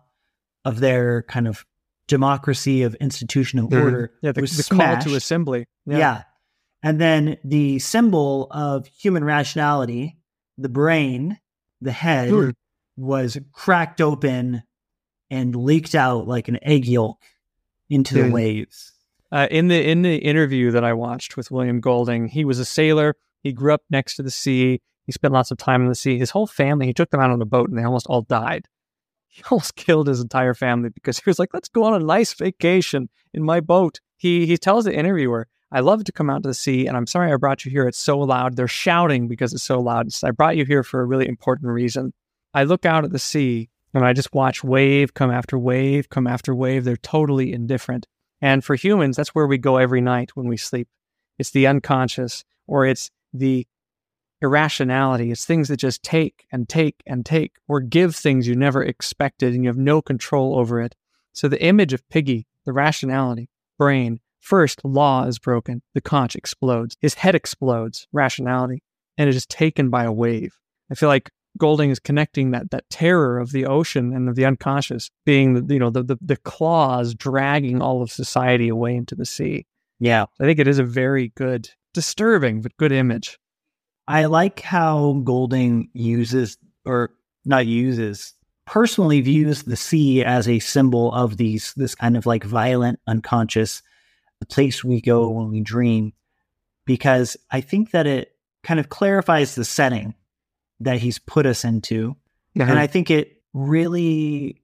of 0.66 0.80
their 0.82 1.24
kind 1.24 1.48
of 1.48 1.66
democracy, 2.08 2.84
of 2.84 2.96
institutional 2.96 3.68
Mhm. 3.70 3.84
order. 3.84 4.12
Yeah, 4.22 4.32
the, 4.32 4.42
was 4.42 4.58
the 4.58 4.64
call 4.64 4.78
smashed. 4.78 5.08
to 5.08 5.16
assembly. 5.16 5.66
Yeah. 5.86 6.24
And 6.84 7.02
then 7.02 7.38
the 7.44 7.80
symbol 7.80 8.48
of 8.52 8.86
human 8.88 9.24
rationality, 9.24 10.18
the 10.58 10.70
brain, 10.70 11.40
the 11.82 11.92
head, 11.92 12.30
Sure. 12.30 12.54
was 12.96 13.38
cracked 13.54 14.02
open 14.02 14.62
and 15.32 15.56
leaked 15.56 15.96
out 15.96 16.28
like 16.28 16.48
an 16.48 16.60
egg 16.62 16.86
yolk 16.86 17.22
into 17.90 18.14
the 18.22 18.30
waves. 18.32 18.92
Uh, 19.32 19.48
in 19.50 19.68
the 19.68 19.90
in 19.90 20.04
the 20.04 20.18
interview 20.18 20.70
that 20.72 20.84
I 20.84 20.94
watched 20.94 21.36
with 21.36 21.50
William 21.52 21.80
Golding, 21.82 22.28
he 22.28 22.46
was 22.46 22.60
a 22.60 22.66
sailor. 22.66 23.16
He 23.42 23.52
grew 23.52 23.74
up 23.74 23.82
next 23.90 24.16
to 24.18 24.24
the 24.24 24.32
sea. 24.32 24.80
He 25.06 25.12
spent 25.12 25.34
lots 25.34 25.52
of 25.52 25.58
time 25.58 25.82
in 25.82 25.88
the 25.90 25.96
sea. 25.96 26.18
His 26.20 26.30
whole 26.32 26.48
family, 26.48 26.86
he 26.86 26.94
took 26.94 27.10
them 27.10 27.20
out 27.20 27.32
on 27.32 27.42
a 27.42 27.46
boat, 27.46 27.70
and 27.70 27.78
they 27.78 27.84
almost 27.84 28.06
all 28.08 28.22
died. 28.22 28.68
He 29.36 29.44
almost 29.52 29.76
killed 29.76 30.08
his 30.08 30.22
entire 30.22 30.54
family 30.54 30.90
because 30.90 31.20
he 31.20 31.30
was 31.30 31.40
like, 31.40 31.54
"Let's 31.54 31.68
go 31.68 31.84
on 31.84 31.94
a 31.94 32.06
nice 32.06 32.34
vacation 32.34 33.10
in 33.34 33.44
my 33.44 33.60
boat." 33.60 34.00
He 34.16 34.46
he 34.46 34.58
tells 34.58 34.86
the 34.86 34.96
interviewer, 34.96 35.48
"I 35.74 35.82
love 35.82 36.06
to 36.06 36.14
come 36.14 36.30
out 36.30 36.44
to 36.44 36.50
the 36.50 36.54
sea, 36.54 36.88
and 36.88 36.96
I'm 36.96 37.06
sorry 37.06 37.34
I 37.34 37.36
brought 37.36 37.66
you 37.66 37.72
here. 37.72 37.86
It's 37.86 38.00
so 38.00 38.18
loud. 38.18 38.56
They're 38.56 38.68
shouting 38.70 39.28
because 39.28 39.54
it's 39.54 39.64
so 39.64 39.82
loud. 39.82 40.14
So 40.14 40.30
I 40.30 40.32
brought 40.32 40.56
you 40.56 40.64
here 40.64 40.84
for 40.84 41.02
a 41.02 41.06
really 41.06 41.28
important 41.28 41.70
reason. 41.70 42.14
I 42.54 42.64
look 42.64 42.86
out 42.86 43.04
at 43.04 43.12
the 43.12 43.20
sea." 43.20 43.70
And 43.94 44.04
I 44.06 44.12
just 44.12 44.34
watch 44.34 44.62
wave 44.62 45.14
come 45.14 45.32
after 45.32 45.58
wave 45.58 46.10
come 46.10 46.28
after 46.28 46.54
wave. 46.54 46.84
They're 46.84 46.98
totally 46.98 47.54
indifferent. 47.54 48.08
And 48.42 48.62
for 48.62 48.76
humans, 48.76 49.16
that's 49.16 49.34
where 49.34 49.48
we 49.48 49.58
go 49.58 49.78
every 49.78 50.02
night 50.02 50.32
when 50.36 50.50
we 50.50 50.58
sleep. 50.58 50.90
It's 51.40 51.52
the 51.52 51.66
unconscious, 51.68 52.44
or 52.68 52.86
it's 52.86 53.10
the 53.34 53.66
irrationality. 54.42 55.32
It's 55.32 55.46
things 55.46 55.68
that 55.70 55.78
just 55.78 56.04
take 56.04 56.46
and 56.52 56.68
take 56.68 57.02
and 57.06 57.26
take, 57.26 57.54
or 57.68 57.80
give 57.80 58.16
things 58.16 58.48
you 58.48 58.56
never 58.56 58.84
expected 58.84 59.54
and 59.54 59.64
you 59.64 59.70
have 59.70 59.78
no 59.78 60.02
control 60.02 60.58
over 60.58 60.82
it. 60.82 60.96
So 61.34 61.48
the 61.48 61.62
image 61.62 61.94
of 61.94 62.08
Piggy, 62.10 62.48
the 62.66 62.74
rationality, 62.74 63.50
brain, 63.78 64.20
first 64.40 64.84
law 64.86 65.26
is 65.26 65.40
broken, 65.40 65.82
the 65.94 66.02
conch 66.02 66.36
explodes, 66.36 66.96
his 67.00 67.16
head 67.16 67.36
explodes, 67.36 68.08
rationality, 68.12 68.84
and 69.18 69.28
it 69.30 69.36
is 69.36 69.46
taken 69.46 69.90
by 69.90 70.04
a 70.04 70.12
wave. 70.12 70.58
I 70.92 70.96
feel 70.96 71.10
like 71.10 71.32
Golding 71.58 71.90
is 71.90 72.00
connecting 72.00 72.52
that 72.52 72.72
that 72.72 72.90
terror 72.90 73.40
of 73.40 73.54
the 73.54 73.66
ocean 73.66 74.14
and 74.14 74.28
of 74.28 74.36
the 74.36 74.44
unconscious 74.44 75.10
being 75.26 75.54
the 75.54 75.74
you 75.74 75.80
know 75.80 75.90
the 75.90 76.04
the, 76.04 76.18
the 76.22 76.36
claws 76.36 77.16
dragging 77.16 77.82
all 77.82 78.02
of 78.02 78.12
society 78.12 78.68
away 78.68 78.96
into 78.96 79.16
the 79.16 79.26
sea. 79.26 79.66
Yeah. 80.00 80.26
I 80.40 80.44
think 80.44 80.60
it 80.60 80.68
is 80.68 80.80
a 80.80 80.84
very 80.84 81.30
good, 81.36 81.70
disturbing 81.94 82.62
but 82.62 82.76
good 82.78 82.92
image. 82.92 83.40
I 84.08 84.26
like 84.26 84.62
how 84.62 85.22
Golding 85.24 85.90
uses, 85.94 86.58
or 86.86 87.12
not 87.44 87.66
uses, 87.66 88.34
personally 88.66 89.22
views 89.22 89.64
the 89.64 89.76
sea 89.76 90.24
as 90.24 90.48
a 90.48 90.60
symbol 90.60 91.14
of 91.14 91.38
these, 91.38 91.74
this 91.76 91.96
kind 91.96 92.18
of 92.18 92.26
like 92.26 92.44
violent 92.44 93.00
unconscious, 93.08 93.82
the 94.40 94.46
place 94.46 94.84
we 94.84 95.02
go 95.02 95.30
when 95.30 95.50
we 95.50 95.62
dream, 95.62 96.14
because 96.86 97.38
I 97.52 97.62
think 97.62 97.92
that 97.92 98.08
it 98.08 98.36
kind 98.64 98.80
of 98.80 98.90
clarifies 98.90 99.56
the 99.56 99.66
setting 99.66 100.14
that 100.80 101.00
he's 101.00 101.20
put 101.20 101.46
us 101.46 101.64
into. 101.64 102.16
And 102.56 102.64
uh-huh. 102.64 102.80
I 102.80 102.88
think 102.88 103.10
it 103.12 103.42
really, 103.54 104.62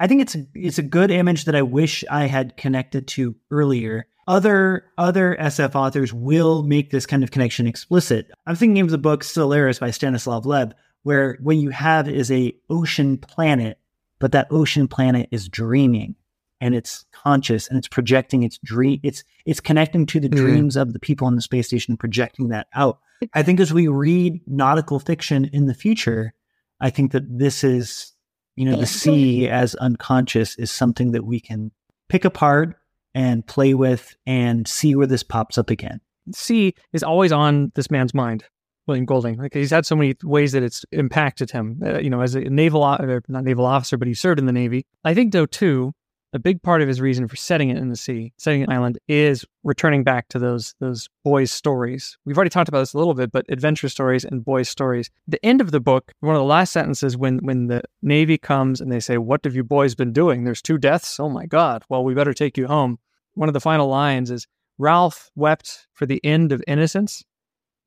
I 0.00 0.06
think 0.06 0.22
it's 0.22 0.36
it's 0.54 0.78
a 0.78 0.82
good 0.82 1.10
image 1.10 1.44
that 1.44 1.54
I 1.54 1.62
wish 1.62 2.04
I 2.10 2.26
had 2.26 2.56
connected 2.56 3.06
to 3.08 3.34
earlier. 3.50 4.06
Other 4.26 4.84
other 4.98 5.36
SF 5.38 5.74
authors 5.74 6.12
will 6.12 6.62
make 6.62 6.90
this 6.90 7.06
kind 7.06 7.22
of 7.22 7.30
connection 7.30 7.66
explicit. 7.66 8.30
I'm 8.46 8.56
thinking 8.56 8.80
of 8.82 8.90
the 8.90 8.98
book 8.98 9.22
Solaris 9.22 9.78
by 9.78 9.90
Stanislav 9.90 10.46
Lem, 10.46 10.72
where 11.02 11.38
what 11.42 11.56
you 11.56 11.70
have 11.70 12.08
is 12.08 12.30
a 12.30 12.54
ocean 12.70 13.18
planet, 13.18 13.78
but 14.18 14.32
that 14.32 14.48
ocean 14.50 14.88
planet 14.88 15.28
is 15.30 15.48
dreaming 15.48 16.16
and 16.60 16.74
it's 16.74 17.04
conscious 17.12 17.68
and 17.68 17.76
it's 17.78 17.88
projecting 17.88 18.42
its 18.42 18.58
dream. 18.64 18.98
It's 19.02 19.22
it's 19.44 19.60
connecting 19.60 20.06
to 20.06 20.20
the 20.20 20.28
Mhm. 20.28 20.36
dreams 20.36 20.76
of 20.76 20.92
the 20.94 20.98
people 21.00 21.26
on 21.26 21.36
the 21.36 21.42
space 21.42 21.66
station 21.66 21.92
and 21.92 22.00
projecting 22.00 22.48
that 22.48 22.66
out. 22.74 22.98
I 23.32 23.42
think 23.42 23.60
as 23.60 23.72
we 23.72 23.88
read 23.88 24.40
nautical 24.46 24.98
fiction 24.98 25.44
in 25.46 25.66
the 25.66 25.74
future, 25.74 26.32
I 26.80 26.90
think 26.90 27.12
that 27.12 27.38
this 27.38 27.62
is, 27.62 28.12
you 28.56 28.64
know, 28.64 28.76
the 28.76 28.86
sea 28.86 29.48
as 29.48 29.74
unconscious 29.76 30.56
is 30.56 30.70
something 30.70 31.12
that 31.12 31.24
we 31.24 31.40
can 31.40 31.72
pick 32.08 32.24
apart 32.24 32.76
and 33.14 33.46
play 33.46 33.74
with 33.74 34.16
and 34.26 34.66
see 34.66 34.94
where 34.94 35.06
this 35.06 35.22
pops 35.22 35.58
up 35.58 35.70
again. 35.70 36.00
sea 36.32 36.74
is 36.92 37.02
always 37.02 37.32
on 37.32 37.72
this 37.74 37.90
man's 37.90 38.14
mind, 38.14 38.44
William 38.86 39.06
Golding. 39.06 39.36
Like 39.38 39.54
he's 39.54 39.70
had 39.70 39.86
so 39.86 39.96
many 39.96 40.14
ways 40.22 40.52
that 40.52 40.62
it's 40.62 40.84
impacted 40.92 41.50
him. 41.50 41.80
Uh, 41.84 41.98
you 41.98 42.10
know, 42.10 42.20
as 42.20 42.34
a 42.34 42.40
naval, 42.40 42.82
not 42.82 43.44
naval 43.44 43.66
officer, 43.66 43.96
but 43.96 44.08
he 44.08 44.14
served 44.14 44.38
in 44.38 44.46
the 44.46 44.52
Navy. 44.52 44.86
I 45.04 45.14
think 45.14 45.32
though 45.32 45.46
too, 45.46 45.92
a 46.34 46.38
big 46.40 46.60
part 46.62 46.82
of 46.82 46.88
his 46.88 47.00
reason 47.00 47.28
for 47.28 47.36
setting 47.36 47.70
it 47.70 47.78
in 47.78 47.88
the 47.88 47.96
sea, 47.96 48.32
setting 48.36 48.64
an 48.64 48.70
island, 48.70 48.98
is 49.06 49.44
returning 49.62 50.02
back 50.02 50.28
to 50.28 50.38
those 50.38 50.74
those 50.80 51.08
boys' 51.22 51.52
stories. 51.52 52.18
We've 52.24 52.36
already 52.36 52.50
talked 52.50 52.68
about 52.68 52.80
this 52.80 52.92
a 52.92 52.98
little 52.98 53.14
bit, 53.14 53.30
but 53.30 53.46
adventure 53.48 53.88
stories 53.88 54.24
and 54.24 54.44
boys' 54.44 54.68
stories. 54.68 55.10
The 55.28 55.42
end 55.46 55.60
of 55.60 55.70
the 55.70 55.80
book, 55.80 56.12
one 56.20 56.34
of 56.34 56.40
the 56.40 56.44
last 56.44 56.72
sentences, 56.72 57.16
when 57.16 57.38
when 57.38 57.68
the 57.68 57.82
Navy 58.02 58.36
comes 58.36 58.80
and 58.80 58.90
they 58.90 59.00
say, 59.00 59.16
"What 59.16 59.44
have 59.44 59.54
you 59.54 59.62
boys 59.62 59.94
been 59.94 60.12
doing?" 60.12 60.42
There's 60.44 60.60
two 60.60 60.76
deaths. 60.76 61.20
Oh 61.20 61.28
my 61.28 61.46
God! 61.46 61.84
Well, 61.88 62.04
we 62.04 62.14
better 62.14 62.34
take 62.34 62.58
you 62.58 62.66
home. 62.66 62.98
one 63.34 63.48
of 63.48 63.54
the 63.54 63.60
final 63.60 63.88
lines 63.88 64.30
is 64.30 64.46
Ralph 64.78 65.30
wept 65.36 65.86
for 65.92 66.06
the 66.06 66.24
end 66.24 66.52
of 66.52 66.62
innocence, 66.66 67.24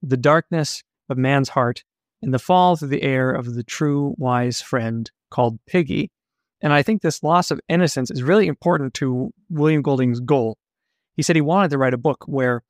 the 0.01 0.17
darkness 0.17 0.83
of 1.09 1.17
man's 1.17 1.49
heart, 1.49 1.83
and 2.21 2.33
the 2.33 2.39
fall 2.39 2.75
through 2.75 2.89
the 2.89 3.03
air 3.03 3.31
of 3.31 3.55
the 3.55 3.63
true 3.63 4.15
wise 4.17 4.61
friend 4.61 5.11
called 5.29 5.59
Piggy. 5.65 6.11
And 6.61 6.73
I 6.73 6.81
think 6.81 7.01
this 7.01 7.23
loss 7.23 7.51
of 7.51 7.59
innocence 7.69 8.09
is 8.09 8.23
really 8.23 8.47
important 8.47 8.93
to 8.95 9.31
William 9.49 9.81
Golding's 9.81 10.19
goal. 10.19 10.57
He 11.15 11.21
said 11.21 11.35
he 11.35 11.41
wanted 11.41 11.71
to 11.71 11.77
write 11.77 11.93
a 11.93 11.97
book 11.97 12.25
where 12.27 12.63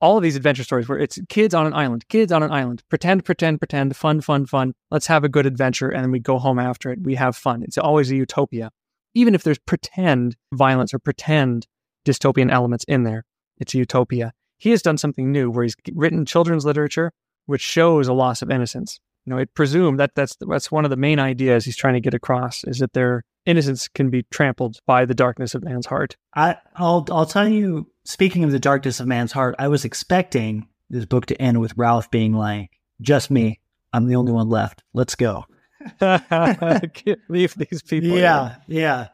all 0.00 0.16
of 0.16 0.22
these 0.22 0.36
adventure 0.36 0.64
stories 0.64 0.88
where 0.88 0.98
it's 0.98 1.18
kids 1.28 1.54
on 1.54 1.66
an 1.66 1.74
island, 1.74 2.06
kids 2.08 2.32
on 2.32 2.42
an 2.42 2.52
island, 2.52 2.82
pretend, 2.88 3.24
pretend, 3.24 3.60
pretend, 3.60 3.96
fun, 3.96 4.20
fun, 4.20 4.46
fun. 4.46 4.74
Let's 4.90 5.06
have 5.06 5.24
a 5.24 5.28
good 5.28 5.46
adventure 5.46 5.88
and 5.88 6.02
then 6.02 6.10
we 6.10 6.18
go 6.18 6.38
home 6.38 6.58
after 6.58 6.90
it. 6.90 7.00
We 7.02 7.14
have 7.14 7.36
fun. 7.36 7.62
It's 7.62 7.78
always 7.78 8.10
a 8.10 8.16
utopia. 8.16 8.70
Even 9.14 9.34
if 9.34 9.42
there's 9.42 9.58
pretend 9.58 10.36
violence 10.52 10.92
or 10.92 10.98
pretend 10.98 11.66
dystopian 12.04 12.50
elements 12.50 12.84
in 12.84 13.04
there, 13.04 13.24
it's 13.58 13.74
a 13.74 13.78
utopia. 13.78 14.32
He 14.58 14.70
has 14.70 14.82
done 14.82 14.98
something 14.98 15.30
new 15.30 15.50
where 15.50 15.64
he's 15.64 15.76
written 15.94 16.26
children's 16.26 16.64
literature 16.64 17.12
which 17.46 17.60
shows 17.60 18.08
a 18.08 18.12
loss 18.12 18.42
of 18.42 18.50
innocence. 18.50 19.00
You 19.24 19.32
know, 19.32 19.38
it 19.38 19.54
presumed 19.54 19.98
that 20.00 20.14
that's 20.14 20.36
that's 20.40 20.70
one 20.70 20.84
of 20.84 20.90
the 20.90 20.96
main 20.96 21.18
ideas 21.18 21.64
he's 21.64 21.76
trying 21.76 21.94
to 21.94 22.00
get 22.00 22.14
across 22.14 22.64
is 22.64 22.78
that 22.78 22.92
their 22.92 23.24
innocence 23.46 23.88
can 23.88 24.10
be 24.10 24.24
trampled 24.30 24.78
by 24.86 25.04
the 25.04 25.14
darkness 25.14 25.54
of 25.54 25.62
man's 25.62 25.86
heart. 25.86 26.16
I, 26.34 26.56
I'll 26.76 27.06
I'll 27.10 27.26
tell 27.26 27.48
you. 27.48 27.90
Speaking 28.06 28.44
of 28.44 28.52
the 28.52 28.58
darkness 28.58 29.00
of 29.00 29.06
man's 29.06 29.32
heart, 29.32 29.54
I 29.58 29.68
was 29.68 29.86
expecting 29.86 30.68
this 30.90 31.06
book 31.06 31.24
to 31.26 31.40
end 31.40 31.58
with 31.60 31.72
Ralph 31.76 32.10
being 32.10 32.34
like, 32.34 32.70
"Just 33.00 33.30
me. 33.30 33.60
I'm 33.94 34.06
the 34.06 34.16
only 34.16 34.32
one 34.32 34.50
left. 34.50 34.82
Let's 34.92 35.14
go." 35.14 35.46
Leave 37.28 37.54
these 37.54 37.82
people. 37.82 38.10
Yeah, 38.10 38.56
yeah. 38.66 39.08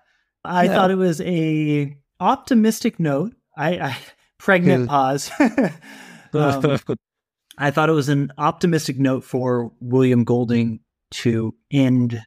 I 0.45 0.65
yeah. 0.65 0.75
thought 0.75 0.91
it 0.91 0.97
was 0.97 1.21
a 1.21 1.97
optimistic 2.19 2.99
note. 2.99 3.35
I, 3.57 3.79
I 3.79 3.97
pregnant 4.39 4.89
pause. 4.89 5.31
um, 6.33 6.79
I 7.61 7.71
thought 7.71 7.89
it 7.89 7.93
was 7.93 8.09
an 8.09 8.33
optimistic 8.39 8.99
note 8.99 9.23
for 9.23 9.71
William 9.81 10.25
Golding 10.25 10.81
to 11.13 11.55
end 11.71 12.21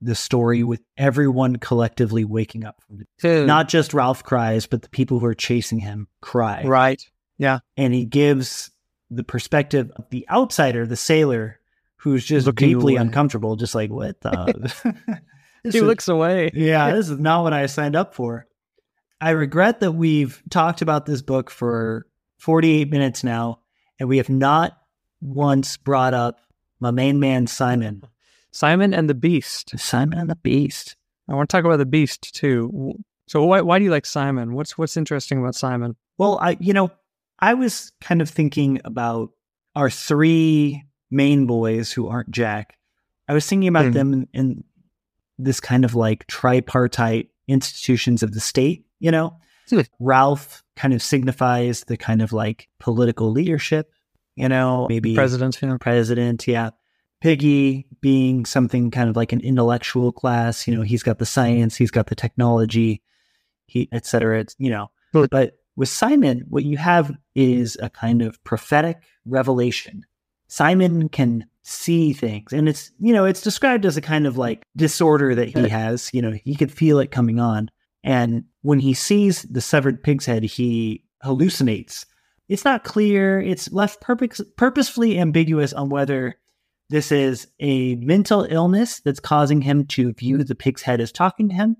the 0.00 0.14
story 0.14 0.62
with 0.62 0.82
everyone 0.98 1.56
collectively 1.56 2.24
waking 2.24 2.64
up 2.64 2.82
from 2.86 3.00
it. 3.00 3.46
Not 3.46 3.68
just 3.68 3.94
Ralph 3.94 4.22
cries, 4.22 4.66
but 4.66 4.82
the 4.82 4.90
people 4.90 5.18
who 5.18 5.26
are 5.26 5.34
chasing 5.34 5.78
him 5.78 6.08
cry. 6.20 6.62
Right. 6.64 7.02
Yeah. 7.38 7.60
And 7.76 7.94
he 7.94 8.04
gives 8.04 8.70
the 9.10 9.24
perspective 9.24 9.90
of 9.96 10.04
the 10.10 10.26
outsider, 10.30 10.86
the 10.86 10.96
sailor, 10.96 11.58
who's 11.96 12.24
just 12.24 12.46
Looking 12.46 12.68
deeply 12.68 12.94
away. 12.96 13.02
uncomfortable, 13.02 13.56
just 13.56 13.74
like, 13.74 13.90
what 13.90 14.20
the? 14.20 15.20
he 15.72 15.80
looks 15.80 16.08
away. 16.08 16.50
Yeah, 16.52 16.92
this 16.92 17.08
is 17.08 17.18
not 17.18 17.42
what 17.42 17.54
I 17.54 17.64
signed 17.66 17.96
up 17.96 18.14
for. 18.14 18.46
I 19.20 19.30
regret 19.30 19.80
that 19.80 19.92
we've 19.92 20.42
talked 20.50 20.82
about 20.82 21.06
this 21.06 21.22
book 21.22 21.50
for 21.50 22.06
48 22.40 22.90
minutes 22.90 23.24
now, 23.24 23.60
and 23.98 24.08
we 24.08 24.18
have 24.18 24.28
not 24.28 24.76
once 25.20 25.76
brought 25.76 26.14
up 26.14 26.40
my 26.80 26.90
main 26.90 27.20
man, 27.20 27.46
Simon. 27.46 28.02
Simon 28.50 28.94
and 28.94 29.08
the 29.08 29.14
Beast. 29.14 29.78
Simon 29.78 30.18
and 30.18 30.30
the 30.30 30.36
Beast. 30.36 30.96
I 31.28 31.34
want 31.34 31.48
to 31.48 31.56
talk 31.56 31.64
about 31.64 31.78
the 31.78 31.86
Beast 31.86 32.34
too. 32.34 32.94
So 33.26 33.44
why 33.44 33.62
why 33.62 33.78
do 33.78 33.84
you 33.84 33.90
like 33.90 34.06
Simon? 34.06 34.54
What's 34.54 34.76
what's 34.76 34.96
interesting 34.96 35.38
about 35.38 35.54
Simon? 35.54 35.96
Well, 36.18 36.38
I 36.40 36.56
you 36.60 36.72
know, 36.72 36.90
I 37.38 37.54
was 37.54 37.92
kind 38.00 38.20
of 38.20 38.28
thinking 38.28 38.80
about 38.84 39.30
our 39.74 39.90
three 39.90 40.84
main 41.10 41.46
boys 41.46 41.92
who 41.92 42.08
aren't 42.08 42.30
Jack. 42.30 42.76
I 43.28 43.34
was 43.34 43.46
thinking 43.46 43.68
about 43.68 43.86
mm. 43.86 43.92
them 43.94 44.12
in, 44.12 44.28
in, 44.34 44.64
this 45.36 45.58
kind 45.58 45.84
of 45.84 45.94
like 45.94 46.26
tripartite 46.28 47.28
institutions 47.48 48.22
of 48.22 48.32
the 48.32 48.40
state, 48.40 48.86
you 49.00 49.10
know? 49.10 49.36
Mm. 49.68 49.86
Ralph 49.98 50.63
kind 50.76 50.94
of 50.94 51.02
signifies 51.02 51.84
the 51.84 51.96
kind 51.96 52.22
of 52.22 52.32
like 52.32 52.68
political 52.78 53.30
leadership, 53.30 53.92
you 54.36 54.48
know, 54.48 54.86
maybe 54.88 55.14
president, 55.14 55.58
yeah. 55.62 55.76
president, 55.80 56.46
yeah. 56.46 56.70
Piggy 57.20 57.86
being 58.02 58.44
something 58.44 58.90
kind 58.90 59.08
of 59.08 59.16
like 59.16 59.32
an 59.32 59.40
intellectual 59.40 60.12
class, 60.12 60.68
you 60.68 60.76
know, 60.76 60.82
he's 60.82 61.02
got 61.02 61.18
the 61.18 61.24
science, 61.24 61.74
he's 61.74 61.90
got 61.90 62.08
the 62.08 62.14
technology, 62.14 63.00
he, 63.66 63.88
et 63.92 64.04
cetera, 64.04 64.40
it's, 64.40 64.54
you 64.58 64.68
know. 64.68 64.90
But 65.30 65.58
with 65.74 65.88
Simon, 65.88 66.44
what 66.48 66.64
you 66.64 66.76
have 66.76 67.16
is 67.34 67.78
a 67.80 67.88
kind 67.88 68.20
of 68.20 68.42
prophetic 68.44 69.02
revelation. 69.24 70.04
Simon 70.48 71.08
can 71.08 71.46
see 71.62 72.12
things, 72.12 72.52
and 72.52 72.68
it's, 72.68 72.92
you 72.98 73.14
know, 73.14 73.24
it's 73.24 73.40
described 73.40 73.86
as 73.86 73.96
a 73.96 74.02
kind 74.02 74.26
of 74.26 74.36
like 74.36 74.62
disorder 74.76 75.34
that 75.34 75.48
he 75.48 75.68
has. 75.68 76.10
You 76.12 76.20
know, 76.20 76.32
he 76.32 76.54
could 76.54 76.70
feel 76.70 76.98
it 76.98 77.10
coming 77.10 77.40
on. 77.40 77.70
And 78.02 78.44
when 78.64 78.80
he 78.80 78.94
sees 78.94 79.42
the 79.42 79.60
severed 79.60 80.02
pig's 80.02 80.24
head, 80.24 80.42
he 80.42 81.04
hallucinates. 81.22 82.06
It's 82.48 82.64
not 82.64 82.82
clear. 82.82 83.38
It's 83.38 83.70
left 83.70 84.00
purpose, 84.00 84.40
purposefully 84.56 85.18
ambiguous 85.18 85.74
on 85.74 85.90
whether 85.90 86.36
this 86.88 87.12
is 87.12 87.46
a 87.60 87.96
mental 87.96 88.46
illness 88.48 89.00
that's 89.00 89.20
causing 89.20 89.60
him 89.60 89.84
to 89.88 90.14
view 90.14 90.42
the 90.42 90.54
pig's 90.54 90.80
head 90.80 91.02
as 91.02 91.12
talking 91.12 91.50
to 91.50 91.54
him, 91.54 91.76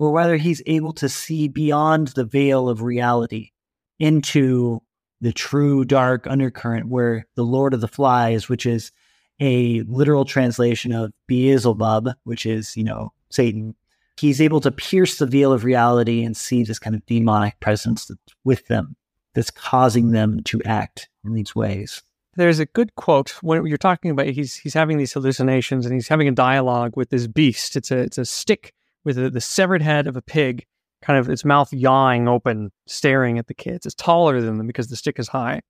or 0.00 0.10
whether 0.10 0.36
he's 0.36 0.60
able 0.66 0.92
to 0.94 1.08
see 1.08 1.46
beyond 1.46 2.08
the 2.08 2.24
veil 2.24 2.68
of 2.68 2.82
reality 2.82 3.52
into 4.00 4.82
the 5.20 5.32
true 5.32 5.84
dark 5.84 6.26
undercurrent 6.26 6.88
where 6.88 7.28
the 7.36 7.44
Lord 7.44 7.74
of 7.74 7.80
the 7.80 7.86
Flies, 7.86 8.48
which 8.48 8.66
is 8.66 8.90
a 9.38 9.82
literal 9.82 10.24
translation 10.24 10.90
of 10.90 11.12
Beelzebub, 11.28 12.08
which 12.24 12.44
is, 12.44 12.76
you 12.76 12.82
know, 12.82 13.12
Satan, 13.30 13.76
he's 14.18 14.40
able 14.40 14.60
to 14.60 14.70
pierce 14.70 15.18
the 15.18 15.26
veil 15.26 15.52
of 15.52 15.64
reality 15.64 16.22
and 16.22 16.36
see 16.36 16.62
this 16.62 16.78
kind 16.78 16.94
of 16.94 17.04
demonic 17.06 17.58
presence 17.60 18.06
that's 18.06 18.34
with 18.44 18.66
them, 18.68 18.96
that's 19.34 19.50
causing 19.50 20.12
them 20.12 20.42
to 20.44 20.62
act 20.64 21.08
in 21.24 21.34
these 21.34 21.54
ways 21.54 22.02
there's 22.36 22.58
a 22.58 22.66
good 22.66 22.94
quote 22.96 23.30
when 23.42 23.64
you're 23.66 23.76
talking 23.78 24.10
about 24.10 24.26
he's 24.26 24.54
he's 24.54 24.74
having 24.74 24.98
these 24.98 25.12
hallucinations 25.12 25.86
and 25.86 25.94
he's 25.94 26.08
having 26.08 26.28
a 26.28 26.32
dialogue 26.32 26.96
with 26.96 27.10
this 27.10 27.26
beast. 27.26 27.76
It's 27.76 27.90
a 27.90 27.98
it's 27.98 28.18
a 28.18 28.24
stick 28.24 28.74
with 29.04 29.18
a, 29.18 29.30
the 29.30 29.40
severed 29.40 29.82
head 29.82 30.06
of 30.06 30.16
a 30.16 30.22
pig, 30.22 30.66
kind 31.02 31.18
of 31.18 31.28
its 31.28 31.44
mouth 31.44 31.72
yawing 31.72 32.28
open, 32.28 32.72
staring 32.86 33.38
at 33.38 33.46
the 33.46 33.54
kids. 33.54 33.86
It's 33.86 33.94
taller 33.94 34.40
than 34.40 34.58
them 34.58 34.66
because 34.66 34.88
the 34.88 34.96
stick 34.96 35.18
is 35.18 35.28
high, 35.28 35.60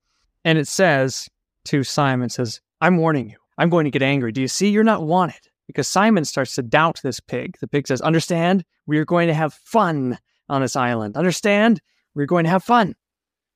and 0.45 0.59
it 0.59 0.69
says 0.69 1.29
to 1.67 1.83
Simon, 1.85 2.27
it 2.27 2.33
"says 2.33 2.61
I'm 2.81 2.97
warning 2.97 3.31
you. 3.31 3.37
I'm 3.59 3.71
going 3.71 3.85
to 3.85 3.91
get 3.91 4.03
angry. 4.03 4.33
Do 4.33 4.41
you 4.41 4.49
see? 4.49 4.71
You're 4.71 4.85
not 4.85 5.03
wanted." 5.03 5.49
Because 5.67 5.89
Simon 5.89 6.25
starts 6.25 6.55
to 6.57 6.63
doubt 6.63 7.01
this 7.03 7.21
pig. 7.21 7.57
The 7.61 7.69
pig 7.69 7.87
says, 7.87 8.01
"Understand? 8.01 8.65
We 8.87 8.99
are 8.99 9.05
going 9.05 9.29
to 9.29 9.35
have 9.35 9.55
fun 9.55 10.19
on 10.49 10.61
this 10.61 10.77
island. 10.77 11.17
Understand? 11.17 11.81
We're 12.15 12.27
going 12.27 12.45
to 12.45 12.51
have 12.51 12.65
fun." 12.65 12.95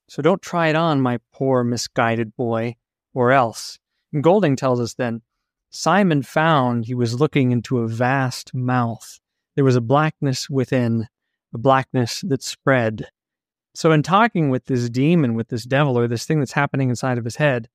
So 0.08 0.22
don't 0.22 0.40
try 0.40 0.68
it 0.68 0.76
on, 0.76 1.02
my 1.02 1.18
poor 1.32 1.62
misguided 1.64 2.34
boy 2.34 2.76
or 3.12 3.30
else. 3.32 3.78
And 4.12 4.24
Golding 4.24 4.56
tells 4.56 4.80
us 4.80 4.94
then 4.94 5.20
Simon 5.70 6.22
found 6.22 6.86
he 6.86 6.94
was 6.94 7.20
looking 7.20 7.52
into 7.52 7.78
a 7.78 7.88
vast 7.88 8.54
mouth. 8.54 9.20
There 9.54 9.64
was 9.64 9.76
a 9.76 9.82
blackness 9.82 10.48
within, 10.48 11.08
a 11.52 11.58
blackness 11.58 12.22
that 12.22 12.42
spread. 12.42 13.06
So, 13.74 13.92
in 13.92 14.02
talking 14.02 14.50
with 14.50 14.64
this 14.64 14.88
demon, 14.88 15.34
with 15.34 15.48
this 15.48 15.64
devil, 15.64 15.98
or 15.98 16.08
this 16.08 16.24
thing 16.24 16.38
that's 16.38 16.52
happening 16.52 16.88
inside 16.88 17.18
of 17.18 17.24
his 17.24 17.36
head, 17.36 17.68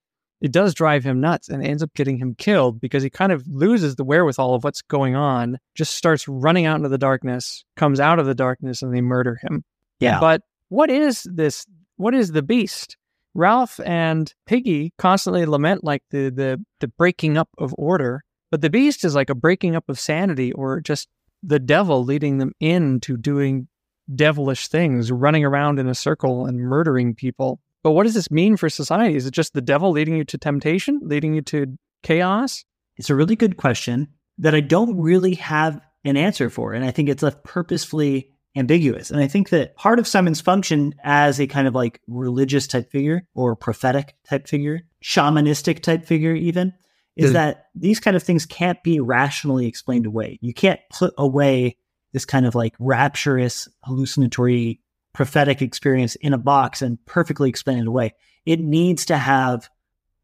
it 0.44 0.52
does 0.52 0.74
drive 0.74 1.06
him 1.06 1.22
nuts 1.22 1.48
and 1.48 1.66
ends 1.66 1.82
up 1.82 1.94
getting 1.96 2.18
him 2.18 2.36
killed 2.36 2.82
because 2.82 3.02
he 3.02 3.10
kind 3.10 3.32
of 3.32 3.48
loses 3.48 3.96
the 3.96 4.04
wherewithal 4.04 4.54
of 4.54 4.66
what's 4.66 4.82
going 4.82 5.16
on, 5.16 5.58
just 5.74 5.96
starts 5.96 6.28
running 6.28 6.66
out 6.66 6.76
into 6.76 6.90
the 6.90 6.98
darkness, 6.98 7.64
comes 7.78 8.02
out 8.02 8.20
of 8.20 8.26
the 8.26 8.36
darkness, 8.36 8.82
and 8.82 8.94
they 8.94 9.00
murder 9.00 9.40
him. 9.42 9.64
Yeah. 10.02 10.20
But 10.20 10.42
what 10.68 10.90
is 10.90 11.26
this? 11.32 11.66
What 11.96 12.14
is 12.14 12.34
the 12.34 12.44
beast? 12.44 12.98
Ralph 13.34 13.80
and 13.86 14.32
Piggy 14.46 14.92
constantly 14.98 15.46
lament 15.46 15.82
like 15.82 16.04
the 16.12 16.30
the 16.30 16.62
the 16.82 16.90
breaking 16.90 17.38
up 17.38 17.50
of 17.58 17.74
order, 17.78 18.26
but 18.52 18.60
the 18.60 18.70
beast 18.70 19.06
is 19.06 19.16
like 19.16 19.30
a 19.30 19.36
breaking 19.36 19.78
up 19.78 19.88
of 19.88 19.98
sanity 19.98 20.52
or 20.52 20.82
just 20.82 21.08
the 21.42 21.60
devil 21.60 22.04
leading 22.04 22.40
them 22.40 22.52
into 22.60 23.16
doing 23.16 23.70
devilish 24.14 24.68
things, 24.68 25.10
running 25.10 25.46
around 25.46 25.80
in 25.80 25.88
a 25.88 25.96
circle 25.96 26.46
and 26.46 26.60
murdering 26.60 27.16
people. 27.16 27.62
But 27.84 27.92
what 27.92 28.04
does 28.04 28.14
this 28.14 28.32
mean 28.32 28.58
for 28.58 28.70
society? 28.70 29.16
Is 29.16 29.26
it 29.26 29.34
just 29.34 29.54
the 29.54 29.62
devil 29.62 29.92
leading 29.92 30.16
you 30.16 30.24
to 30.26 30.38
temptation, 30.38 31.02
leading 31.04 31.34
you 31.34 31.42
to 31.44 31.78
chaos? 32.02 32.64
It's 32.98 33.10
a 33.10 33.16
really 33.16 33.36
good 33.36 33.58
question 33.58 34.08
that 34.38 34.56
I 34.56 34.62
don't 34.62 35.00
really 35.00 35.36
have 35.36 35.80
an 36.06 36.18
answer 36.18 36.50
for. 36.50 36.74
And 36.74 36.86
I 36.86 36.92
think 36.92 37.10
it's 37.10 37.24
left 37.24 37.44
purposefully 37.44 38.32
ambiguous. 38.56 39.10
And 39.10 39.20
I 39.20 39.28
think 39.28 39.50
that 39.50 39.76
part 39.76 40.00
of 40.00 40.08
Simon's 40.08 40.42
function 40.42 40.94
as 41.04 41.40
a 41.40 41.48
kind 41.48 41.68
of 41.68 41.76
like 41.76 42.02
religious 42.08 42.68
type 42.68 42.92
figure 42.92 43.24
or 43.34 43.56
prophetic 43.56 44.16
type 44.28 44.48
figure, 44.48 44.82
shamanistic 45.04 45.82
type 45.82 46.06
figure, 46.06 46.36
even, 46.36 46.74
is 47.16 47.32
mm. 47.32 47.34
that 47.34 47.68
these 47.76 48.00
kind 48.00 48.16
of 48.16 48.24
things 48.24 48.46
can't 48.46 48.82
be 48.84 49.00
rationally 49.00 49.66
explained 49.68 50.06
away. 50.06 50.38
You 50.42 50.54
can't 50.54 50.80
put 50.92 51.14
away 51.18 51.78
this 52.12 52.26
kind 52.26 52.46
of 52.46 52.54
like 52.54 52.76
rapturous, 52.80 53.68
hallucinatory, 53.84 54.82
prophetic 55.14 55.62
experience 55.62 56.16
in 56.16 56.34
a 56.34 56.38
box 56.38 56.82
and 56.82 57.04
perfectly 57.06 57.50
explain 57.50 57.80
it 57.80 57.88
away. 57.88 58.14
It 58.46 58.60
needs 58.60 59.06
to 59.06 59.18
have 59.18 59.70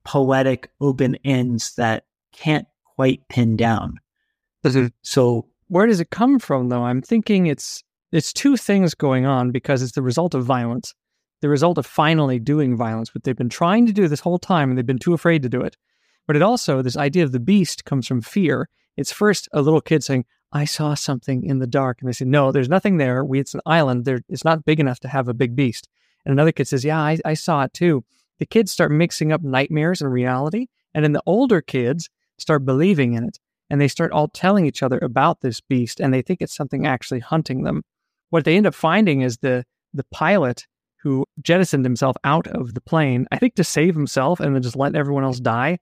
poetic 0.04 0.72
open 0.82 1.16
ends 1.24 1.76
that 1.76 2.06
can't 2.32 2.68
quite 2.84 3.28
pin 3.30 3.56
down. 3.56 4.00
So, 5.04 5.48
where 5.68 5.86
does 5.86 6.00
it 6.00 6.10
come 6.10 6.40
from, 6.40 6.70
though? 6.70 6.84
I'm 6.84 7.02
thinking 7.02 7.46
it's 7.46 7.84
it's 8.12 8.34
two 8.34 8.58
things 8.58 8.96
going 8.96 9.26
on 9.26 9.52
because 9.52 9.84
it's 9.84 9.92
the 9.92 10.02
result 10.02 10.34
of 10.34 10.44
violence, 10.44 10.96
the 11.42 11.50
result 11.50 11.78
of 11.78 11.86
finally 11.86 12.40
doing 12.40 12.76
violence, 12.76 13.12
but 13.12 13.24
they've 13.24 13.36
been 13.36 13.50
trying 13.50 13.86
to 13.86 13.94
do 13.94 14.08
this 14.08 14.20
whole 14.20 14.40
time 14.40 14.70
and 14.70 14.78
they've 14.78 14.86
been 14.86 14.98
too 14.98 15.14
afraid 15.14 15.44
to 15.44 15.50
do 15.50 15.62
it. 15.62 15.78
But 16.26 16.36
it 16.36 16.42
also, 16.42 16.82
this 16.82 16.98
idea 16.98 17.24
of 17.24 17.32
the 17.32 17.40
beast 17.40 17.86
comes 17.86 18.08
from 18.08 18.22
fear. 18.22 18.68
It's 18.98 19.12
first 19.12 19.48
a 19.54 19.62
little 19.62 19.82
kid 19.82 20.04
saying, 20.04 20.26
I 20.52 20.66
saw 20.66 20.94
something 20.94 21.44
in 21.44 21.60
the 21.60 21.68
dark. 21.68 22.02
And 22.02 22.08
they 22.08 22.14
say, 22.14 22.26
No, 22.26 22.52
there's 22.52 22.70
nothing 22.70 22.98
there. 22.98 23.24
We, 23.24 23.40
it's 23.40 23.54
an 23.54 23.62
island. 23.66 24.06
There, 24.06 24.22
it's 24.30 24.46
not 24.46 24.66
big 24.66 24.80
enough 24.80 25.00
to 25.02 25.08
have 25.08 25.28
a 25.28 25.34
big 25.34 25.56
beast. 25.56 25.88
And 26.26 26.32
another 26.34 26.52
kid 26.52 26.68
says, 26.68 26.84
Yeah, 26.84 27.00
I, 27.00 27.18
I 27.26 27.34
saw 27.34 27.64
it 27.64 27.74
too. 27.74 28.04
The 28.40 28.46
kids 28.46 28.72
start 28.72 28.92
mixing 28.92 29.32
up 29.32 29.44
nightmares 29.44 30.02
and 30.02 30.12
reality. 30.12 30.68
And 30.94 31.04
then 31.04 31.12
the 31.12 31.24
older 31.26 31.62
kids 31.62 32.10
start 32.38 32.66
believing 32.66 33.14
in 33.14 33.26
it. 33.26 33.40
And 33.70 33.80
they 33.80 33.88
start 33.88 34.12
all 34.12 34.28
telling 34.28 34.66
each 34.66 34.82
other 34.82 34.98
about 35.00 35.42
this 35.42 35.62
beast. 35.62 36.00
And 36.00 36.14
they 36.14 36.24
think 36.24 36.42
it's 36.42 36.56
something 36.56 36.88
actually 36.88 37.20
hunting 37.20 37.64
them. 37.64 37.84
What 38.32 38.46
they 38.46 38.58
end 38.58 38.66
up 38.66 38.74
finding 38.74 39.22
is 39.22 39.38
the, 39.38 39.66
the 39.94 40.06
pilot 40.06 40.66
who 41.02 41.26
jettisoned 41.42 41.86
himself 41.86 42.16
out 42.24 42.48
of 42.48 42.74
the 42.74 42.82
plane, 42.82 43.28
I 43.32 43.38
think 43.38 43.56
to 43.56 43.64
save 43.64 43.96
himself 43.96 44.40
and 44.40 44.56
then 44.56 44.62
just 44.62 44.76
let 44.76 44.96
everyone 44.96 45.24
else 45.24 45.40
die. 45.40 45.80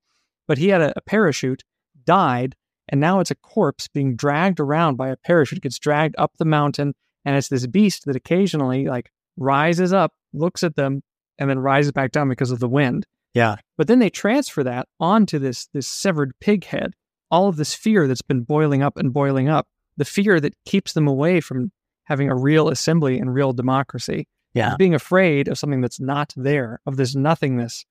But 0.47 0.57
he 0.57 0.67
had 0.69 0.81
a, 0.81 0.93
a 0.95 1.01
parachute, 1.01 1.63
died, 2.05 2.55
and 2.89 3.01
now 3.01 3.19
it's 3.19 3.31
a 3.31 3.35
corpse 3.35 3.87
being 3.87 4.15
dragged 4.15 4.59
around 4.59 4.95
by 4.95 5.09
a 5.09 5.17
parachute. 5.17 5.57
It 5.57 5.63
gets 5.63 5.79
dragged 5.79 6.15
up 6.17 6.33
the 6.37 6.45
mountain, 6.45 6.93
and 7.25 7.35
it's 7.35 7.49
this 7.49 7.67
beast 7.67 8.05
that 8.05 8.15
occasionally 8.15 8.85
like 8.85 9.11
rises 9.37 9.93
up, 9.93 10.13
looks 10.33 10.63
at 10.63 10.75
them, 10.75 11.03
and 11.37 11.49
then 11.49 11.59
rises 11.59 11.91
back 11.91 12.11
down 12.11 12.29
because 12.29 12.51
of 12.51 12.59
the 12.59 12.69
wind. 12.69 13.05
Yeah. 13.33 13.57
But 13.77 13.87
then 13.87 13.99
they 13.99 14.09
transfer 14.09 14.63
that 14.63 14.87
onto 14.99 15.37
this 15.39 15.67
this 15.73 15.87
severed 15.87 16.33
pig 16.39 16.65
head. 16.65 16.93
All 17.29 17.47
of 17.47 17.57
this 17.57 17.73
fear 17.73 18.07
that's 18.07 18.21
been 18.21 18.41
boiling 18.41 18.81
up 18.81 18.97
and 18.97 19.13
boiling 19.13 19.49
up, 19.49 19.67
the 19.97 20.05
fear 20.05 20.39
that 20.39 20.53
keeps 20.65 20.93
them 20.93 21.07
away 21.07 21.41
from 21.41 21.71
having 22.05 22.29
a 22.29 22.35
real 22.35 22.69
assembly 22.69 23.19
and 23.19 23.33
real 23.33 23.51
democracy. 23.51 24.27
Yeah. 24.53 24.75
Being 24.77 24.95
afraid 24.95 25.49
of 25.49 25.57
something 25.57 25.81
that's 25.81 25.99
not 25.99 26.33
there, 26.35 26.79
of 26.85 26.95
this 26.95 27.15
nothingness 27.15 27.85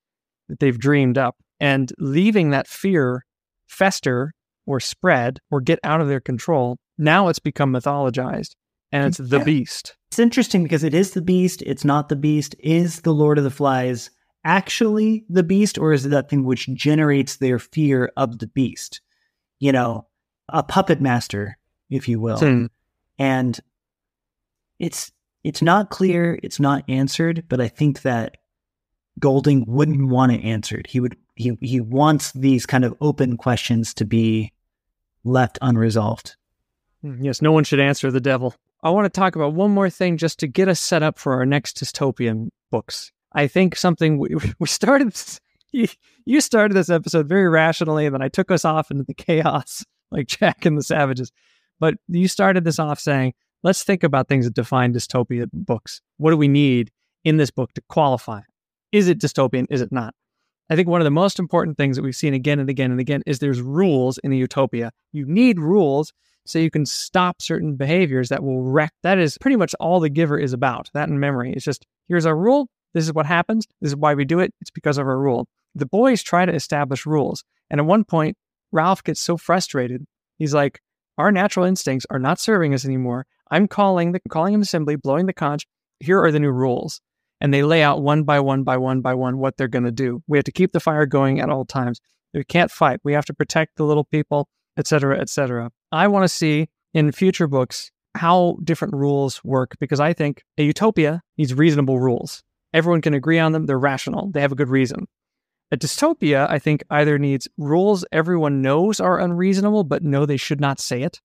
that 0.49 0.59
they've 0.59 0.79
dreamed 0.79 1.19
up, 1.19 1.37
and 1.61 1.93
leaving 1.99 2.51
that 2.51 2.67
fear 2.67 3.25
fester 3.67 4.33
or 4.67 4.81
spread 4.81 5.39
or 5.51 5.61
get 5.61 5.79
out 5.85 6.01
of 6.01 6.09
their 6.09 6.21
control. 6.21 6.77
Now 6.99 7.29
it's 7.29 7.39
become 7.39 7.73
mythologized 7.73 8.55
and 8.93 9.07
it's 9.07 9.19
the 9.19 9.41
beast. 9.41 9.97
It's 10.11 10.19
interesting 10.19 10.63
because 10.63 10.85
it 10.85 10.95
is 10.95 11.13
the 11.13 11.23
beast, 11.23 11.63
it's 11.63 11.85
not 11.85 12.09
the 12.09 12.17
beast. 12.17 12.55
Is 12.59 13.01
the 13.03 13.13
Lord 13.13 13.39
of 13.39 13.45
the 13.45 13.51
Flies 13.51 14.11
actually 14.45 15.25
the 15.29 15.43
beast, 15.43 15.77
or 15.77 15.93
is 15.93 16.07
it 16.07 16.11
that 16.11 16.29
thing 16.31 16.45
which 16.45 16.69
generates 16.75 17.37
their 17.37 17.59
fear 17.59 18.13
of 18.17 18.39
the 18.39 18.47
beast? 18.47 19.01
You 19.59 19.73
know, 19.73 20.07
a 20.49 20.63
puppet 20.63 21.01
master, 21.01 21.59
if 21.91 22.09
you 22.09 22.21
will. 22.21 22.39
Hmm. 22.39 22.67
And 23.19 23.59
it's 24.79 25.11
it's 25.43 25.63
not 25.63 25.91
clear, 25.91 26.39
it's 26.43 26.61
not 26.61 26.85
answered, 26.89 27.45
but 27.49 27.61
I 27.61 27.69
think 27.69 28.03
that 28.03 28.37
Golding 29.19 29.65
wouldn't 29.67 30.09
want 30.09 30.33
it 30.33 30.45
answered. 30.45 30.87
He 30.89 31.01
would 31.01 31.17
he 31.35 31.57
he 31.61 31.81
wants 31.81 32.33
these 32.33 32.67
kind 32.67 32.85
of 32.85 32.95
open 33.01 33.37
questions 33.37 33.95
to 33.95 34.05
be 34.05 34.53
left 35.27 35.59
unresolved. 35.61 36.37
Mm, 37.05 37.19
Yes, 37.23 37.43
no 37.43 37.53
one 37.53 37.65
should 37.65 37.81
answer 37.81 38.11
the 38.11 38.21
devil. 38.21 38.55
I 38.83 38.91
want 38.91 39.05
to 39.13 39.21
talk 39.21 39.37
about 39.37 39.55
one 39.55 39.71
more 39.73 39.91
thing 39.91 40.17
just 40.17 40.39
to 40.41 40.47
get 40.47 40.69
us 40.69 40.81
set 40.81 41.03
up 41.03 41.19
for 41.19 41.35
our 41.35 41.47
next 41.47 41.77
dystopian 41.79 42.49
books. 42.71 43.11
I 43.33 43.47
think 43.49 43.77
something 43.77 44.19
we, 44.19 44.37
we 44.59 44.67
started, 44.67 45.09
this- 45.13 45.41
you, 45.73 45.89
you 46.25 46.41
started 46.41 46.75
this 46.75 46.91
episode 46.91 47.29
very 47.29 47.49
rationally, 47.49 48.07
and 48.07 48.15
then 48.15 48.23
I 48.23 48.29
took 48.29 48.51
us 48.51 48.65
off 48.65 48.91
into 48.91 49.05
the 49.05 49.15
chaos 49.15 49.85
like 50.11 50.27
Jack 50.29 50.65
and 50.65 50.79
the 50.79 50.83
Savages. 50.83 51.33
But 51.81 51.95
you 52.09 52.29
started 52.29 52.65
this 52.65 52.79
off 52.79 52.99
saying, 53.01 53.35
let's 53.63 53.83
think 53.83 54.03
about 54.03 54.29
things 54.29 54.45
that 54.47 54.55
define 54.55 54.95
dystopian 54.95 55.49
books. 55.53 56.01
What 56.17 56.31
do 56.31 56.37
we 56.37 56.49
need 56.49 56.91
in 57.25 57.37
this 57.37 57.51
book 57.51 57.73
to 57.75 57.83
qualify? 57.89 58.41
Is 58.93 59.09
it 59.09 59.19
dystopian? 59.19 59.67
Is 59.69 59.81
it 59.83 59.93
not? 59.93 60.15
I 60.69 60.75
think 60.75 60.89
one 60.89 61.01
of 61.01 61.05
the 61.05 61.11
most 61.11 61.39
important 61.39 61.77
things 61.77 61.97
that 61.97 62.03
we've 62.03 62.17
seen 62.17 62.35
again 62.35 62.59
and 62.59 62.69
again 62.69 62.91
and 62.91 62.99
again 62.99 63.23
is 63.25 63.39
there's 63.39 63.61
rules 63.61 64.19
in 64.19 64.33
a 64.33 64.37
utopia. 64.37 64.91
You 65.13 65.25
need 65.27 65.61
rules 65.61 66.13
so 66.45 66.59
you 66.59 66.71
can 66.71 66.87
stop 66.87 67.41
certain 67.41 67.77
behaviors 67.77 68.29
that 68.31 68.43
will 68.43 68.63
wreck. 68.63 68.93
That 69.03 69.19
is 69.19 69.39
pretty 69.39 69.57
much 69.57 69.75
all 69.79 70.01
the 70.01 70.09
giver 70.09 70.39
is 70.39 70.53
about. 70.53 70.91
That 70.95 71.09
in 71.09 71.21
memory. 71.21 71.53
It's 71.53 71.65
just 71.65 71.87
here's 72.09 72.27
our 72.27 72.37
rule. 72.37 72.69
This 72.95 73.05
is 73.05 73.13
what 73.13 73.27
happens. 73.27 73.67
This 73.81 73.91
is 73.91 73.97
why 73.97 74.15
we 74.15 74.25
do 74.25 74.41
it. 74.41 74.55
It's 74.61 74.71
because 74.71 74.99
of 74.99 75.07
our 75.07 75.19
rule. 75.19 75.49
The 75.75 75.87
boys 75.87 76.23
try 76.23 76.47
to 76.47 76.55
establish 76.55 77.07
rules. 77.07 77.45
And 77.71 77.81
at 77.81 77.87
one 77.87 78.05
point, 78.05 78.37
Ralph 78.73 79.05
gets 79.05 79.21
so 79.21 79.37
frustrated. 79.37 80.07
He's 80.39 80.55
like, 80.55 80.81
our 81.19 81.31
natural 81.31 81.67
instincts 81.67 82.07
are 82.11 82.19
not 82.19 82.41
serving 82.41 82.75
us 82.75 82.85
anymore. 82.85 83.27
I'm 83.51 83.69
calling 83.69 84.13
the 84.13 84.21
calling 84.29 84.55
an 84.55 84.63
assembly, 84.63 84.97
blowing 84.97 85.27
the 85.27 85.33
conch. 85.33 85.67
Here 86.01 86.23
are 86.23 86.33
the 86.33 86.41
new 86.41 86.51
rules. 86.51 87.01
And 87.41 87.53
they 87.53 87.63
lay 87.63 87.83
out 87.83 88.03
one 88.03 88.23
by 88.23 88.41
one 88.41 88.63
by 88.63 88.77
one 88.77 89.01
by 89.01 89.15
one 89.15 89.39
what 89.39 89.57
they're 89.57 89.69
going 89.69 89.85
to 89.85 89.93
do. 89.93 90.23
We 90.27 90.39
have 90.39 90.45
to 90.45 90.53
keep 90.53 90.73
the 90.73 90.81
fire 90.81 91.07
going 91.07 91.41
at 91.41 91.51
all 91.51 91.65
times. 91.65 92.01
We 92.33 92.45
can't 92.45 92.71
fight. 92.71 93.01
We 93.05 93.13
have 93.13 93.27
to 93.27 93.35
protect 93.35 93.77
the 93.77 93.85
little 93.85 94.05
people, 94.05 94.49
etc., 94.77 95.21
etc. 95.21 95.71
I 95.93 96.09
want 96.09 96.25
to 96.25 96.29
see 96.29 96.69
in 96.95 97.13
future 97.13 97.47
books 97.47 97.91
how 98.15 98.57
different 98.65 98.95
rules 98.95 99.45
work 99.45 99.77
because 99.79 100.01
I 100.01 100.13
think 100.13 100.43
a 100.57 100.63
utopia 100.63 101.23
needs 101.37 101.55
reasonable 101.55 102.01
rules. 102.01 102.43
Everyone 102.73 103.01
can 103.01 103.15
agree 103.15 103.39
on 103.39 103.53
them. 103.53 103.67
They're 103.67 103.79
rational. 103.79 104.31
They 104.31 104.41
have 104.41 104.53
a 104.53 104.57
good 104.57 104.69
reason. 104.69 105.07
A 105.73 105.77
dystopia, 105.77 106.49
I 106.49 106.59
think, 106.59 106.85
either 106.91 107.19
needs 107.19 107.49
rules 107.59 108.05
everyone 108.13 108.63
knows 108.63 109.01
are 109.01 109.19
unreasonable, 109.19 109.85
but 109.85 110.03
know 110.03 110.25
they 110.25 110.37
should 110.37 110.61
not 110.61 110.79
say 110.79 111.03
it 111.03 111.21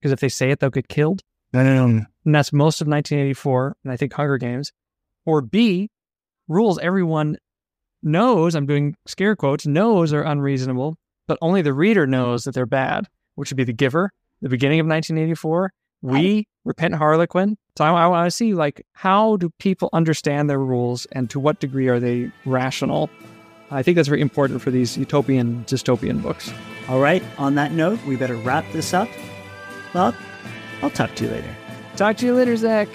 because 0.00 0.12
if 0.12 0.20
they 0.20 0.28
say 0.28 0.50
it, 0.50 0.60
they'll 0.60 0.70
get 0.70 0.88
killed. 0.88 1.22
No, 1.52 1.62
no, 1.64 1.86
no. 1.86 2.04
And 2.24 2.34
that's 2.34 2.52
most 2.52 2.80
of 2.80 2.88
1984, 2.88 3.76
and 3.84 3.92
I 3.92 3.96
think 3.96 4.12
Hunger 4.12 4.36
Games. 4.36 4.72
Or 5.26 5.42
B, 5.42 5.90
rules 6.48 6.78
everyone 6.78 7.36
knows, 8.02 8.54
I'm 8.54 8.66
doing 8.66 8.96
scare 9.06 9.36
quotes, 9.36 9.66
knows 9.66 10.12
are 10.12 10.22
unreasonable, 10.22 10.96
but 11.26 11.38
only 11.42 11.60
the 11.60 11.74
reader 11.74 12.06
knows 12.06 12.44
that 12.44 12.54
they're 12.54 12.64
bad, 12.64 13.08
which 13.34 13.50
would 13.50 13.56
be 13.56 13.64
The 13.64 13.72
Giver, 13.72 14.12
the 14.40 14.48
beginning 14.48 14.80
of 14.80 14.86
1984. 14.86 15.72
We, 16.02 16.46
Repent 16.64 16.94
Harlequin. 16.94 17.56
So 17.76 17.84
I, 17.84 18.04
I 18.04 18.06
want 18.06 18.26
to 18.26 18.30
see, 18.30 18.54
like, 18.54 18.86
how 18.92 19.36
do 19.36 19.50
people 19.58 19.88
understand 19.92 20.48
their 20.48 20.58
rules 20.58 21.06
and 21.12 21.28
to 21.30 21.40
what 21.40 21.58
degree 21.58 21.88
are 21.88 21.98
they 21.98 22.30
rational? 22.44 23.10
I 23.70 23.82
think 23.82 23.96
that's 23.96 24.08
very 24.08 24.20
important 24.20 24.62
for 24.62 24.70
these 24.70 24.96
utopian, 24.96 25.64
dystopian 25.64 26.22
books. 26.22 26.52
All 26.88 27.00
right. 27.00 27.24
On 27.38 27.56
that 27.56 27.72
note, 27.72 28.00
we 28.04 28.14
better 28.14 28.36
wrap 28.36 28.64
this 28.72 28.94
up. 28.94 29.08
Well, 29.94 30.14
I'll 30.82 30.90
talk 30.90 31.14
to 31.16 31.24
you 31.24 31.30
later. 31.30 31.56
Talk 31.96 32.16
to 32.18 32.26
you 32.26 32.34
later, 32.34 32.56
Zach. 32.56 32.88